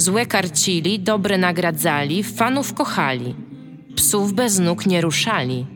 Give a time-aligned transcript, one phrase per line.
[0.00, 3.34] Złe karcili, dobre nagradzali, fanów kochali.
[3.96, 5.66] Psów bez nóg nie ruszali.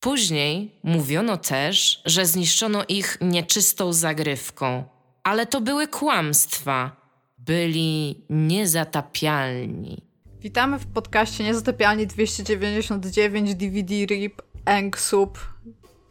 [0.00, 4.84] Później mówiono też, że zniszczono ich nieczystą zagrywką,
[5.22, 6.96] ale to były kłamstwa.
[7.38, 10.02] Byli niezatapialni.
[10.40, 15.38] Witamy w podcaście Niezatapialni 299 DVD RIP Eng Sub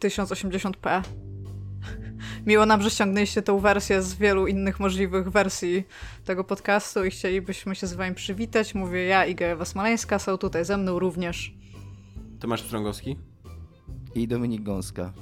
[0.00, 1.02] 1080p.
[2.46, 5.84] Miło nam, że ściągnęliście tą wersję z wielu innych możliwych wersji
[6.24, 8.74] tego podcastu i chcielibyśmy się z wami przywitać.
[8.74, 11.54] Mówię ja, Iga Ewa Smoleńska, są tutaj ze mną również
[12.40, 13.16] Tomasz Strągowski
[14.14, 15.12] i Dominik Gąska.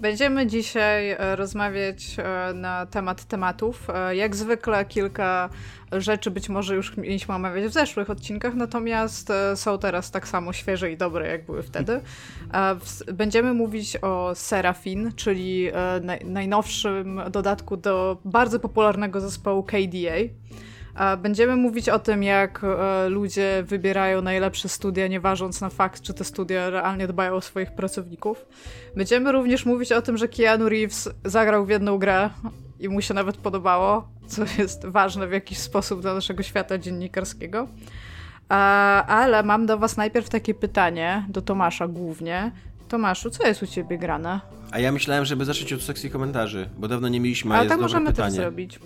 [0.00, 3.90] Będziemy dzisiaj e, rozmawiać e, na temat tematów.
[3.90, 5.48] E, jak zwykle kilka
[5.92, 10.92] rzeczy być może już mieliśmy omawiać w zeszłych odcinkach, natomiast są teraz tak samo świeże
[10.92, 12.00] i dobre, jak były wtedy.
[13.12, 15.68] Będziemy mówić o Serafin, czyli
[16.24, 20.16] najnowszym dodatku do bardzo popularnego zespołu KDA.
[21.22, 26.14] Będziemy mówić o tym, jak e, ludzie wybierają najlepsze studia, nie ważąc na fakt, czy
[26.14, 28.46] te studia realnie dbają o swoich pracowników.
[28.96, 32.30] Będziemy również mówić o tym, że Keanu Reeves zagrał w jedną grę
[32.80, 37.68] i mu się nawet podobało, co jest ważne w jakiś sposób dla naszego świata dziennikarskiego.
[39.08, 42.52] Ale mam do Was najpierw takie pytanie, do Tomasza głównie.
[42.88, 44.40] Tomaszu, co jest u Ciebie grane?
[44.70, 47.80] A ja myślałem, żeby zacząć od sekcji komentarzy, bo dawno nie mieliśmy, a, a tak
[47.80, 48.30] możemy pytanie.
[48.30, 48.78] też zrobić.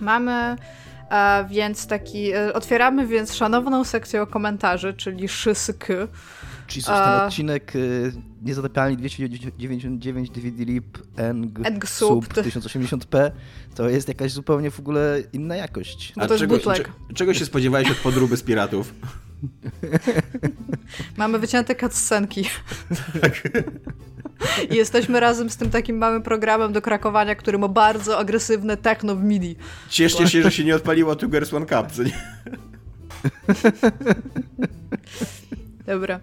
[0.00, 0.56] Mamy
[1.48, 5.88] więc taki, e, otwieramy więc szanowną sekcję komentarzy, czyli szysyk.
[6.66, 13.30] Czyli coś, ten odcinek y, Niezatapialni 299 DVD RIP Eng Sub 1080p
[13.74, 16.12] to jest jakaś zupełnie w ogóle inna jakość.
[16.16, 16.58] A to czego,
[17.14, 18.94] czego się spodziewałeś od podróby z piratów?
[21.16, 22.44] Mamy wycięte cutscenki.
[23.20, 23.48] Tak.
[24.70, 29.16] I jesteśmy razem z tym takim małym programem do krakowania, który ma bardzo agresywne techno
[29.16, 29.56] w MIDI.
[29.88, 32.12] Cieszcie się, że się nie odpaliło Two Girls One Cup, co nie?
[35.90, 36.20] Dobra.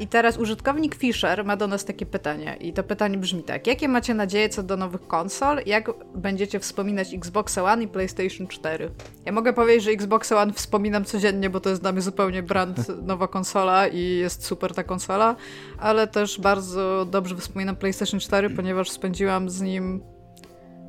[0.00, 2.56] I teraz użytkownik Fisher ma do nas takie pytanie.
[2.60, 3.66] I to pytanie brzmi tak.
[3.66, 5.60] Jakie macie nadzieje co do nowych konsol?
[5.66, 8.90] Jak będziecie wspominać Xbox One i PlayStation 4?
[9.24, 12.76] Ja mogę powiedzieć, że Xbox One wspominam codziennie, bo to jest dla mnie zupełnie brand
[13.10, 15.36] nowa konsola i jest super ta konsola,
[15.78, 20.02] ale też bardzo dobrze wspominam PlayStation 4, ponieważ spędziłam z nim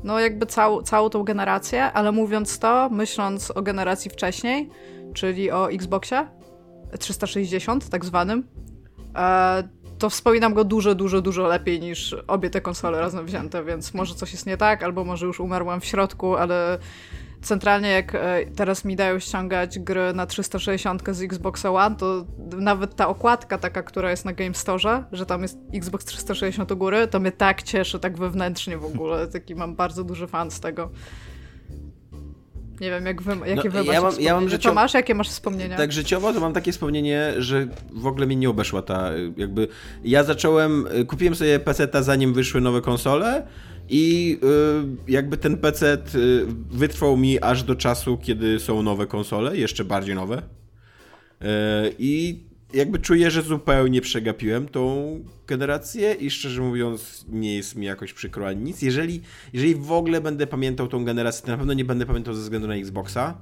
[0.03, 4.69] no jakby całą, całą tą generację, ale mówiąc to, myśląc o generacji wcześniej,
[5.13, 6.27] czyli o Xboxie,
[6.99, 8.47] 360 tak zwanym,
[9.15, 9.63] e,
[9.99, 14.15] to wspominam go dużo, dużo, dużo lepiej niż obie te konsole razem wzięte, więc może
[14.15, 16.77] coś jest nie tak, albo może już umarłam w środku, ale
[17.41, 22.25] centralnie jak e, teraz mi dają ściągać gry na 360 z Xbox One, to
[22.57, 26.77] nawet ta okładka taka, która jest na Game Store, że tam jest Xbox 360 u
[26.77, 29.27] góry, to mnie tak cieszy, tak wewnętrznie w ogóle.
[29.27, 30.89] Taki mam bardzo duży fan z tego.
[32.81, 35.29] Nie wiem, jak wy, jakie no, wy ja mam, ja mam życiowo, Tomasz, jakie masz
[35.29, 35.77] wspomnienia?
[35.77, 39.67] Tak życiowo to mam takie wspomnienie, że w ogóle mi nie obeszła ta, jakby,
[40.03, 43.47] ja zacząłem, kupiłem sobie PC-ta zanim wyszły nowe konsole
[43.89, 44.39] i
[45.07, 49.85] y, jakby ten PC y, wytrwał mi aż do czasu, kiedy są nowe konsole, jeszcze
[49.85, 50.37] bardziej nowe.
[50.37, 51.45] Y,
[51.99, 58.13] I jakby czuję, że zupełnie przegapiłem tą generację i szczerze mówiąc nie jest mi jakoś
[58.13, 58.81] przykro ani nic.
[58.81, 59.21] Jeżeli,
[59.53, 62.67] jeżeli w ogóle będę pamiętał tą generację, to na pewno nie będę pamiętał ze względu
[62.67, 63.37] na Xboxa,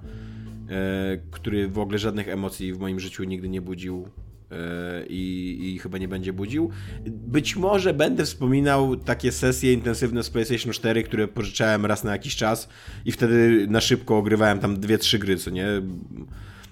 [0.69, 4.07] e, który w ogóle żadnych emocji w moim życiu nigdy nie budził
[4.51, 6.69] e, i, i, chyba nie będzie budził.
[7.07, 12.35] Być może będę wspominał takie sesje intensywne z PlayStation 4, które pożyczałem raz na jakiś
[12.35, 12.69] czas
[13.05, 15.67] i wtedy na szybko ogrywałem tam dwie, trzy gry, co nie?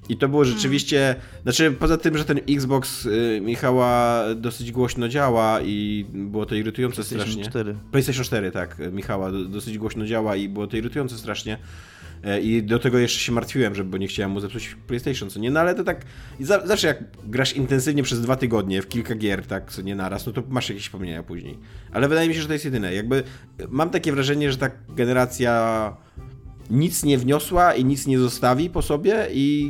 [0.09, 1.43] I to było rzeczywiście, hmm.
[1.43, 6.95] znaczy poza tym, że ten Xbox y, Michała dosyć głośno działa i było to irytujące
[6.95, 7.49] PlayStation strasznie.
[7.49, 7.75] 4.
[7.91, 11.57] PlayStation 4, tak, Michała dosyć głośno działa i było to irytujące strasznie.
[12.23, 15.39] E, I do tego jeszcze się martwiłem, żeby, bo nie chciałem mu zepsuć PlayStation, co
[15.39, 16.05] nie, no ale to tak,
[16.39, 20.25] za, zawsze jak grasz intensywnie przez dwa tygodnie w kilka gier, tak, co nie naraz,
[20.25, 21.57] no to masz jakieś wspomnienia później.
[21.91, 22.93] Ale wydaje mi się, że to jest jedyne.
[22.93, 23.23] Jakby
[23.69, 25.93] mam takie wrażenie, że ta generacja
[26.69, 29.69] nic nie wniosła i nic nie zostawi po sobie i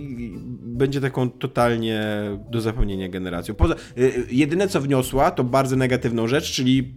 [0.62, 2.04] będzie taką totalnie
[2.50, 3.56] do zapomnienia generacją.
[3.56, 6.94] Poza, y, y, jedyne co wniosła to bardzo negatywną rzecz, czyli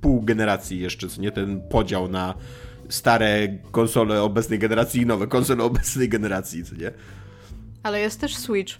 [0.00, 2.34] pół generacji jeszcze, co nie ten podział na
[2.88, 6.90] stare konsole obecnej generacji i nowe konsole obecnej generacji, co nie?
[7.82, 8.78] Ale jest też Switch.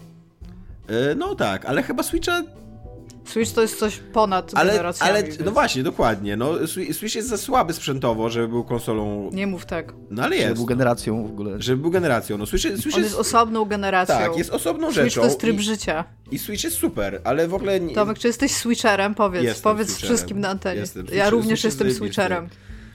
[0.89, 2.43] E, no tak, ale chyba Switcha
[3.27, 5.11] Switch to jest coś ponad ale, generacjami.
[5.11, 5.41] Ale, więc...
[5.41, 6.37] no właśnie, dokładnie.
[6.37, 6.53] No,
[6.93, 9.31] Switch jest za słaby sprzętowo, żeby był konsolą...
[9.33, 9.93] Nie mów tak.
[10.11, 10.49] No ale jest.
[10.49, 11.63] Żeby był generacją w ogóle.
[11.63, 12.39] Żeby był generacją.
[12.39, 12.97] No, Switch, Switch On jest...
[12.97, 14.17] jest osobną generacją.
[14.17, 15.21] Tak, jest osobną Switch rzeczą.
[15.21, 16.05] to jest tryb i, życia.
[16.31, 17.81] I Switch jest super, ale w ogóle...
[17.81, 17.95] Nie...
[17.95, 19.15] Tomek, czy jesteś Switcherem?
[19.15, 19.45] Powiedz.
[19.45, 20.17] Jestem Powiedz switcherem.
[20.17, 20.81] wszystkim na antenie.
[20.81, 21.07] Jestem.
[21.13, 22.49] Ja również Switch jestem Switcherem.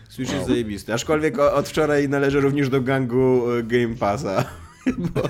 [0.09, 0.93] Switch jest zajebisty.
[0.93, 4.45] Aczkolwiek od wczoraj należy również do gangu e, Game Passa.
[4.97, 5.21] Bo...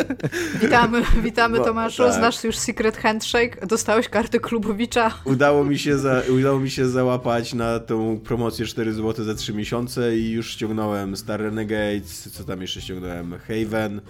[0.62, 2.02] Witamy, witamy Bo, Tomaszu.
[2.02, 2.14] Tak.
[2.14, 3.66] Znasz już Secret Handshake?
[3.66, 5.10] Dostałeś kartę klubowicza?
[5.24, 9.54] Udało mi się, za, udało mi się załapać na tą promocję 4 zł za 3
[9.54, 13.34] miesiące i już ściągnąłem Star Renegades, co tam jeszcze ściągnąłem?
[13.38, 14.00] Haven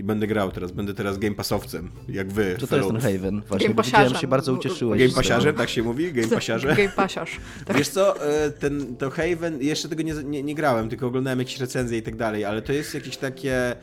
[0.00, 0.72] i będę grał teraz.
[0.72, 2.56] Będę teraz Game Passowcem, jak wy.
[2.60, 3.42] Co to jest ten Haven?
[3.48, 4.18] Właśnie Game Passiarzem.
[4.18, 5.14] się bardzo ucieszyłeś.
[5.14, 6.12] Game tak się mówi?
[6.12, 6.68] Game Passiarze?
[6.76, 7.36] Game Passiarz.
[7.66, 7.76] Tak.
[7.76, 11.60] Wiesz co, e, ten, to Haven, jeszcze tego nie, nie, nie grałem, tylko oglądałem jakieś
[11.60, 13.76] recenzje i tak dalej, ale to jest jakieś takie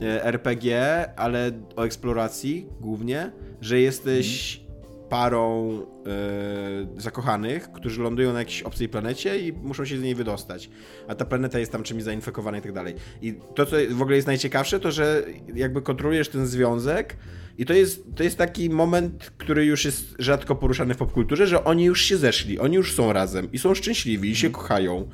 [0.00, 0.80] RPG,
[1.16, 3.30] ale o eksploracji głównie,
[3.60, 4.60] że jesteś
[5.08, 10.70] parą e, zakochanych, którzy lądują na jakiejś obcej planecie i muszą się z niej wydostać.
[11.08, 12.94] A ta planeta jest tam czymś zainfekowana i tak dalej.
[13.22, 15.22] I to, co w ogóle jest najciekawsze, to że
[15.54, 17.16] jakby kontrolujesz ten związek
[17.58, 21.64] i to jest, to jest taki moment, który już jest rzadko poruszany w popkulturze, że
[21.64, 25.08] oni już się zeszli, oni już są razem i są szczęśliwi i się kochają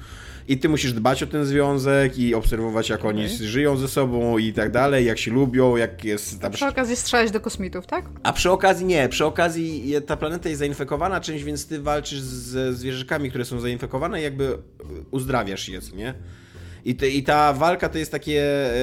[0.49, 3.11] i ty musisz dbać o ten związek i obserwować, jak okay.
[3.11, 6.41] oni żyją ze sobą i tak dalej, jak się lubią, jak jest...
[6.41, 6.53] Tam...
[6.53, 8.05] Przy okazji strzelać do kosmitów, tak?
[8.23, 12.73] A przy okazji nie, przy okazji ta planeta jest zainfekowana czymś, więc ty walczysz ze
[12.73, 14.59] zwierzakami, które są zainfekowane i jakby
[15.11, 16.15] uzdrawiasz je, nie?
[16.85, 18.75] I, te, I ta walka to jest takie e,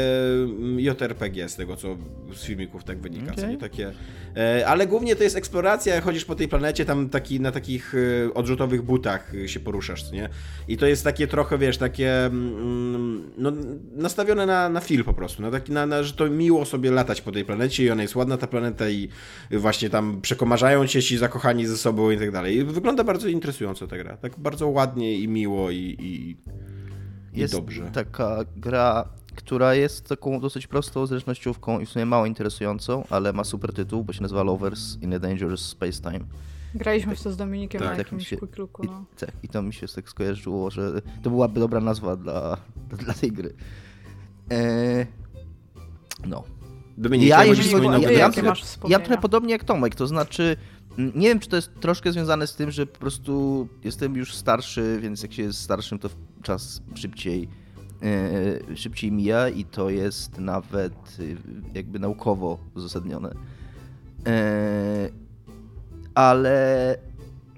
[0.77, 1.97] JRPG z tego, co
[2.33, 3.31] z filmików tak wynika.
[3.31, 3.47] Okay.
[3.47, 3.57] Nie?
[3.57, 3.91] Takie,
[4.35, 8.33] e, ale głównie to jest eksploracja, chodzisz po tej planecie, tam taki, na takich e,
[8.33, 10.29] odrzutowych butach się poruszasz, nie?
[10.67, 13.51] I to jest takie trochę, wiesz, takie mm, no,
[13.95, 17.21] nastawione na, na film po prostu, na taki, na, na, że to miło sobie latać
[17.21, 19.09] po tej planecie i ona jest ładna ta planeta i
[19.51, 22.63] właśnie tam przekomarzają cię ci zakochani ze sobą i tak dalej.
[22.65, 26.37] Wygląda bardzo interesująco ta gra, tak bardzo ładnie i miło i, i
[27.39, 27.91] jest dobrze.
[27.93, 33.43] taka gra, która jest taką dosyć prostą zręcznościówką i w sumie mało interesującą, ale ma
[33.43, 36.25] super tytuł, bo się nazywa Lovers in a Dangerous Space Time.
[36.75, 39.05] Graliśmy w to z Dominikiem tak, na jakimś się, quick looku, no.
[39.13, 42.57] I, tak, i to mi się tak skojarzyło, że to byłaby dobra nazwa dla,
[42.89, 43.53] dla tej gry.
[44.51, 45.05] E,
[46.25, 46.43] no.
[46.97, 48.53] Dominik, ja, jeżeli, ja, ja, ja,
[48.87, 50.57] ja trochę podobnie jak Tomek, to znaczy
[50.97, 54.99] nie wiem, czy to jest troszkę związane z tym, że po prostu jestem już starszy,
[55.01, 56.09] więc jak się jest starszym, to
[56.43, 57.49] czas szybciej,
[58.69, 61.37] yy, szybciej mija i to jest nawet yy,
[61.73, 63.29] jakby naukowo uzasadnione.
[64.25, 64.31] Yy,
[66.15, 66.95] ale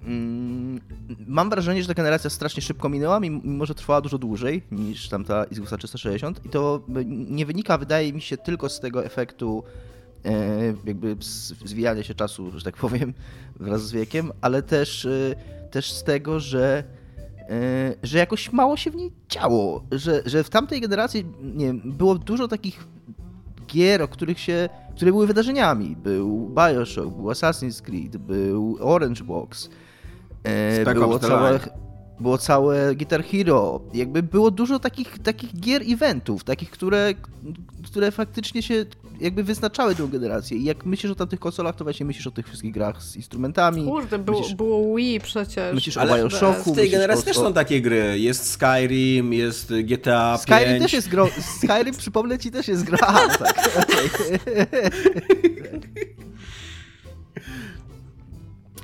[0.06, 0.80] mm,
[1.28, 5.44] mam wrażenie, że ta generacja strasznie szybko minęła, mimo że trwała dużo dłużej niż tamta
[5.44, 9.64] Xboxa 360 i to nie wynika, wydaje mi się, tylko z tego efektu
[10.86, 11.16] jakby
[11.66, 13.13] zwijania się czasu, że tak powiem,
[13.60, 15.36] wraz z wiekiem, ale też, e,
[15.71, 16.83] też z tego, że,
[17.39, 21.81] e, że jakoś mało się w niej działo, że, że w tamtej generacji nie wiem,
[21.86, 22.88] było dużo takich
[23.68, 25.95] gier, o których się, które były wydarzeniami.
[25.95, 29.69] Był Bioshock, był Assassin's Creed, był Orange Box,
[30.94, 31.60] było całe,
[32.19, 37.13] było całe Guitar Hero, jakby było dużo takich, takich gier, eventów, takich, które,
[37.86, 38.86] które faktycznie się
[39.19, 40.57] jakby wyznaczały tę generację.
[40.57, 43.85] I jak myślisz o tamtych konsolach, to właśnie myślisz o tych wszystkich grach z instrumentami.
[43.85, 45.76] Kurde, było, myślisz, było Wii przecież.
[45.76, 46.73] Myślisz Ale o Bioshocku.
[46.73, 48.19] W tej generacji o, też są takie gry.
[48.19, 50.81] Jest Skyrim, jest GTA Skyrim 5.
[50.81, 51.30] też jest gro...
[51.57, 52.97] Skyrim, przypomnę ci, też jest gra.
[53.40, 53.69] tak.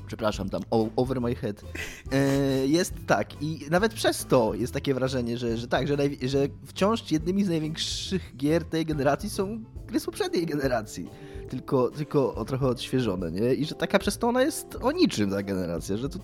[0.06, 0.62] przepraszam, tam
[0.96, 1.62] over my head,
[2.12, 6.48] e, jest tak i nawet przez to jest takie wrażenie, że, że tak, że, że
[6.66, 11.10] wciąż jednymi z największych gier tej generacji są gry z poprzedniej generacji,
[11.50, 13.54] tylko, tylko trochę odświeżone, nie?
[13.54, 16.20] I że taka przez to ona jest o niczym ta generacja, że to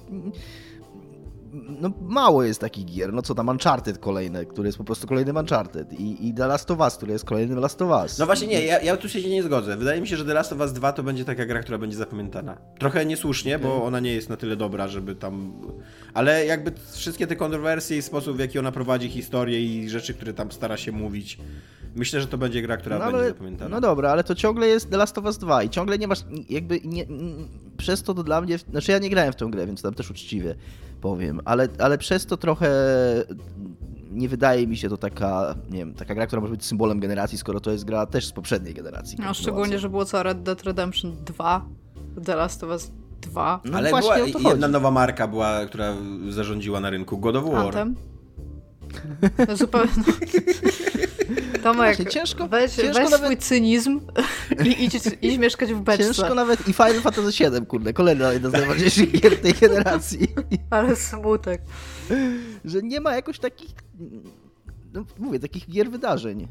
[1.54, 5.38] no mało jest takich gier, no co tam Uncharted kolejne, który jest po prostu kolejnym
[5.38, 8.18] Uncharted i, i The Last of Us, który jest kolejnym Last of Us.
[8.18, 9.78] No właśnie nie, ja, ja tu się nie zgodzę.
[9.78, 11.98] Wydaje mi się, że The Last of Us 2 to będzie taka gra, która będzie
[11.98, 12.58] zapamiętana.
[12.80, 15.54] Trochę niesłusznie, bo ona nie jest na tyle dobra, żeby tam...
[16.14, 20.34] Ale jakby wszystkie te kontrowersje i sposób, w jaki ona prowadzi historię i rzeczy, które
[20.34, 21.38] tam stara się mówić,
[21.96, 23.70] Myślę, że to będzie gra, która no, będzie zapamiętana.
[23.70, 26.20] No dobra, ale to ciągle jest The Last of Us 2 i ciągle nie masz
[26.50, 27.06] jakby nie,
[27.78, 30.12] przez to, to dla mnie, znaczy ja nie grałem w tę grę, więc tam też
[30.12, 30.56] uczciwie
[31.02, 32.70] powiem, ale, ale przez to trochę
[34.12, 37.38] nie wydaje mi się to taka, nie wiem, taka gra, która może być symbolem generacji,
[37.38, 39.18] skoro to jest gra też z poprzedniej generacji.
[39.22, 41.66] No, szczególnie, że było co Red Dead Redemption 2,
[42.26, 42.92] The Last of Us
[43.22, 43.62] 2.
[43.66, 44.18] No ale była
[44.50, 45.96] jedna nowa marka była, która
[46.30, 47.66] zarządziła na rynku, God of War.
[47.66, 47.96] Anthem.
[49.48, 49.92] No, zupełnie.
[51.62, 54.00] Tomek, Właśnie, ciężko- weź, ciężko weź nawet- swój cynizm
[54.66, 56.04] i idź, idź mieszkać w beczce.
[56.04, 60.28] Ciężko nawet i Final Fantasy VII, kurde, kolejna jedna z najważniejszych gier tej generacji.
[60.70, 61.62] Ale smutek.
[62.66, 63.70] że nie ma jakoś takich,
[64.94, 66.48] no mówię, takich gier wydarzeń.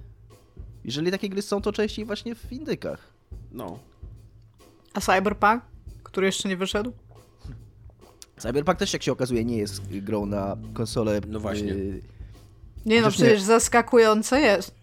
[0.85, 3.13] Jeżeli takie gry są, to częściej właśnie w indykach.
[3.53, 3.79] No.
[4.95, 5.63] A Cyberpunk,
[6.03, 6.93] który jeszcze nie wyszedł?
[8.39, 11.21] Cyberpunk też, jak się okazuje, nie jest grą na konsolę.
[11.29, 11.73] No właśnie.
[11.73, 12.03] y,
[12.87, 13.25] Nie no, Chociaż nie.
[13.27, 14.75] przecież zaskakujące jest.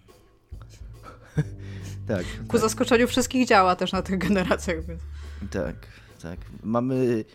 [2.08, 5.02] Tak, Ku zaskoczeniu wszystkich działa też na tych generacjach, więc...
[5.52, 5.76] tak,
[6.22, 6.40] tak.
[6.64, 7.26] Mamy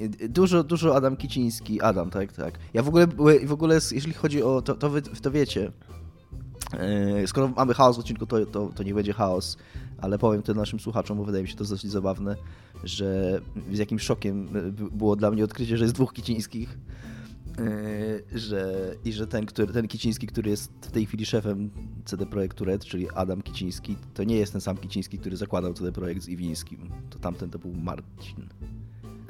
[0.00, 1.80] y, dużo, dużo Adam Kiciński.
[1.80, 2.54] Adam, tak, tak.
[2.74, 3.06] Ja w ogóle,
[3.46, 5.72] w ogóle jeśli chodzi o, to, to wy to wiecie,
[7.20, 9.56] Yy, Skoro mamy chaos w odcinku, to, to, to nie będzie chaos,
[9.98, 12.36] ale powiem to naszym słuchaczom, bo wydaje mi się to dosyć zabawne,
[12.84, 13.40] że
[13.72, 16.78] z jakim szokiem y, było dla mnie odkrycie, że jest dwóch Kicińskich.
[17.58, 21.70] Yy, że, I że ten, który, ten Kiciński, który jest w tej chwili szefem
[22.04, 25.92] CD Projektu Red, czyli Adam Kiciński, to nie jest ten sam Kiciński, który zakładał CD
[25.92, 26.90] Projekt z Iwińskim.
[27.10, 28.48] To tamten to był Marcin.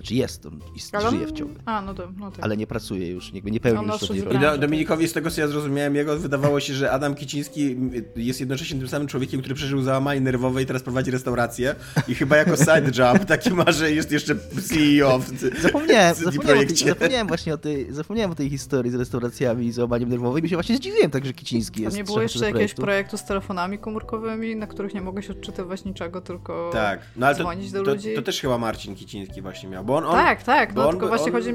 [0.06, 0.60] Znaczy jest, on
[0.92, 2.44] Ale żyje wciąż, A, no to, no tak.
[2.44, 4.38] ale nie pracuje już, jakby nie pełni już z roli.
[4.38, 7.76] Do, Dominikowi z tego, co ja zrozumiałem, jego wydawało się, że Adam Kiciński
[8.16, 11.74] jest jednocześnie tym samym człowiekiem, który przeżył załamanie nerwowe i teraz prowadzi restaurację
[12.08, 14.36] i chyba jako side job taki ma, że jest jeszcze
[14.68, 15.28] CEO w
[15.62, 19.66] Zapomniałem, CD zapomniałem, o tej, zapomniałem właśnie o tej, zapomniałem o tej historii z restauracjami
[19.66, 22.46] i załamaniem nerwowym i się właśnie zdziwiłem tak, że Kiciński Tam jest nie było jeszcze
[22.46, 23.18] jakiegoś projektu.
[23.18, 27.72] z telefonami komórkowymi, na których nie mogłeś odczytywać niczego, tylko Tak, no ale to, dzwonić
[27.72, 28.14] do to, ludzi?
[28.14, 30.04] to też chyba Marcin Kiciński właśnie miał, bo on...
[30.04, 31.50] on Tak, tak, no on- tylko właśnie chodzi...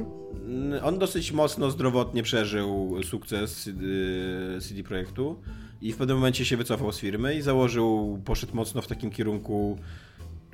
[0.84, 5.42] On dosyć mocno zdrowotnie przeżył sukces y, CD Projektu
[5.82, 9.78] i w pewnym momencie się wycofał z firmy i założył, poszedł mocno w takim kierunku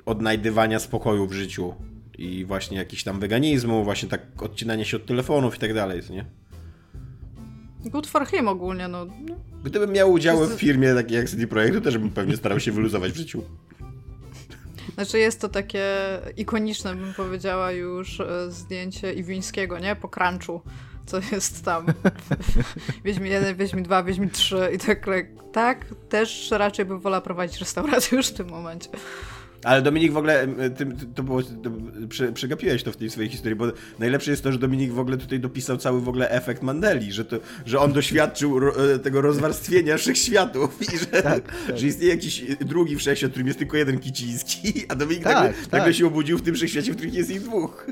[0.06, 1.74] odnajdywania spokoju w życiu
[2.18, 6.24] i właśnie jakiś tam weganizmu, właśnie tak odcinania się od telefonów i tak dalej, nie?
[7.90, 9.06] Good for him ogólnie, no.
[9.64, 13.12] Gdybym miał udziały w firmie takiej jak CD Projektu, też bym pewnie starał się wyluzować
[13.12, 13.42] w życiu.
[14.98, 15.86] Znaczy jest to takie
[16.36, 19.96] ikoniczne, bym powiedziała już, e, zdjęcie Iwińskiego, nie?
[19.96, 20.60] Po crunchu,
[21.06, 21.86] co jest tam.
[23.04, 25.06] Wiedźmi 1, Wiedźmi 2, Wiedźmi 3 i tak,
[25.52, 28.88] tak, też raczej bym wolała prowadzić restaurację już w tym momencie.
[29.64, 30.46] Ale Dominik w ogóle,
[30.76, 31.70] ty, ty, to było, to,
[32.08, 33.66] prze, przegapiłeś to w tej swojej historii, bo
[33.98, 37.24] najlepsze jest to, że Dominik w ogóle tutaj dopisał cały w ogóle efekt Mandeli, że,
[37.24, 37.36] to,
[37.66, 42.96] że on doświadczył ro, e, tego rozwarstwienia wszechświatów i że, Tak, że istnieje jakiś drugi
[42.96, 45.72] wszechświat, w którym jest tylko jeden Kiciński, a Dominik Tak, nagle, tak.
[45.72, 47.86] nagle się obudził w tym wszechświecie, w którym jest ich dwóch.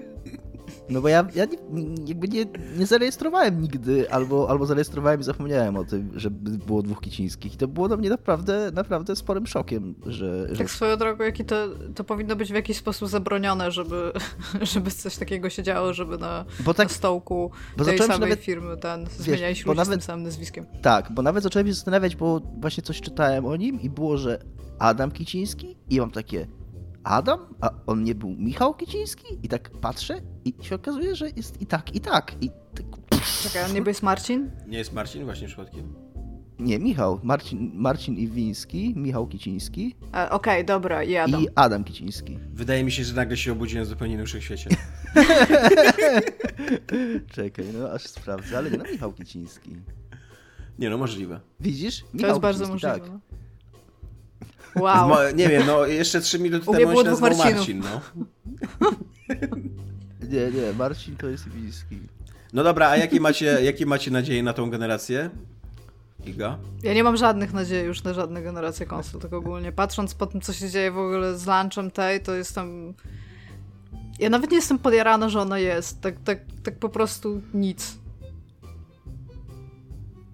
[0.88, 1.58] No bo ja, ja nie,
[2.06, 2.44] jakby nie,
[2.78, 7.54] nie zarejestrowałem nigdy, albo, albo zarejestrowałem i zapomniałem o tym, że było dwóch Kicińskich.
[7.54, 10.48] I to było dla mnie naprawdę, naprawdę sporym szokiem, że...
[10.50, 14.12] że Tak swoją drogą, jaki to, to powinno być w jakiś sposób zabronione, żeby,
[14.72, 18.40] żeby coś takiego się działo, żeby na, Bo tak- na stołku bo tej samej nawet-
[18.40, 20.66] firmy ten, zmieniali się ludzie z nawet- tym samym nazwiskiem.
[20.82, 24.38] Tak, bo nawet zacząłem się zastanawiać, bo właśnie coś czytałem o nim i było, że
[24.78, 26.46] Adam Kiciński i mam takie
[27.06, 27.40] Adam?
[27.60, 29.26] A on nie był Michał Kiciński?
[29.42, 32.32] I tak patrzę i się okazuje, że jest i tak, i tak.
[32.40, 32.86] I tak,
[33.42, 34.50] Czekaj, on niby jest Marcin?
[34.66, 35.94] Nie jest Marcin właśnie przypadkiem?
[36.58, 37.20] nie, Michał.
[37.22, 41.40] Marcin, Marcin Iwiński, Michał Kiciński E, Okej, dobra, jadą.
[41.40, 42.38] i Adam Kiciński.
[42.52, 44.70] Wydaje mi się, że nagle się obudziłem w zupełnie innym wszechświecie.
[47.34, 49.76] Czekaj, no aż sprawdzę, ale nie, no Michał Kiciński.
[50.78, 51.40] Nie no, możliwe.
[51.60, 52.00] Widzisz?
[52.00, 53.08] To Michał jest bardzo Kiciński, możliwe.
[53.10, 53.20] Tak.
[54.80, 55.08] Wow.
[55.08, 57.56] Mo- nie wiem, no jeszcze trzy minuty temu było się dwóch nazywał Marcinów.
[57.58, 58.00] Marcin, no.
[60.30, 61.98] Nie, nie, Marcin to jest Iwiński.
[62.52, 65.30] No dobra, a jakie macie, jakie macie nadzieje na tą generację?
[66.26, 66.58] Iga?
[66.82, 69.72] Ja nie mam żadnych nadziei już na żadne generacje konsol, tak ogólnie.
[69.72, 72.94] Patrząc po tym, co się dzieje w ogóle z launchem tej, to jestem...
[74.18, 76.00] Ja nawet nie jestem podjarana, że ona jest.
[76.00, 77.98] Tak, tak, tak po prostu nic.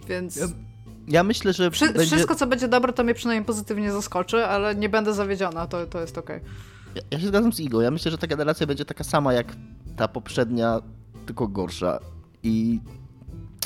[0.09, 0.37] Więc...
[0.37, 0.47] Ja-
[1.09, 2.07] Ja myślę, że Wszy- będzie...
[2.07, 6.01] Wszystko, co będzie dobre, to mnie przynajmniej pozytywnie zaskoczy, ale nie będę zawiedziona, to, to
[6.01, 6.41] jest okej.
[6.95, 7.83] Ja, ja się zgadzam z Igo.
[7.83, 9.57] Ja myślę, że ta generacja będzie taka sama jak
[9.97, 10.81] ta poprzednia,
[11.27, 11.99] tylko gorsza.
[12.43, 12.81] I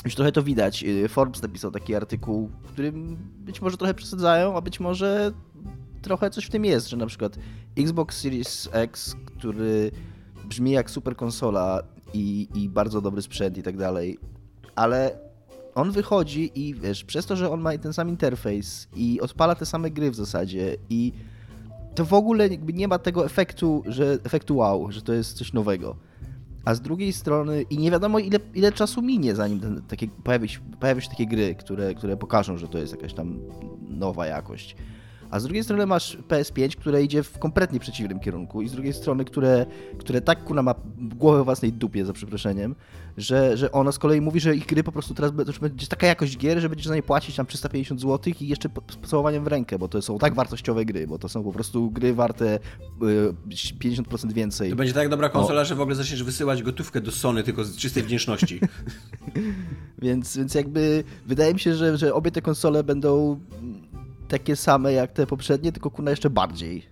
[0.05, 0.83] już trochę to widać.
[0.83, 5.31] Y, Forbes napisał taki artykuł, w którym być może trochę przesadzają, a być może
[6.01, 7.37] trochę coś w tym jest, że na przykład
[7.77, 9.91] Xbox Series X, który
[10.45, 14.17] brzmi jak super konsola i, i bardzo dobry sprzęt i tak dalej,
[14.75, 15.26] ale
[15.77, 19.65] on wychodzi i wiesz, przez to, że on ma ten sam interfejs i odpala te
[19.65, 21.13] same gry w zasadzie i
[21.95, 25.95] to w ogóle nie ma tego efektu, że efektu wow, że to jest coś nowego.
[26.65, 30.49] A z drugiej strony i nie wiadomo ile, ile czasu minie, zanim ten, takie, pojawi,
[30.49, 33.39] się, pojawią się takie gry, które, które pokażą, że to jest jakaś tam
[33.89, 34.75] nowa jakość.
[35.31, 38.93] A z drugiej strony masz PS5, które idzie w kompletnie przeciwnym kierunku i z drugiej
[38.93, 39.65] strony, które,
[39.97, 42.75] które tak kuna ma głowę własnej dupie, za przeproszeniem,
[43.17, 46.37] że, że ona z kolei mówi, że ich gry po prostu teraz będzie taka jakość
[46.37, 49.79] gier, że będziesz za nie płacić tam 350 zł i jeszcze z pocałowaniem w rękę,
[49.79, 53.33] bo to są tak wartościowe gry, bo to są po prostu gry warte y,
[53.79, 54.69] 50% więcej.
[54.69, 55.65] To będzie tak dobra konsola, o.
[55.65, 58.59] że w ogóle zaczniesz wysyłać gotówkę do Sony tylko z czystej wdzięczności.
[60.01, 63.39] więc, więc jakby wydaje mi się, że, że obie te konsole będą
[64.27, 66.89] takie same jak te poprzednie, tylko kuna jeszcze bardziej.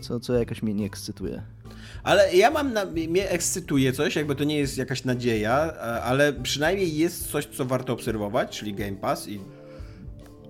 [0.00, 1.42] Co, co jakoś mnie nie ekscytuje.
[2.02, 5.72] Ale ja mam, na, mnie ekscytuje coś, jakby to nie jest jakaś nadzieja,
[6.02, 9.40] ale przynajmniej jest coś, co warto obserwować, czyli Game Pass i,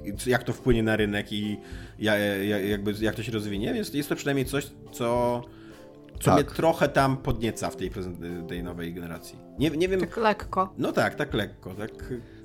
[0.05, 1.57] i jak to wpłynie na rynek i
[1.99, 2.17] ja,
[2.59, 5.43] jakby jak to się rozwinie, więc jest to przynajmniej coś, co,
[6.21, 6.35] co tak.
[6.35, 7.91] mnie trochę tam podnieca w tej,
[8.49, 9.39] tej nowej generacji.
[9.59, 10.01] Nie, nie wiem.
[10.01, 10.75] Tak lekko.
[10.79, 11.91] No tak, tak lekko, tak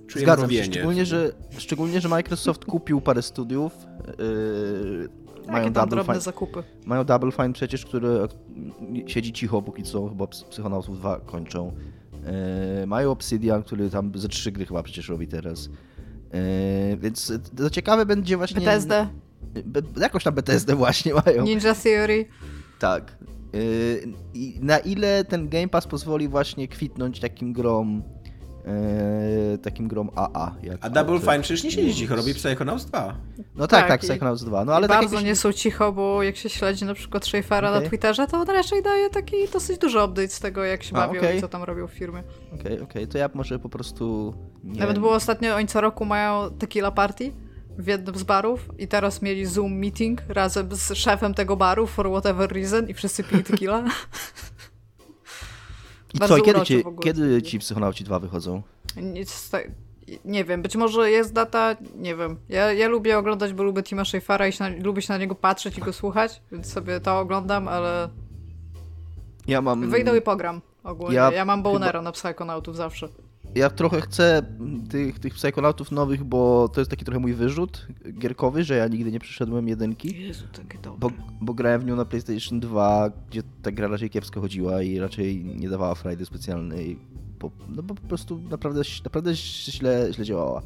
[0.08, 3.74] czuję Zgadzam się, szczególnie że, szczególnie, że Microsoft kupił parę studiów.
[4.20, 5.10] Yy,
[5.48, 6.64] mają double fine, zakupy.
[6.86, 8.08] Mają Double Fine przecież, który
[9.08, 11.72] siedzi cicho póki co, chyba Psychonautów 2 kończą.
[12.80, 15.70] Yy, mają Obsidian, który tam ze trzy gry chyba przecież robi teraz.
[16.34, 18.60] Yy, więc to ciekawe będzie właśnie...
[18.60, 19.10] Bethesda.
[19.66, 21.44] Be, jakoś tam Bethesda właśnie mają.
[21.44, 22.26] Ninja Theory.
[22.80, 23.18] Tak.
[23.54, 28.04] Yy, I na ile ten Game Pass pozwoli właśnie kwitnąć takim grom
[28.66, 30.56] e, takim grom AA.
[30.82, 33.16] A Double Fine przecież nie siedzi cicho, robi Psychonauts 2.
[33.56, 34.66] No tak, tak, tak Psychonauts 2.
[34.66, 37.82] No, ale tak bardzo nie są cicho, bo jak się śledzi na przykład Schaeffera okay.
[37.82, 41.08] na Twitterze, to on raczej daje taki dosyć duży update z tego, jak się A,
[41.08, 41.38] bawią okay.
[41.38, 42.20] i co tam robią w firmie.
[42.20, 43.08] Okej, okay, okej, okay.
[43.08, 44.34] to ja może po prostu...
[44.64, 44.80] Nie...
[44.80, 47.32] Nawet było ostatnio, oni co roku mają tequila party
[47.78, 52.10] w jednym z barów i teraz mieli Zoom meeting razem z szefem tego baru for
[52.10, 53.84] whatever reason i wszyscy pili tequila.
[56.14, 58.62] I co, kiedy ci, kiedy ci Psychonauci 2 wychodzą?
[58.98, 59.52] Nic,
[60.26, 62.38] nie wiem, być może jest data, nie wiem.
[62.50, 65.36] Ja, ja lubię oglądać, bo lubię Tima Schafera i się na, lubię się na niego
[65.36, 68.10] patrzeć i go słuchać, więc sobie to oglądam, ale...
[69.48, 69.90] Ja mam...
[69.90, 71.16] Wyjdę i pogram ogólnie.
[71.16, 72.02] Ja, ja mam bonera chyba...
[72.02, 73.08] na Psychonautów zawsze.
[73.56, 74.42] Ja trochę chcę
[74.90, 77.88] tych, tych Psychonautów nowych, bo to jest taki trochę mój wyrzut
[78.20, 80.22] gierkowy, że ja nigdy nie przeszedłem jedynki.
[80.28, 81.00] Jezu, takie dobre.
[81.00, 81.12] Bo,
[81.42, 85.46] bo grałem w nią na PlayStation 2, gdzie ta gra raczej kiepsko chodziła i raczej
[85.46, 87.00] nie dawała frajdy specjalnej.
[87.40, 90.62] Bo, no bo po prostu naprawdę, naprawdę źle, źle działała.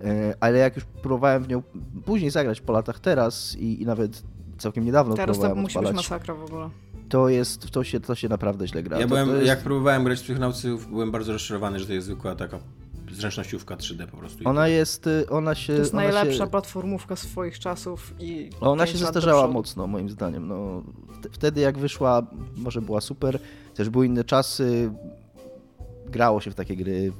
[0.00, 1.62] E, ale jak już próbowałem w nią
[2.04, 4.22] później zagrać po latach teraz i, i nawet
[4.58, 6.70] całkiem niedawno teraz próbowałem to musi być masakra w ogóle
[7.10, 8.96] to jest, to się, to się naprawdę źle gra.
[8.96, 9.46] Ja to, byłem, to jest...
[9.46, 12.58] jak próbowałem grać w Psychonautsów, byłem bardzo rozczarowany, że to jest zwykła taka
[13.12, 14.48] zręcznościówka 3D po prostu.
[14.48, 15.72] Ona jest, y, ona się...
[15.72, 16.50] To jest ona najlepsza się...
[16.50, 18.50] platformówka swoich czasów i...
[18.60, 20.48] Ona się zestarzała mocno, moim zdaniem.
[20.48, 20.82] No,
[21.32, 22.22] wtedy jak wyszła,
[22.56, 23.38] może była super,
[23.74, 24.92] też były inne czasy,
[26.06, 27.12] grało się w takie gry.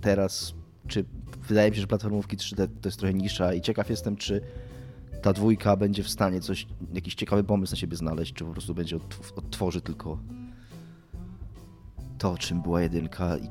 [0.00, 0.54] Teraz,
[0.88, 1.04] czy
[1.48, 4.40] wydaje mi się, że platformówki 3D to jest trochę nisza i ciekaw jestem, czy
[5.22, 8.74] ta dwójka będzie w stanie coś, jakiś ciekawy pomysł na siebie znaleźć, czy po prostu
[8.74, 8.96] będzie
[9.36, 10.18] odtworzy tylko
[12.18, 13.42] to, czym była jedynka i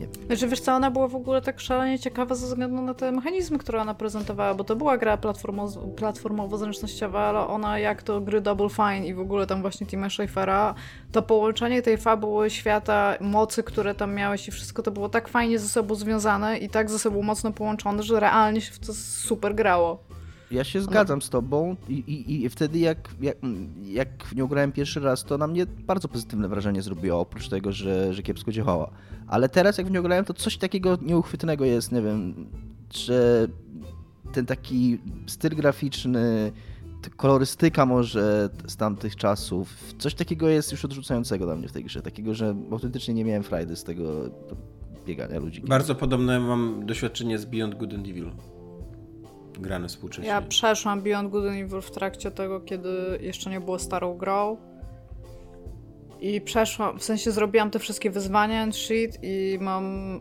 [0.00, 0.26] nie wiem.
[0.26, 3.58] Znaczy, wiesz co, ona była w ogóle tak szalenie ciekawa ze względu na te mechanizmy,
[3.58, 8.68] które ona prezentowała, bo to była gra platformo- platformowo-zręcznościowa, ale ona jak to gry Double
[8.68, 10.74] Fine i w ogóle tam właśnie Tima Schafera,
[11.12, 15.58] to połączenie tej fabuły, świata, mocy, które tam miałeś i wszystko to było tak fajnie
[15.58, 19.54] ze sobą związane i tak ze sobą mocno połączone, że realnie się w to super
[19.54, 20.04] grało.
[20.52, 23.36] Ja się zgadzam z tobą i, i, i wtedy jak, jak,
[23.84, 27.72] jak w nią grałem pierwszy raz, to na mnie bardzo pozytywne wrażenie zrobiło, oprócz tego,
[27.72, 28.90] że, że kiepsko działała.
[29.26, 32.34] Ale teraz jak w nią grałem, to coś takiego nieuchwytnego jest, nie wiem,
[32.94, 33.48] że
[34.32, 36.52] ten taki styl graficzny,
[37.16, 42.02] kolorystyka może z tamtych czasów, coś takiego jest już odrzucającego dla mnie w tej grze,
[42.02, 44.30] takiego, że autentycznie nie miałem frajdy z tego
[45.06, 45.60] biegania ludzi.
[45.60, 48.30] Bardzo podobne mam doświadczenie z Beyond Good and Evil
[49.58, 50.28] grane współcześnie.
[50.28, 54.56] Ja przeszłam Beyond Good and Evil w trakcie tego, kiedy jeszcze nie było starą grą.
[56.20, 60.20] I przeszłam, w sensie zrobiłam te wszystkie wyzwania and shit i mam,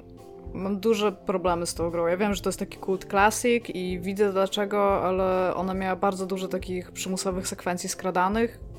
[0.53, 2.07] mam duże problemy z tą grą.
[2.07, 6.25] Ja wiem, że to jest taki kult classic i widzę dlaczego, ale ona miała bardzo
[6.25, 8.70] dużo takich przymusowych sekwencji skradanych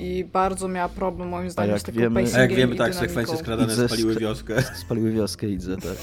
[0.00, 3.74] i bardzo miała problem moim zdaniem z taką wiemy, A jak wiemy, tak, sekwencje skradane
[3.88, 4.62] spaliły wioskę.
[4.62, 5.96] Spaliły wioskę, idę, tak.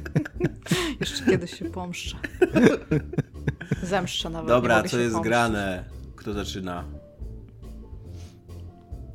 [1.00, 2.16] Jeszcze kiedyś się pomszczę.
[3.82, 4.48] Zemszczę nawet.
[4.48, 5.28] Dobra, co jest pomszczeć.
[5.28, 5.84] grane?
[6.16, 6.84] Kto zaczyna?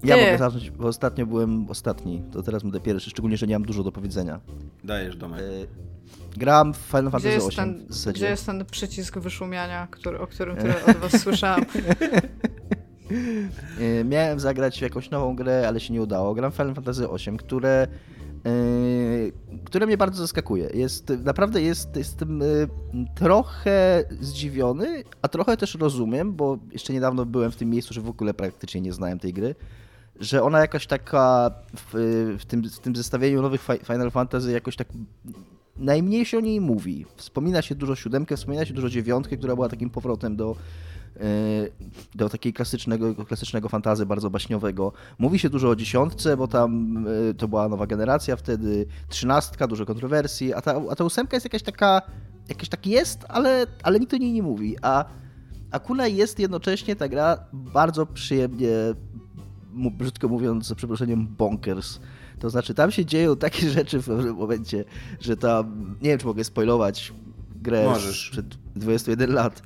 [0.03, 3.63] Ja mogę zacząć, bo ostatnio byłem ostatni, to teraz będę pierwszy, szczególnie, że nie mam
[3.65, 4.39] dużo do powiedzenia.
[4.83, 5.41] Dajesz, Domek.
[5.41, 7.55] E, Gram w Final Fantasy VIII.
[7.55, 11.65] Ten, gdzie jest ten przycisk wyszumiania, który, o którym tyle od was słyszałam?
[13.79, 16.33] E, miałem zagrać jakąś nową grę, ale się nie udało.
[16.33, 17.87] Gram Final Fantasy VIII, które
[19.63, 20.69] które mnie bardzo zaskakuje.
[20.73, 22.41] Jest, naprawdę jest, jestem
[23.15, 28.09] trochę zdziwiony, a trochę też rozumiem, bo jeszcze niedawno byłem w tym miejscu, że w
[28.09, 29.55] ogóle praktycznie nie znałem tej gry
[30.21, 31.93] że ona jakaś taka w,
[32.39, 34.87] w, tym, w tym zestawieniu nowych Final Fantasy jakoś tak
[35.77, 37.05] najmniej się o niej mówi.
[37.15, 40.55] Wspomina się dużo siódemkę, wspomina się dużo dziewiątkę, która była takim powrotem do,
[42.15, 44.93] do takiej klasycznego, klasycznego fantazy bardzo baśniowego.
[45.19, 46.97] Mówi się dużo o dziesiątce, bo tam
[47.29, 51.45] e, to była nowa generacja wtedy, trzynastka, dużo kontrowersji, a ta, a ta ósemka jest
[51.45, 52.01] jakaś taka,
[52.49, 54.75] jakaś tak jest, ale, ale nikt o niej nie mówi.
[54.81, 55.05] A,
[55.71, 58.69] a Kula jest jednocześnie ta gra bardzo przyjemnie
[59.73, 61.99] brzydko mówiąc, za przeproszeniem, bonkers.
[62.39, 64.85] To znaczy, tam się dzieją takie rzeczy w pewnym momencie,
[65.19, 67.13] że tam, nie wiem, czy mogę spoilować
[67.55, 68.29] grę Możesz.
[68.29, 68.45] przed
[68.75, 69.61] 21 lat,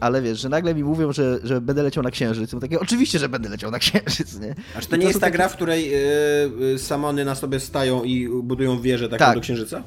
[0.00, 2.52] ale wiesz, że nagle mi mówią, że, że będę leciał na księżyc.
[2.52, 4.54] I takie, oczywiście, że będę leciał na księżyc, nie?
[4.76, 5.36] A czy to nie jest ta takie...
[5.36, 5.90] gra, w której
[6.70, 9.34] yy, samony na sobie stają i budują wieżę taką tak.
[9.34, 9.82] do księżyca?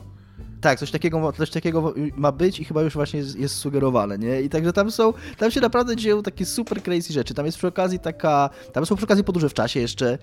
[0.62, 4.42] Tak, coś takiego, coś takiego ma być i chyba już właśnie jest, jest, sugerowane, nie?
[4.42, 7.34] I także tam są, tam się naprawdę dzieją takie super crazy rzeczy.
[7.34, 10.18] Tam jest przy okazji taka, tam są przy okazji podróże w czasie jeszcze,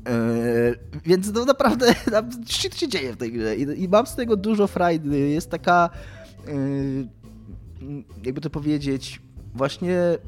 [0.00, 4.14] Yy, więc no naprawdę tam shit się dzieje w tej grze I, i mam z
[4.14, 5.18] tego dużo frajdy.
[5.18, 5.90] Jest taka,
[6.46, 7.08] yy,
[8.24, 9.20] jakby to powiedzieć,
[9.54, 10.18] właśnie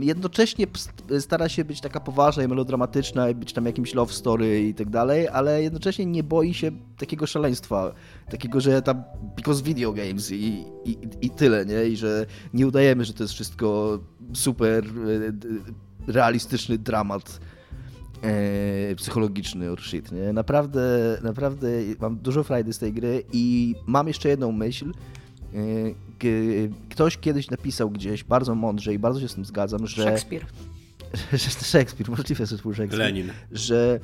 [0.00, 0.66] jednocześnie
[1.20, 4.90] stara się być taka poważna i melodramatyczna i być tam jakimś love story i tak
[4.90, 7.92] dalej, ale jednocześnie nie boi się takiego szaleństwa,
[8.30, 9.02] takiego, że tam
[9.36, 11.84] because video games i, i, i tyle, nie?
[11.84, 13.98] I że nie udajemy, że to jest wszystko
[14.32, 17.40] super e, realistyczny dramat
[18.22, 20.32] e, psychologiczny or shit, nie?
[20.32, 21.68] Naprawdę, naprawdę
[22.00, 24.92] mam dużo frajdy z tej gry i mam jeszcze jedną myśl,
[26.90, 30.02] ktoś kiedyś napisał gdzieś bardzo mądrze i bardzo się z tym zgadzam, że...
[30.04, 30.46] Szekspir.
[31.32, 32.98] że Szekspir, możliwe, że to Szekspir.
[32.98, 33.32] Lenin.
[33.52, 34.00] Że...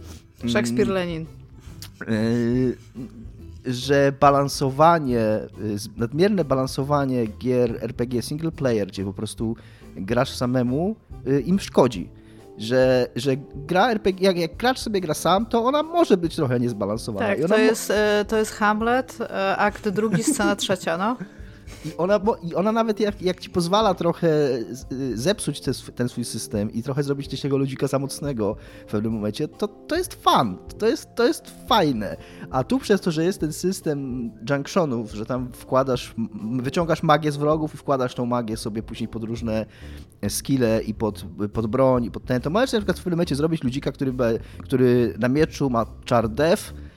[0.46, 1.26] Szekspir, mm, Lenin.
[3.66, 5.24] że balansowanie,
[5.96, 9.56] nadmierne balansowanie gier RPG single player, gdzie po prostu
[9.96, 12.08] grasz samemu, y, im szkodzi
[12.58, 16.60] że, że gra RPG, jak, jak gracz sobie gra sam, to ona może być trochę
[16.60, 17.26] niezbalansowana.
[17.26, 21.16] Tak, to, jest, e, to jest Hamlet, e, akt drugi, scena trzecia, no.
[21.84, 24.28] I ona, bo, i ona nawet jak, jak ci pozwala trochę
[25.14, 29.48] zepsuć te, ten swój system i trochę zrobić z tego ludzika samotnego w pewnym momencie,
[29.48, 32.16] to, to jest fan, to jest, to jest fajne.
[32.50, 36.14] A tu przez to, że jest ten system junctionów, że tam wkładasz,
[36.60, 39.66] wyciągasz magię z wrogów i wkładasz tą magię sobie później pod różne
[40.28, 43.34] skille i pod, pod broń i pod ten, to możesz na przykład w pewnym momencie
[43.34, 44.14] zrobić ludzika, który,
[44.62, 46.87] który na mieczu ma czar def, E,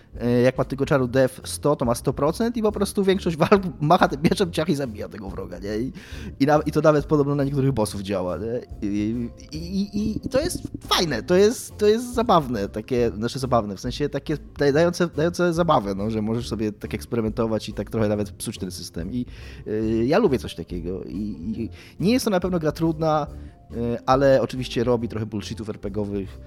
[0.44, 4.08] jak ma tego czaru def 100, to ma 100% i po prostu większość walk macha
[4.08, 5.78] tym mieczem ciach i zabija tego wroga, nie?
[5.78, 5.92] I,
[6.40, 8.62] i, na, i to nawet podobno na niektórych bossów działa, nie?
[8.90, 13.80] I, i, I, to jest fajne, to jest, to jest zabawne, takie, znaczy zabawne, w
[13.80, 14.38] sensie takie
[14.74, 18.72] dające, dające zabawę, no, że możesz sobie tak eksperymentować i tak trochę nawet psuć ten
[18.72, 19.26] system i
[19.68, 21.70] y, ja lubię coś takiego i,
[22.00, 23.28] nie jest to na pewno gra trudna,
[23.72, 26.40] y, ale oczywiście robi trochę bullshitów RPGowych,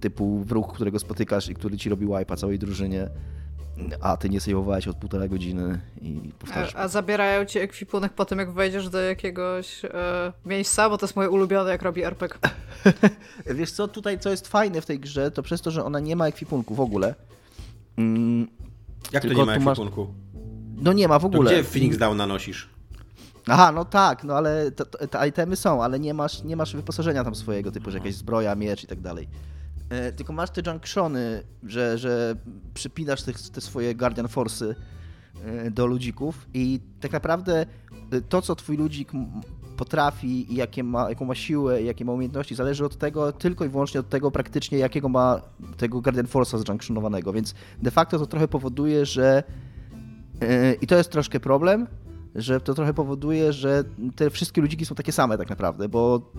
[0.00, 3.08] typu wróg, którego spotykasz i który ci robi wipe'a całej drużynie,
[4.00, 6.74] a ty nie sejwowałeś od półtora godziny i powtarzasz.
[6.74, 11.06] A, a, zabierają ci ekwipunek po tym, jak wejdziesz do jakiegoś e, miejsca, bo to
[11.06, 12.38] jest moje ulubione, jak robi RPG.
[13.56, 16.16] Wiesz co, tutaj co jest fajne w tej grze, to przez to, że ona nie
[16.16, 17.14] ma ekwipunku w ogóle.
[17.96, 18.48] Mm,
[19.12, 20.04] jak to nie ma ekwipunku?
[20.04, 20.14] Masz...
[20.82, 21.50] No nie ma w ogóle.
[21.50, 22.77] To gdzie Phoenix Down nanosisz?
[23.48, 26.76] Aha, no tak, no ale to, to, te itemy są, ale nie masz, nie masz
[26.76, 29.28] wyposażenia tam swojego, typu, że jakaś zbroja, miecz i tak dalej.
[29.90, 32.34] E, tylko masz te junctiony, że, że
[32.74, 34.74] przypinasz te, te swoje Guardian Force'y
[35.44, 37.66] e, do ludzików i tak naprawdę
[38.12, 39.12] e, to, co twój ludzik
[39.76, 43.68] potrafi i jakie ma, jaką ma siłę, jakie ma umiejętności, zależy od tego, tylko i
[43.68, 45.42] wyłącznie od tego praktycznie, jakiego ma
[45.76, 49.42] tego Guardian Force'a zjunctionowanego, więc de facto to trochę powoduje, że
[50.80, 51.86] i to jest troszkę problem,
[52.34, 53.84] że to trochę powoduje, że
[54.16, 56.32] te wszystkie ludziki są takie same tak naprawdę, bo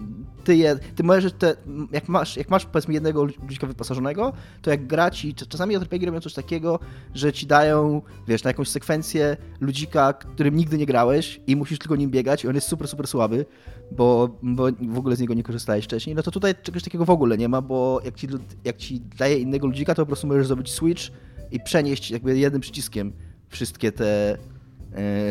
[0.44, 1.56] ty, je, ty możesz, te,
[1.92, 6.20] jak, masz, jak masz powiedzmy jednego ludzika wyposażonego, to jak gra ci, czasami RPG robią
[6.20, 6.80] coś takiego,
[7.14, 11.96] że ci dają, wiesz, na jakąś sekwencję ludzika, którym nigdy nie grałeś i musisz tylko
[11.96, 13.46] nim biegać i on jest super, super słaby,
[13.92, 17.10] bo, bo w ogóle z niego nie korzystałeś wcześniej, no to tutaj czegoś takiego w
[17.10, 18.28] ogóle nie ma, bo jak ci,
[18.64, 21.04] jak ci daje innego ludzika, to po prostu możesz zrobić switch
[21.52, 23.14] i przenieść jakby jednym przyciskiem
[23.50, 24.38] wszystkie te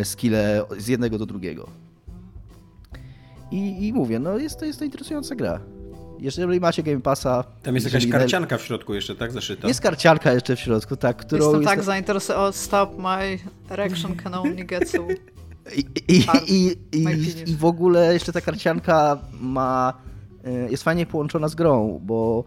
[0.04, 1.68] skille z jednego do drugiego.
[3.50, 5.60] I, I, mówię, no jest to, jest to interesująca gra.
[6.18, 7.44] Jeżeli macie Game Passa...
[7.62, 9.32] Tam jest jakaś karcianka w środku jeszcze, tak?
[9.32, 9.68] Zaszyta?
[9.68, 11.16] Jest karcianka jeszcze w środku, tak.
[11.16, 12.52] Którą Jestem jest tak zainteresowany.
[12.52, 13.38] Stop, my
[13.70, 14.98] erection can only get so...
[15.76, 19.94] I, i, i, i, I w ogóle jeszcze ta karcianka ma...
[20.44, 22.44] E, jest fajnie połączona z grą, bo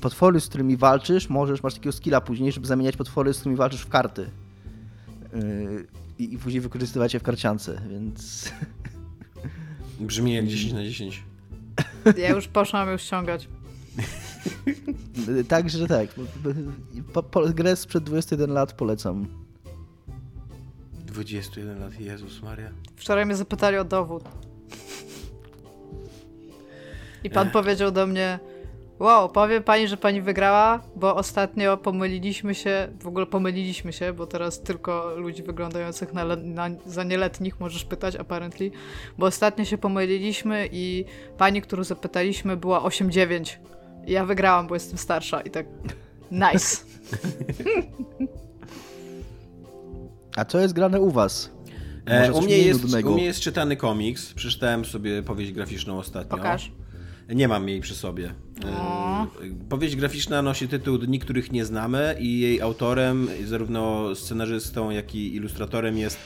[0.00, 3.80] potwory, z którymi walczysz, możesz, masz takiego skilla później, żeby zamieniać potwory, z którymi walczysz
[3.80, 4.30] w karty.
[6.18, 8.50] I, i później wykorzystywać je w karciance, więc...
[10.00, 11.22] Brzmi jak 10 na 10.
[12.16, 13.48] Ja już poszłam ją ściągać.
[15.48, 16.08] Także tak.
[17.12, 19.26] Po, po, grę sprzed 21 lat polecam.
[21.06, 22.70] 21 lat, Jezus Maria.
[22.96, 24.24] Wczoraj mnie zapytali o dowód.
[27.24, 28.38] I pan powiedział do mnie,
[28.98, 34.26] wow, powiem pani, że pani wygrała, bo ostatnio pomyliliśmy się, w ogóle pomyliliśmy się, bo
[34.26, 38.70] teraz tylko ludzi wyglądających na, na, za nieletnich możesz pytać, apparently,
[39.18, 41.04] bo ostatnio się pomyliliśmy i
[41.38, 43.56] pani, którą zapytaliśmy była 8-9.
[44.06, 45.66] I ja wygrałam, bo jestem starsza i tak
[46.30, 46.76] nice.
[50.36, 51.50] A co jest grane u was?
[52.06, 54.34] E, u, mnie jest, u mnie jest czytany komiks.
[54.34, 56.36] Przeczytałem sobie powieść graficzną ostatnio.
[56.36, 56.72] Pokaż.
[57.28, 58.34] Nie mam jej przy sobie.
[58.64, 59.26] E,
[59.68, 65.34] powieść graficzna nosi tytuł Dni, których nie znamy i jej autorem, zarówno scenarzystą, jak i
[65.34, 66.18] ilustratorem jest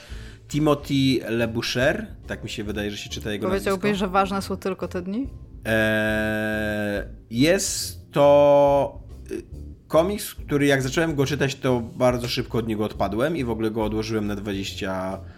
[0.48, 2.06] Timothy Leboucher.
[2.26, 4.06] Tak mi się wydaje, że się czyta jego Powiedziałbyś, nazwisko.
[4.06, 5.26] że ważne są tylko te dni?
[5.66, 9.42] E, jest to y,
[9.88, 13.70] komiks, który jak zacząłem go czytać, to bardzo szybko od niego odpadłem i w ogóle
[13.70, 15.37] go odłożyłem na 20 e,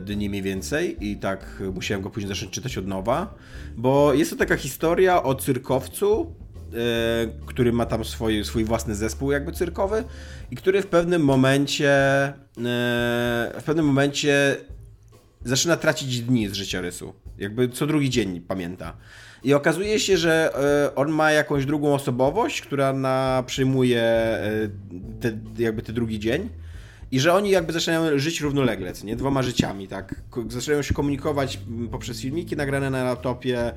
[0.00, 3.34] dni mniej więcej i tak musiałem go później zacząć czytać od nowa,
[3.76, 6.34] bo jest to taka historia o cyrkowcu,
[6.72, 10.04] e, który ma tam swój, swój własny zespół jakby cyrkowy
[10.50, 11.92] i który w pewnym momencie
[13.58, 14.56] w pewnym momencie
[15.44, 17.12] zaczyna tracić dni z życiorysu.
[17.38, 18.96] Jakby co drugi dzień pamięta.
[19.44, 20.54] I okazuje się, że
[20.90, 24.68] e, on ma jakąś drugą osobowość, która na, przyjmuje e,
[25.20, 26.48] te, jakby ten drugi dzień
[27.12, 29.16] i że oni jakby zaczynają żyć równolegle, nie?
[29.16, 30.14] Dwoma życiami, tak?
[30.48, 33.72] Zaczynają się komunikować poprzez filmiki nagrane na laptopie,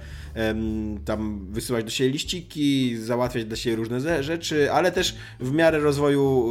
[1.05, 6.49] tam wysyłać do siebie liściki, załatwiać dla siebie różne rzeczy, ale też w miarę rozwoju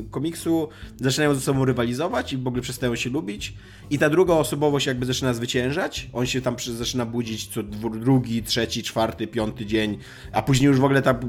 [0.00, 0.68] y, komiksu
[1.00, 3.54] zaczynają ze sobą rywalizować i w ogóle przestają się lubić
[3.90, 8.82] i ta druga osobowość jakby zaczyna zwyciężać, on się tam zaczyna budzić co drugi, trzeci,
[8.82, 9.98] czwarty, piąty dzień,
[10.32, 11.20] a później już w ogóle ta,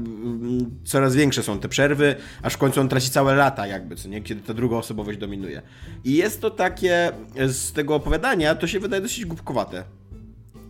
[0.84, 4.20] coraz większe są te przerwy, aż w końcu on traci całe lata jakby, co nie?
[4.22, 5.62] Kiedy ta druga osobowość dominuje.
[6.04, 7.12] I jest to takie,
[7.46, 9.84] z tego opowiadania, to się wydaje dosyć głupkowate.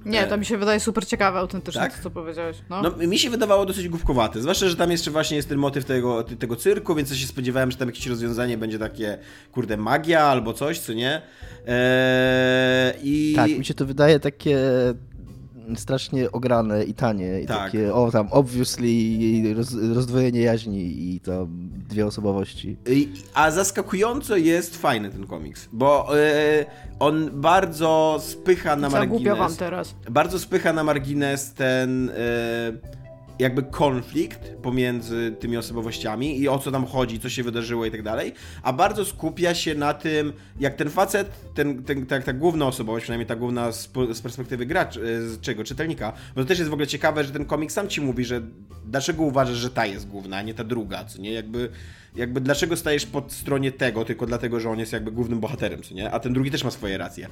[0.04, 1.96] Nie, to mi się wydaje super ciekawe, autentyczne, tak?
[1.96, 2.56] to, co powiedziałeś.
[2.70, 2.82] No.
[2.82, 3.06] no.
[3.06, 6.56] mi się wydawało dosyć głupkowate, zwłaszcza, że tam jeszcze właśnie jest ten motyw tego, tego
[6.56, 9.18] cyrku, więc ja się spodziewałem, że tam jakieś rozwiązanie będzie takie,
[9.52, 11.22] kurde, magia albo coś, co nie?
[11.66, 13.32] Eee, i...
[13.36, 14.58] Tak, mi się to wydaje takie
[15.76, 17.58] strasznie ograne i tanie i tak.
[17.58, 21.46] takie, o tam, obviously roz, rozdwojenie jaźni i to
[21.88, 22.76] dwie osobowości.
[23.34, 26.66] A zaskakująco jest fajny ten komiks, bo yy,
[26.98, 29.38] on bardzo spycha na margines...
[29.38, 29.94] wam teraz.
[30.10, 32.06] Bardzo spycha na margines ten...
[32.06, 32.99] Yy,
[33.40, 38.02] jakby konflikt pomiędzy tymi osobowościami i o co tam chodzi, co się wydarzyło i tak
[38.02, 42.66] dalej, a bardzo skupia się na tym, jak ten facet, ten, ten, ta, ta główna
[42.66, 46.58] osobowość, przynajmniej ta główna z, z perspektywy gracz, e, z czego, czytelnika, bo to też
[46.58, 48.42] jest w ogóle ciekawe, że ten komik sam ci mówi, że
[48.86, 51.70] dlaczego uważasz, że ta jest główna, a nie ta druga, co nie, jakby
[52.16, 55.94] jakby dlaczego stajesz pod stronie tego, tylko dlatego, że on jest jakby głównym bohaterem, co
[55.94, 56.10] nie?
[56.10, 57.28] A ten drugi też ma swoje racje.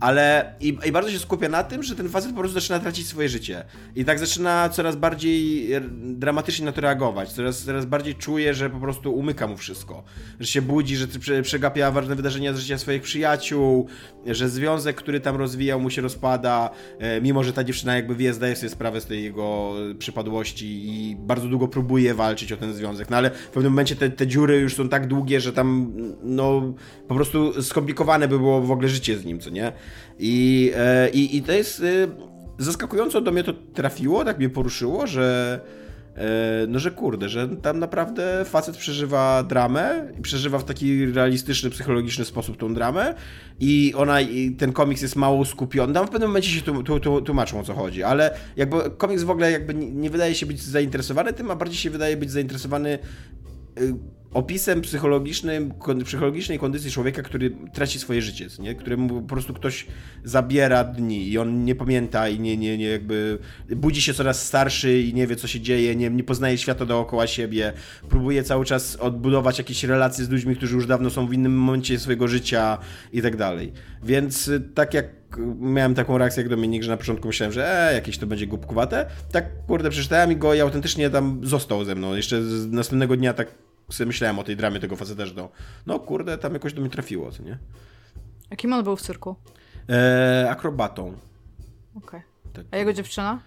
[0.00, 3.06] Ale i, i, bardzo się skupia na tym, że ten facet po prostu zaczyna tracić
[3.06, 3.64] swoje życie.
[3.96, 5.68] I tak zaczyna coraz bardziej
[6.02, 7.32] dramatycznie na to reagować.
[7.32, 10.02] Coraz, coraz bardziej czuje, że po prostu umyka mu wszystko.
[10.40, 11.06] Że się budzi, że
[11.42, 13.88] przegapia ważne wydarzenia z życia swoich przyjaciół,
[14.26, 18.34] że związek, który tam rozwijał mu się rozpada, e, mimo że ta dziewczyna jakby wie,
[18.34, 23.10] zdaje sobie sprawę z tej jego przypadłości i bardzo długo próbuje walczyć o ten związek.
[23.10, 26.74] No ale w pewnym momencie te, te dziury już są tak długie, że tam no
[27.08, 29.72] po prostu skomplikowane by było w ogóle życie z nim, co nie?
[30.18, 31.84] I, e, i, i to jest e,
[32.58, 35.60] zaskakująco do mnie to trafiło, tak mnie poruszyło, że
[36.16, 41.70] e, no, że kurde, że tam naprawdę facet przeżywa dramę i przeżywa w taki realistyczny,
[41.70, 43.14] psychologiczny sposób tą dramę
[43.60, 45.94] i ona, i ten komiks jest mało skupiony.
[45.94, 46.62] Tam w pewnym momencie się
[47.24, 50.62] tłumaczą o co chodzi, ale jakby komiks w ogóle jakby nie, nie wydaje się być
[50.62, 52.98] zainteresowany tym, a bardziej się wydaje być zainteresowany
[54.34, 58.74] opisem psychologicznym, psychologicznej kondycji człowieka, który traci swoje życie, nie?
[58.74, 59.86] któremu po prostu ktoś
[60.24, 63.38] zabiera dni i on nie pamięta i nie, nie, nie jakby
[63.76, 67.26] budzi się coraz starszy i nie wie, co się dzieje, nie, nie poznaje świata dookoła
[67.26, 67.72] siebie,
[68.08, 71.98] próbuje cały czas odbudować jakieś relacje z ludźmi, którzy już dawno są w innym momencie
[71.98, 72.78] swojego życia
[73.12, 73.72] i tak dalej.
[74.02, 75.18] Więc y, tak jak
[75.60, 79.06] miałem taką reakcję jak Dominik, że na początku myślałem, że e, jakieś to będzie głupkowate,
[79.32, 82.14] tak kurde przeczytałem go i autentycznie tam został ze mną.
[82.14, 85.50] Jeszcze następnego dnia tak sobie myślałem o tej dramie tego faceta, że to,
[85.86, 87.58] no kurde, tam jakoś do mnie trafiło, co nie?
[88.50, 89.36] A kim on był w cyrku?
[89.88, 91.06] E, akrobatą.
[91.94, 92.08] Okej.
[92.08, 92.22] Okay.
[92.52, 92.64] Tak.
[92.70, 93.40] A jego dziewczyna?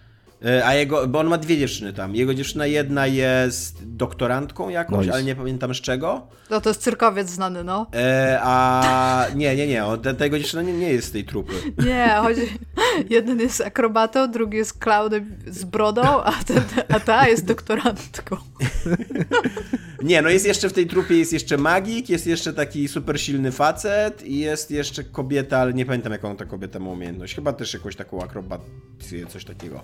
[0.46, 2.16] E, a jego, bo on ma dwie dziewczyny tam.
[2.16, 5.14] Jego dziewczyna jedna jest doktorantką jakąś, Nice.
[5.14, 6.28] ale nie pamiętam z czego.
[6.50, 7.88] No to jest cyrkowiec znany, no.
[7.94, 11.26] E, a nie, nie, nie, on, ta, ta jego dziewczyna nie, nie jest z tej
[11.26, 11.54] trupy.
[11.88, 12.42] Nie, chodzi...
[13.10, 18.38] Jeden jest akrobatą, drugi jest klaunem z brodą, a, ten, a ta jest doktorantką.
[20.04, 23.52] Nie, no jest jeszcze w tej trupie, jest jeszcze magik, jest jeszcze taki super silny
[23.52, 27.36] facet i jest jeszcze kobieta, ale nie pamiętam jaką ta kobieta ma umiejętność.
[27.36, 29.82] Chyba też jakąś taką akrobację, coś takiego.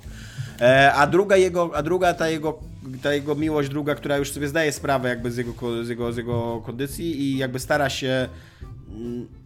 [0.62, 2.60] E, a druga jego, a druga ta jego,
[3.02, 6.18] ta jego miłość, druga, która już sobie zdaje sprawę jakby z jego, z jego, z
[6.18, 8.30] jego kondycji i jakby stara się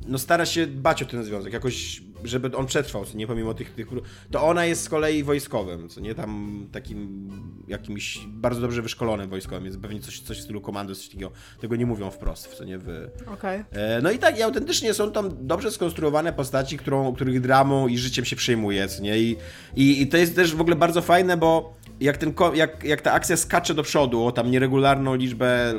[0.08, 3.74] no stara się dbać o ten związek, jakoś, żeby on przetrwał, co nie, pomimo tych,
[3.74, 3.88] tych,
[4.32, 7.30] to ona jest z kolei wojskowym, co nie, tam takim
[7.68, 11.76] jakimś bardzo dobrze wyszkolonym wojskowym, jest pewnie coś, coś w stylu komando, coś takiego, tego
[11.76, 13.64] nie mówią wprost, co nie, w, Okej.
[13.72, 17.98] E, No i tak, i autentycznie są tam dobrze skonstruowane postaci, którą, których dramą i
[17.98, 19.20] życiem się przejmuje, co nie?
[19.20, 19.38] I,
[19.76, 23.12] i, I to jest też w ogóle bardzo fajne, bo jak, ten, jak, jak ta
[23.12, 25.74] akcja skacze do przodu o tam nieregularną liczbę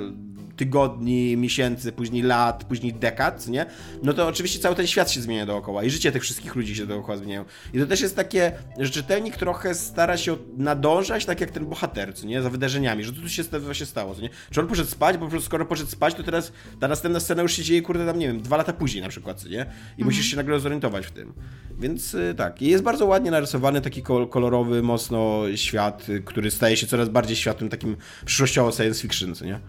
[0.67, 3.67] tygodni, miesięcy, później lat, później dekad, nie?
[4.03, 6.87] No to oczywiście cały ten świat się zmienia dookoła i życie tych wszystkich ludzi się
[6.87, 7.45] dookoła zmieniają.
[7.75, 12.15] I to też jest takie, że czytelnik trochę stara się nadążać, tak jak ten bohater,
[12.15, 12.43] co nie?
[12.43, 14.31] Za wydarzeniami, że to tu się, się stało, co nie?
[14.51, 17.43] Czy on poszedł spać, bo po prostu skoro poszedł spać, to teraz ta następna scena
[17.43, 19.67] już się dzieje, kurde, tam nie wiem, dwa lata później na przykład, co nie?
[19.99, 21.33] I musisz się nagle zorientować w tym.
[21.79, 26.51] Więc y, tak, I jest bardzo ładnie narysowany taki kol- kolorowy, mocno świat, y, który
[26.51, 29.61] staje się coraz bardziej światem takim przyszłościowo science fiction, co nie?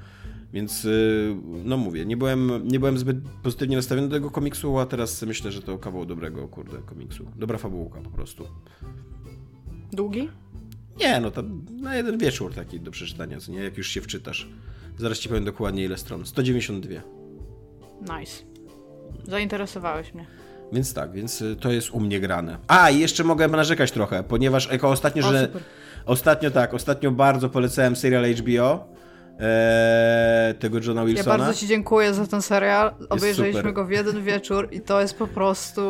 [0.54, 1.36] Więc y,
[1.66, 5.52] no mówię, nie byłem, nie byłem zbyt pozytywnie nastawiony do tego komiksu, a teraz myślę,
[5.52, 7.26] że to kawał dobrego, kurde, komiksu.
[7.36, 8.48] Dobra fabułka po prostu.
[9.92, 10.30] Długi?
[11.00, 11.44] Nie, no to
[11.82, 13.64] na jeden wieczór taki do przeczytania, co nie?
[13.64, 14.50] Jak już się wczytasz.
[14.98, 16.26] Zaraz ci powiem dokładnie ile stron.
[16.26, 17.02] 192.
[18.20, 18.44] Nice.
[19.28, 20.26] Zainteresowałeś mnie.
[20.74, 22.58] Więc tak, więc y, to jest u mnie grane.
[22.68, 25.46] A, i jeszcze mogę narzekać trochę, ponieważ jako ostatnio, O, że...
[25.46, 25.62] super.
[26.06, 28.94] Ostatnio tak, ostatnio bardzo polecałem serial HBO
[29.40, 31.38] e, tego Johna Ja Wilsona.
[31.38, 32.94] bardzo Ci dziękuję za ten serial.
[33.10, 35.82] Obejrzeliśmy go w jeden wieczór i to jest po prostu.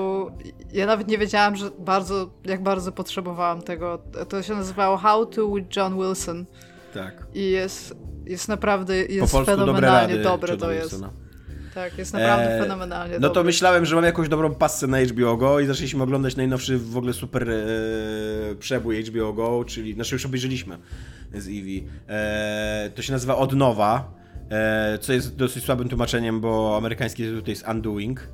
[0.74, 4.02] Ja nawet nie wiedziałam, że bardzo, jak bardzo potrzebowałam tego.
[4.30, 6.46] To się nazywało How to with John Wilson
[6.94, 7.26] Tak.
[7.34, 10.90] i jest, jest naprawdę Po jest dobre fenomenalnie dobre Johna to jest.
[10.92, 11.23] Wilsona.
[11.74, 13.44] Tak, jest naprawdę E, fenomenalnie No to dobre.
[13.44, 17.14] myślałem, że mam jakąś dobrą pasę na HBO Go i zaczęliśmy oglądać najnowszy w ogóle
[17.14, 17.56] super e,
[18.60, 20.78] przebój HBO Go, czyli, znaczy już obejrzeliśmy
[21.34, 21.88] z Eevee.
[22.10, 24.12] E, to się nazywa Od Nowa,
[24.50, 28.28] e, co jest dosyć słabym tłumaczeniem, bo amerykański tytuł to jest Undoing.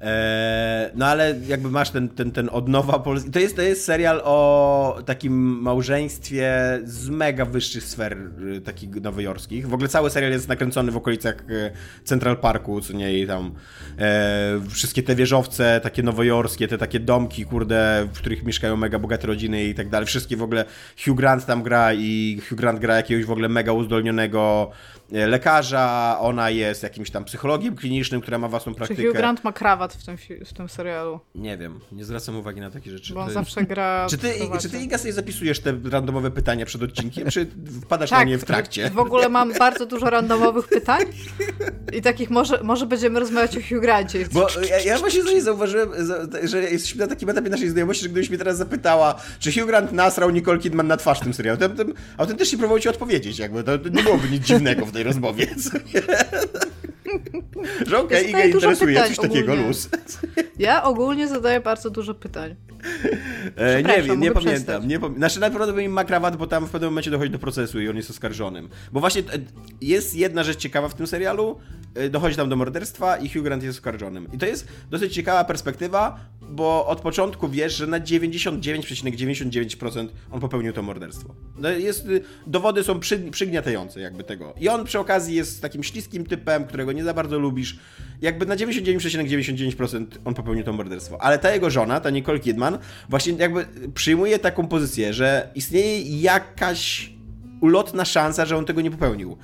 [0.00, 3.30] E, no ale jakby masz ten, ten, ten od nowa polski.
[3.30, 5.32] To jest, to jest serial o takim
[5.62, 8.18] małżeństwie z mega wyższych sfer
[8.56, 9.68] y, takich nowojorskich.
[9.68, 11.70] W ogóle cały serial jest nakręcony w okolicach e,
[12.04, 13.54] Central Parku, co nie i tam
[13.98, 19.26] e, wszystkie te wieżowce takie nowojorskie, te takie domki, kurde, w których mieszkają mega bogate
[19.26, 20.06] rodziny i tak dalej.
[20.06, 20.64] Wszystkie w ogóle
[21.04, 24.70] Hugh Grant tam gra i Hugh Grant gra jakiegoś w ogóle mega uzdolnionego
[25.10, 29.02] lekarza, ona jest jakimś tam psychologiem klinicznym, która ma własną Czy praktykę.
[29.02, 30.16] Hugh Grant ma krawat w tym,
[30.46, 31.20] w tym serialu?
[31.34, 33.14] Nie wiem, nie zwracam uwagi na takie rzeczy.
[33.14, 34.06] Bo on To- zawsze gra.
[34.10, 37.46] Czy ty, czy ty Iga sobie zapisujesz te randomowe pytania przed odcinkiem, czy
[37.82, 38.90] wpadasz Tak, na nie w trakcie?
[38.90, 41.02] W ogóle mam bardzo dużo randomowych pytań
[41.92, 44.26] i takich może, może będziemy rozmawiać o Hugh Grancie.
[44.32, 48.28] Bo ja, ja właśnie zauważyłem, za- że jesteśmy na takim etapie naszej znajomości, że gdybyś
[48.28, 51.68] mnie teraz zapytała, czy Hugh Grant nasrał Nicole Kidman na twarz w tym serialu, to,
[51.68, 51.84] to
[52.16, 55.46] autentycznie próbował ci odpowiedzieć, jakby to, to nie byłoby nic dziwnego w tej rozmowie.
[57.86, 59.68] Że okej, dużo interesuje coś takiego, ogólnie.
[59.68, 59.88] luz.
[60.58, 62.56] Ja ogólnie zadaję bardzo dużo pytań.
[63.56, 64.44] E, nie wiem, nie pamiętam.
[64.54, 64.84] przestać.
[64.84, 67.88] Nie pamię- znaczy najprawdopodobniej ma krawat, bo tam w pewnym momencie dochodzi do procesu i
[67.88, 68.68] on jest oskarżonym.
[68.92, 69.24] Bo właśnie e,
[69.80, 71.58] jest jedna rzecz ciekawa w tym serialu,
[71.94, 74.28] e, dochodzi tam do morderstwa i Hugh Grant jest oskarżonym.
[74.32, 76.18] I to jest dosyć ciekawa perspektywa,
[76.50, 81.34] bo od początku wiesz, że na 99,99% on popełnił to morderstwo.
[81.58, 84.54] No jest, y, dowody są przy, przygniatające jakby tego.
[84.60, 87.78] I on przy okazji jest takim śliskim typem, którego nie za bardzo lubisz.
[88.22, 91.22] Jakby na 99,99% on popełnił to morderstwo.
[91.22, 92.78] Ale ta jego żona, ta Nicole Kidman,
[93.08, 97.10] właśnie jakby przyjmuje taką pozycję, że istnieje jakaś
[97.60, 99.36] ulotna szansa, że on tego nie popełnił.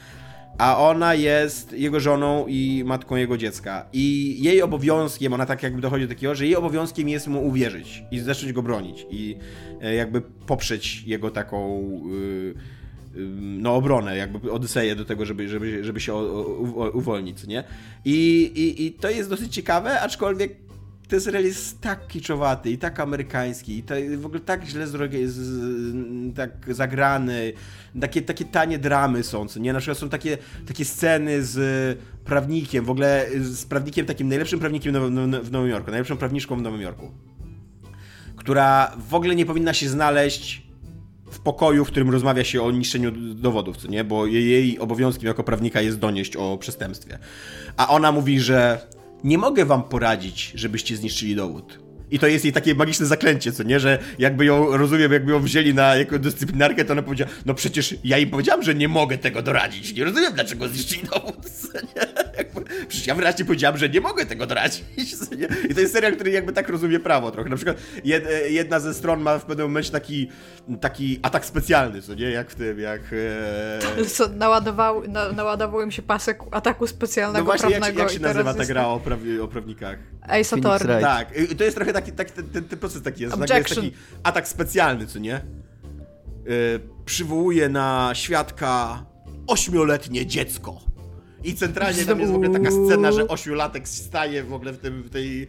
[0.58, 3.86] A ona jest jego żoną i matką jego dziecka.
[3.92, 8.04] I jej obowiązkiem, ona tak jakby dochodzi do takiego, że jej obowiązkiem jest mu uwierzyć
[8.10, 9.06] i zacząć go bronić.
[9.10, 9.36] I
[9.82, 11.80] e, jakby poprzeć jego taką.
[12.12, 12.54] y,
[13.16, 16.14] y, no, obronę, jakby odyseję do tego, żeby, żeby, żeby się
[16.92, 17.64] uwolnić, nie?
[18.04, 20.61] I, i, I to jest dosyć ciekawe, aczkolwiek
[21.12, 25.28] ten serial jest tak kiczowaty i tak amerykański i to w ogóle tak źle zrobiony,
[26.36, 27.52] tak zagrany,
[28.00, 29.72] takie, takie tanie dramy są, co nie?
[29.72, 34.92] Na przykład są takie, takie sceny z prawnikiem, w ogóle z prawnikiem, takim najlepszym prawnikiem
[34.92, 37.10] w Nowym- w Nowym Jorku, najlepszą prawniczką w Nowym Jorku,
[38.36, 40.62] która w ogóle nie powinna się znaleźć
[41.30, 44.04] w pokoju, w którym rozmawia się o niszczeniu dowodów, co nie?
[44.04, 47.18] Bo jej obowiązkiem jako prawnika jest donieść o przestępstwie.
[47.76, 48.86] A ona mówi, że
[49.24, 51.81] nie mogę wam poradzić, żebyście zniszczyli dowód.
[52.12, 53.80] I to jest jej takie magiczne zaklęcie, co nie?
[53.80, 57.94] Że jakby ją, rozumiem, jakby ją wzięli na jako dyscyplinarkę, to ona powiedziała, no przecież
[58.04, 59.94] ja im powiedziałam, że nie mogę tego doradzić.
[59.94, 62.12] Nie rozumiem, dlaczego zniszczyli dowód, co nie?
[62.38, 65.48] Jakby, przecież ja wyraźnie powiedziałam, że nie mogę tego doradzić, co nie?
[65.70, 67.50] I to jest serial, który jakby tak rozumie prawo trochę.
[67.50, 70.28] Na przykład jed, jedna ze stron ma w pewnym momencie taki,
[70.80, 72.30] taki atak specjalny, co nie?
[72.30, 73.00] Jak w tym, jak...
[73.98, 74.04] E...
[74.04, 77.98] Co, naładował, na, naładował im się pasek ataku specjalnego no właśnie, prawnego.
[77.98, 79.98] Jak, jak się nazywa ta gra o, prawi, o prawnikach?
[80.22, 81.02] Ace Attorney.
[81.02, 83.34] Tak, i to jest trochę taki, taki ten, ten, ten proces taki jest.
[83.34, 83.84] Objection.
[83.84, 85.40] jest taki atak specjalny, co nie?
[86.44, 89.04] Yy, przywołuje na świadka
[89.46, 90.80] ośmioletnie dziecko.
[91.44, 95.02] I centralnie tam jest w ogóle taka scena, że ośmiolatek staje w ogóle w tym,
[95.02, 95.46] w, tej,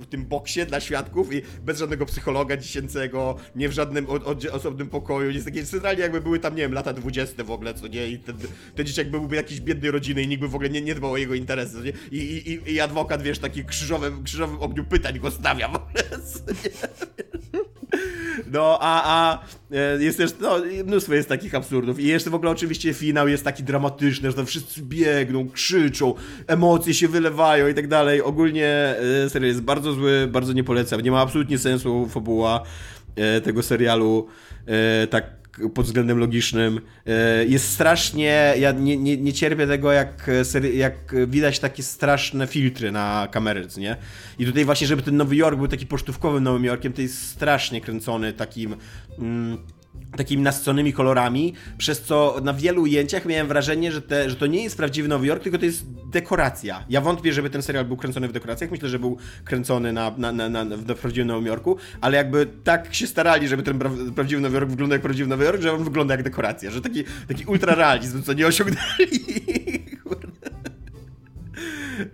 [0.00, 4.06] w tym boksie dla świadków i bez żadnego psychologa dziecięcego, nie w żadnym
[4.52, 7.86] osobnym pokoju, jest takie centralnie jakby były tam, nie wiem, lata dwudzieste w ogóle, co
[7.86, 8.36] nie, i ten,
[8.74, 11.16] ten dzieciak byłby jakiś biednej rodziny i nikt by w ogóle nie, nie dbał o
[11.16, 11.92] jego interesy?
[12.12, 16.02] I, i, i adwokat, wiesz, taki krzyżowym, krzyżowym ogniu pytań go stawia w ogóle,
[18.52, 19.44] No, a, a
[19.76, 22.00] e, jest też, no, mnóstwo jest takich absurdów.
[22.00, 26.14] I jeszcze w ogóle oczywiście finał jest taki dramatyczny, że tam wszyscy biegną, krzyczą,
[26.46, 28.22] emocje się wylewają i tak dalej.
[28.22, 28.66] Ogólnie
[29.24, 31.00] e, serial jest bardzo zły, bardzo nie polecam.
[31.00, 32.62] Nie ma absolutnie sensu fabuła
[33.16, 34.28] e, tego serialu.
[35.10, 35.24] Tak
[35.74, 36.80] pod względem logicznym.
[37.06, 40.30] E, jest strasznie, ja nie, nie, nie cierpię tego, jak,
[40.74, 43.96] jak widać takie straszne filtry na kamery, nie?
[44.38, 47.80] I tutaj właśnie, żeby ten Nowy Jork był taki pocztówkowym Nowym Jorkiem, to jest strasznie
[47.80, 48.76] kręcony takim...
[49.18, 49.58] Mm,
[50.16, 54.62] takimi nasyconymi kolorami, przez co na wielu ujęciach miałem wrażenie, że, te, że to nie
[54.62, 56.84] jest prawdziwy Nowy Jork, tylko to jest dekoracja.
[56.88, 60.32] Ja wątpię, żeby ten serial był kręcony w dekoracjach, myślę, że był kręcony na, na,
[60.32, 64.42] na, na, w prawdziwym Nowym Jorku, ale jakby tak się starali, żeby ten pra prawdziwy
[64.42, 67.44] Nowy Jork wyglądał jak prawdziwy Nowy Jork, że on wygląda jak dekoracja, że taki, taki
[67.44, 68.76] ultrarealizm, co nie osiągnęli.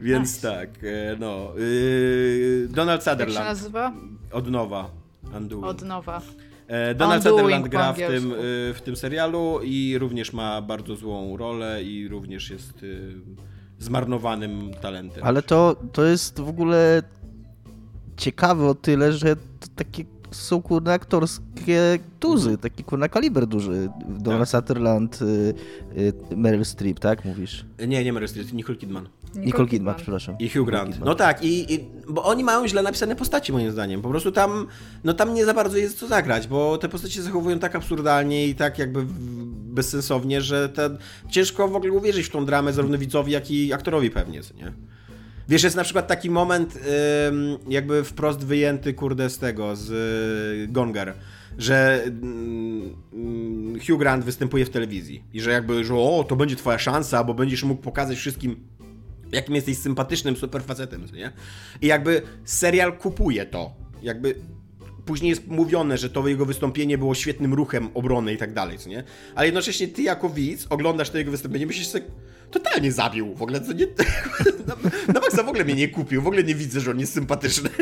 [0.00, 1.52] Więc tak, e, no.
[1.56, 3.34] Yy, Donald Sutherland.
[3.34, 3.92] Jak się nazywa?
[4.32, 4.90] Od nowa.
[5.36, 5.64] Undoing.
[5.64, 6.22] Od nowa.
[6.72, 11.36] E, Donald Sutherland gra w tym, y, w tym serialu i również ma bardzo złą
[11.36, 13.12] rolę i również jest y,
[13.78, 15.24] zmarnowanym talentem.
[15.24, 17.02] Ale to, to jest w ogóle
[18.16, 23.88] ciekawe o tyle, że to takie są kurna aktorskie tuzy, taki kurna kaliber duży.
[24.08, 24.62] Donald tak.
[24.62, 27.64] Sutherland, y, Meryl Streep, tak mówisz?
[27.88, 29.08] Nie, nie Meryl Streep, Nicole Kidman.
[29.34, 30.36] Nicole, Nicole Kidman, przepraszam.
[30.38, 31.00] I Hugh Grant.
[31.00, 34.02] No tak, i, i, bo oni mają źle napisane postaci moim zdaniem.
[34.02, 34.66] Po prostu tam,
[35.04, 38.46] no tam nie za bardzo jest co zagrać, bo te postacie się zachowują tak absurdalnie
[38.46, 39.04] i tak jakby
[39.72, 40.96] bezsensownie, że te,
[41.30, 44.72] ciężko w ogóle uwierzyć w tą dramę zarówno widzowi, jak i aktorowi pewnie, nie?
[45.48, 46.78] Wiesz, jest na przykład taki moment
[47.68, 51.14] jakby wprost wyjęty, kurde, z tego, z y, Gonger,
[51.58, 52.94] że mm,
[53.86, 57.34] Hugh Grant występuje w telewizji i że jakby, że o, to będzie twoja szansa, bo
[57.34, 58.56] będziesz mógł pokazać wszystkim
[59.32, 61.32] jakim jesteś sympatycznym superfacetem, nie?
[61.82, 63.74] I jakby serial kupuje to.
[64.02, 64.34] Jakby
[65.04, 68.88] później jest mówione, że to jego wystąpienie było świetnym ruchem obrony i tak dalej, co
[68.88, 69.04] nie?
[69.34, 72.04] Ale jednocześnie ty jako widz oglądasz to jego wystąpienie, myślisz sobie,
[72.50, 73.86] totalnie zabił w ogóle, co nie...
[74.66, 74.74] Na,
[75.14, 77.70] na maksa w ogóle mnie nie kupił, w ogóle nie widzę, że on jest sympatyczny,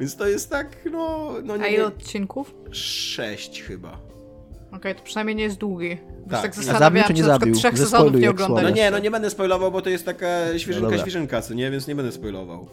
[0.00, 1.34] Więc to jest tak, no...
[1.44, 2.54] no nie, A ile odcinków?
[2.72, 3.92] Sześć chyba.
[3.92, 5.98] Okej, okay, to przynajmniej nie jest długi.
[6.30, 6.56] Tak.
[6.56, 7.54] tak zabił czy nie zabił?
[7.54, 8.64] trzech sezonów nie oglądałem.
[8.64, 11.70] No nie, no nie będę spoilował, bo to jest taka świeżynka, no świeżynka, co nie?
[11.70, 12.68] Więc nie będę spoilował.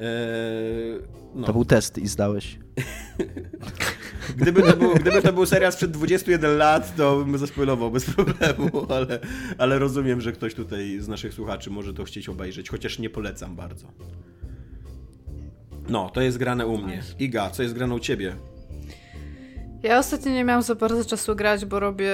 [0.00, 0.06] Eee,
[1.34, 1.46] no.
[1.46, 2.58] To był test i zdałeś.
[4.36, 8.86] gdyby, to był, gdyby to był serial sprzed 21 lat, to bym zaspoilował bez problemu,
[8.88, 9.18] ale,
[9.58, 13.56] ale rozumiem, że ktoś tutaj z naszych słuchaczy może to chcieć obejrzeć, chociaż nie polecam
[13.56, 13.86] bardzo.
[15.88, 17.02] No, to jest grane u mnie.
[17.18, 18.36] Iga, co jest grane u ciebie?
[19.82, 22.12] Ja ostatnio nie miałam za bardzo czasu grać, bo robię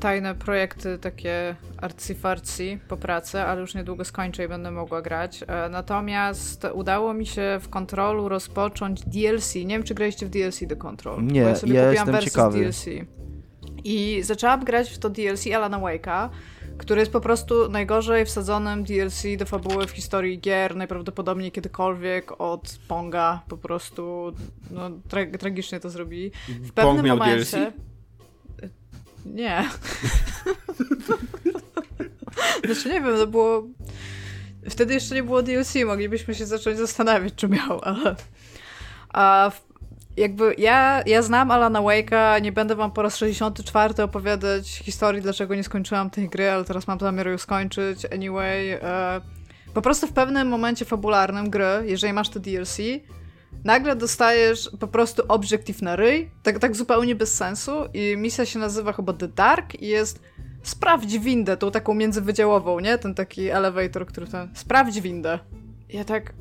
[0.00, 5.44] tajne projekty takie arcyfarci po pracy, ale już niedługo skończę i będę mogła grać.
[5.46, 9.54] E, natomiast udało mi się w Controlu rozpocząć DLC.
[9.54, 11.24] Nie wiem, czy graliście w DLC do Control.
[11.24, 12.58] Nie, ja, sobie ja kupiłam jestem ciekawy.
[12.58, 12.84] DLC.
[13.84, 16.28] I zaczęłam grać w to DLC Alana Wake'a
[16.80, 22.78] który jest po prostu najgorzej wsadzonym DLC do fabuły w historii gier, najprawdopodobniej kiedykolwiek od
[22.88, 23.40] Ponga.
[23.48, 24.32] Po prostu
[24.70, 26.30] no, tra tragicznie to zrobili.
[26.48, 27.56] W pewnym Pong miał momencie...
[27.56, 27.72] DLC?
[29.26, 29.68] Nie.
[32.74, 33.66] znaczy nie wiem, to było...
[34.70, 38.16] Wtedy jeszcze nie było DLC, moglibyśmy się zacząć zastanawiać, czy miał, ale...
[39.08, 39.69] A w
[40.20, 45.54] jakby ja, ja znam Alana Wake'a, nie będę wam po raz 64 opowiadać historii, dlaczego
[45.54, 48.04] nie skończyłam tej gry, ale teraz mam zamiar ją skończyć.
[48.04, 49.20] Anyway, e,
[49.74, 52.78] po prostu w pewnym momencie fabularnym gry, jeżeli masz to DLC,
[53.64, 58.58] nagle dostajesz po prostu obiektyw na ryj, tak, tak zupełnie bez sensu i misja się
[58.58, 60.20] nazywa chyba The Dark i jest
[60.62, 62.98] sprawdź windę, tą taką międzywydziałową, nie?
[62.98, 64.50] Ten taki elevator, który ten...
[64.54, 65.38] Sprawdź windę.
[65.88, 66.32] Ja tak...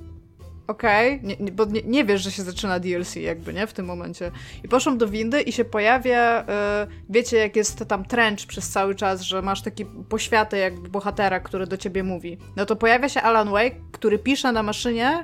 [0.70, 1.52] Okej, okay.
[1.52, 3.68] bo nie, nie, wiesz, że się zaczyna DLC jakby, nie?
[3.68, 4.32] W tym momencie.
[4.64, 8.96] I poszłam do windy i się pojawia, yy, wiecie, jak jest tam trench przez cały
[8.96, 12.38] czas, że masz taki poświatę jakby bohatera, który do ciebie mówi.
[12.56, 15.24] No to pojawia się Alan Wake, który pisze na maszynie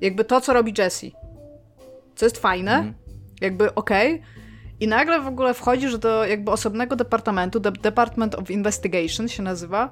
[0.00, 1.06] jakby to, co robi Jesse.
[2.14, 2.94] Co jest fajne, mm.
[3.40, 4.14] jakby okej.
[4.14, 4.26] Okay.
[4.80, 9.90] I nagle w ogóle wchodzisz do jakby osobnego departamentu, De Department of Investigation się nazywa,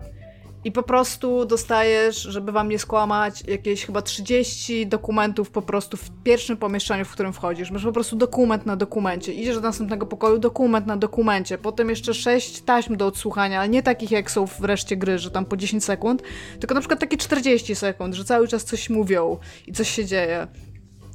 [0.65, 6.11] i po prostu dostajesz, żeby wam nie skłamać, jakieś chyba 30 dokumentów po prostu w
[6.25, 7.71] pierwszym pomieszczeniu, w którym wchodzisz.
[7.71, 9.33] Masz po prostu dokument na dokumencie.
[9.33, 11.59] Idziesz do następnego pokoju, dokument na dokumencie.
[11.59, 15.31] Potem jeszcze 6 taśm do odsłuchania, ale nie takich jak są w reszcie gry, że
[15.31, 16.23] tam po 10 sekund,
[16.61, 20.47] tylko na przykład takie 40 sekund, że cały czas coś mówią i coś się dzieje.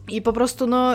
[0.09, 0.93] I po prostu no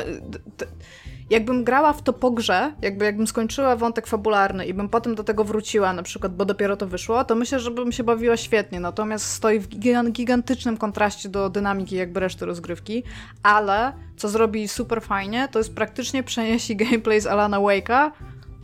[1.32, 5.24] jakbym grała w to po grze, jakby jakbym skończyła wątek fabularny i bym potem do
[5.24, 8.80] tego wróciła, na przykład, bo dopiero to wyszło, to myślę, że bym się bawiła świetnie.
[8.80, 9.68] Natomiast stoi w
[10.12, 13.02] gigantycznym kontraście do dynamiki jakby reszty rozgrywki,
[13.42, 18.10] ale co zrobi super fajnie, to jest praktycznie przenieść gameplay z Alana Wake'a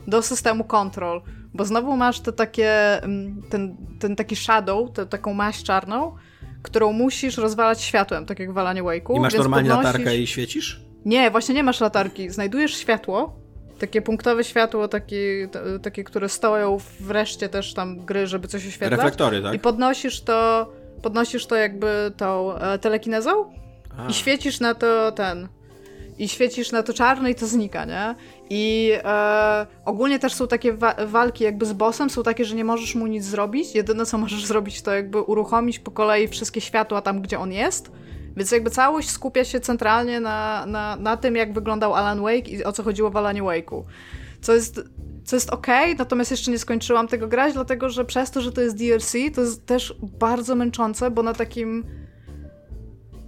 [0.07, 1.23] do systemu Control.
[1.55, 6.17] Bo znowu masz te takie, mm, ten, ten taki shadow, tę taką maść czarną,
[6.63, 9.17] którą musisz rozwalać światłem, tak jak w Alanie Wake'u.
[9.17, 9.93] I masz normalnie podnosisz...
[9.93, 10.88] latarkę i świecisz?
[11.05, 12.31] Nie, właśnie nie masz latarki.
[12.31, 13.37] Znajdujesz światło,
[13.79, 15.49] takie punktowe światło, takie,
[15.83, 18.91] takie, które stoją wreszcie też tam gry, żeby coś oświetlać.
[18.91, 19.55] Reflektory, tak?
[19.55, 20.73] I podnosisz to,
[21.03, 23.53] podnosisz to jakby tą e, telekinezą
[23.99, 24.09] A.
[24.09, 25.49] i świecisz na to ten,
[26.19, 28.15] i świecisz na to czarno i to znika, nie?
[28.51, 32.65] I e, ogólnie też są takie wa walki jakby z bossem, są takie, że nie
[32.65, 37.03] możesz mu nic zrobić, jedyne co możesz zrobić to jakby uruchomić po kolei wszystkie światła
[37.03, 37.91] tam, gdzie on jest
[38.39, 42.65] więc jakby całość skupia się centralnie na, na, na tym, jak wyglądał Alan Wake i
[42.65, 43.83] o co chodziło w Alanie Wake'u.
[44.41, 44.81] Co jest,
[45.25, 45.67] co jest ok,
[45.99, 49.41] natomiast jeszcze nie skończyłam tego grać, dlatego że przez to, że to jest DLC, to
[49.41, 51.85] jest też bardzo męczące, bo na takim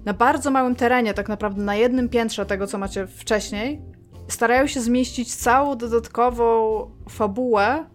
[0.05, 3.83] na bardzo małym terenie, tak naprawdę na jednym piętrze tego, co macie wcześniej,
[4.29, 7.87] starają się zmieścić całą dodatkową fabułę,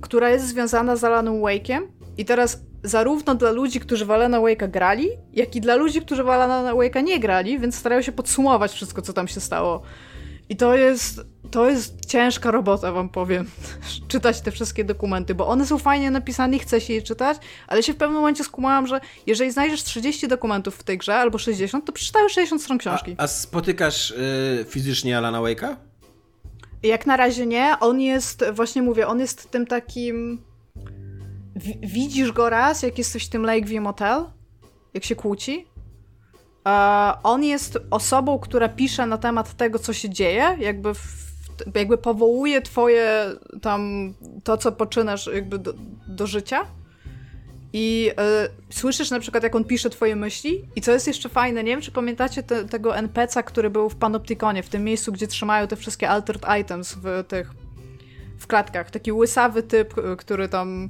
[0.00, 1.80] która jest związana z Alanem Wake'iem.
[2.16, 6.24] I teraz zarówno dla ludzi, którzy w Alana Wake'a grali, jak i dla ludzi, którzy
[6.24, 9.82] w Alana Wake'a nie grali, więc starają się podsumować wszystko, co tam się stało.
[10.48, 11.20] I to jest,
[11.50, 13.46] to jest ciężka robota, wam powiem,
[14.08, 17.82] czytać te wszystkie dokumenty, bo one są fajnie napisane i chce się je czytać, ale
[17.82, 21.84] się w pewnym momencie skumałam, że jeżeli znajdziesz 30 dokumentów w tej grze, albo 60,
[21.84, 23.14] to przeczytałeś 60 stron książki.
[23.18, 25.76] A, a spotykasz y, fizycznie Alana Wake'a?
[26.82, 27.76] Jak na razie nie.
[27.80, 30.42] On jest, właśnie mówię, on jest tym takim
[31.82, 34.24] widzisz go raz, jak jesteś w tym Lakeview Motel,
[34.94, 35.66] jak się kłóci.
[36.66, 36.72] Uh,
[37.22, 41.00] on jest osobą, która pisze na temat tego, co się dzieje, jakby, w,
[41.74, 43.26] jakby powołuje twoje
[43.62, 44.12] tam,
[44.44, 45.74] to co poczynasz jakby do,
[46.08, 46.66] do życia.
[47.72, 48.10] I
[48.70, 50.64] y, słyszysz na przykład, jak on pisze twoje myśli.
[50.76, 53.96] I co jest jeszcze fajne, nie wiem, czy pamiętacie te, tego NPC-a, który był w
[53.96, 57.50] Panopticonie, w tym miejscu, gdzie trzymają te wszystkie altered items w tych
[58.38, 58.90] w klatkach.
[58.90, 60.88] Taki łysawy typ, który tam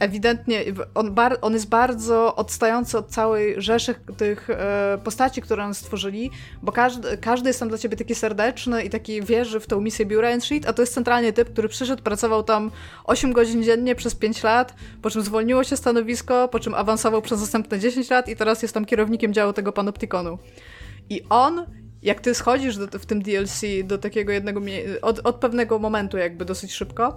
[0.00, 0.64] ewidentnie
[0.94, 6.30] on, bar, on jest bardzo odstający od całej rzeszy tych e, postaci, które on stworzyli,
[6.62, 10.06] bo każdy, każdy jest tam dla ciebie taki serdeczny i taki wierzy w tą misję
[10.06, 12.70] biura Sheet, a to jest centralnie typ, który przyszedł, pracował tam
[13.04, 17.40] 8 godzin dziennie przez 5 lat, po czym zwolniło się stanowisko, po czym awansował przez
[17.40, 20.38] następne 10 lat i teraz jest tam kierownikiem działu tego panoptikonu.
[21.10, 21.66] I on
[22.04, 24.60] jak ty schodzisz do, w tym DLC do takiego jednego
[25.02, 27.16] od, od pewnego momentu jakby dosyć szybko,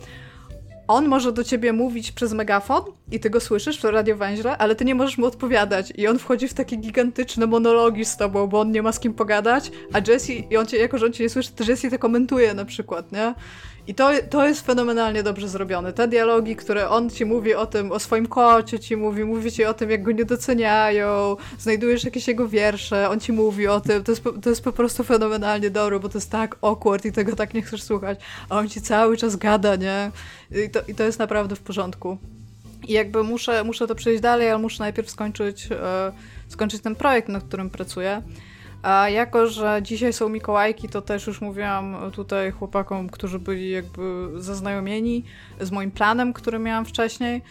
[0.88, 2.82] on może do ciebie mówić przez megafon
[3.12, 6.48] i ty go słyszysz w radiowęźle, ale ty nie możesz mu odpowiadać i on wchodzi
[6.48, 10.34] w takie gigantyczne monologi z tobą, bo on nie ma z kim pogadać, a Jesse,
[10.34, 13.12] i on cię, jako że on cię nie słyszy, to Jesse to komentuje na przykład,
[13.12, 13.34] nie?
[13.88, 15.94] I to, to jest fenomenalnie dobrze zrobione.
[15.94, 19.66] Te dialogi, które on ci mówi o tym, o swoim kocie ci mówi, mówi ci
[19.66, 24.04] o tym, jak go nie doceniają, znajdujesz jakieś jego wiersze, on ci mówi o tym,
[24.04, 27.36] to jest, to jest po prostu fenomenalnie dobre, bo to jest tak awkward i tego
[27.36, 28.20] tak nie chcesz słuchać,
[28.50, 30.12] a on ci cały czas gada, nie?
[30.66, 32.18] I to, i to jest naprawdę w porządku.
[32.88, 36.12] I jakby muszę, muszę to przejść dalej, ale muszę najpierw skończyć, e,
[36.48, 38.22] skończyć ten projekt, nad którym pracuję.
[38.88, 44.28] A jako, że dzisiaj są Mikołajki, to też już mówiłam tutaj chłopakom, którzy byli jakby
[44.36, 45.24] zaznajomieni
[45.62, 47.42] z moim planem, który miałam wcześniej,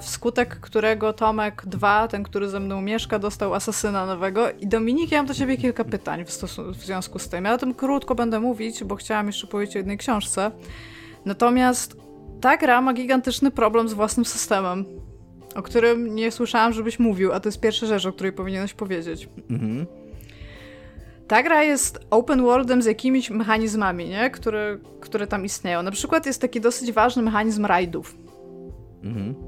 [0.00, 4.50] wskutek którego Tomek 2, ten, który ze mną mieszka, dostał asasyna nowego.
[4.50, 6.28] I Dominik, ja mam do ciebie kilka pytań w,
[6.76, 7.44] w związku z tym.
[7.44, 10.50] Ja o tym krótko będę mówić, bo chciałam jeszcze powiedzieć o jednej książce.
[11.24, 11.96] Natomiast
[12.40, 14.84] ta gra ma gigantyczny problem z własnym systemem,
[15.54, 19.28] o którym nie słyszałam, żebyś mówił, a to jest pierwsza rzecz, o której powinieneś powiedzieć.
[19.50, 19.97] Mhm.
[21.28, 24.30] Ta gra jest open worldem z jakimiś mechanizmami, nie?
[24.30, 25.82] Które, które tam istnieją.
[25.82, 28.16] Na przykład jest taki dosyć ważny mechanizm rajdów.
[29.04, 29.47] Mhm.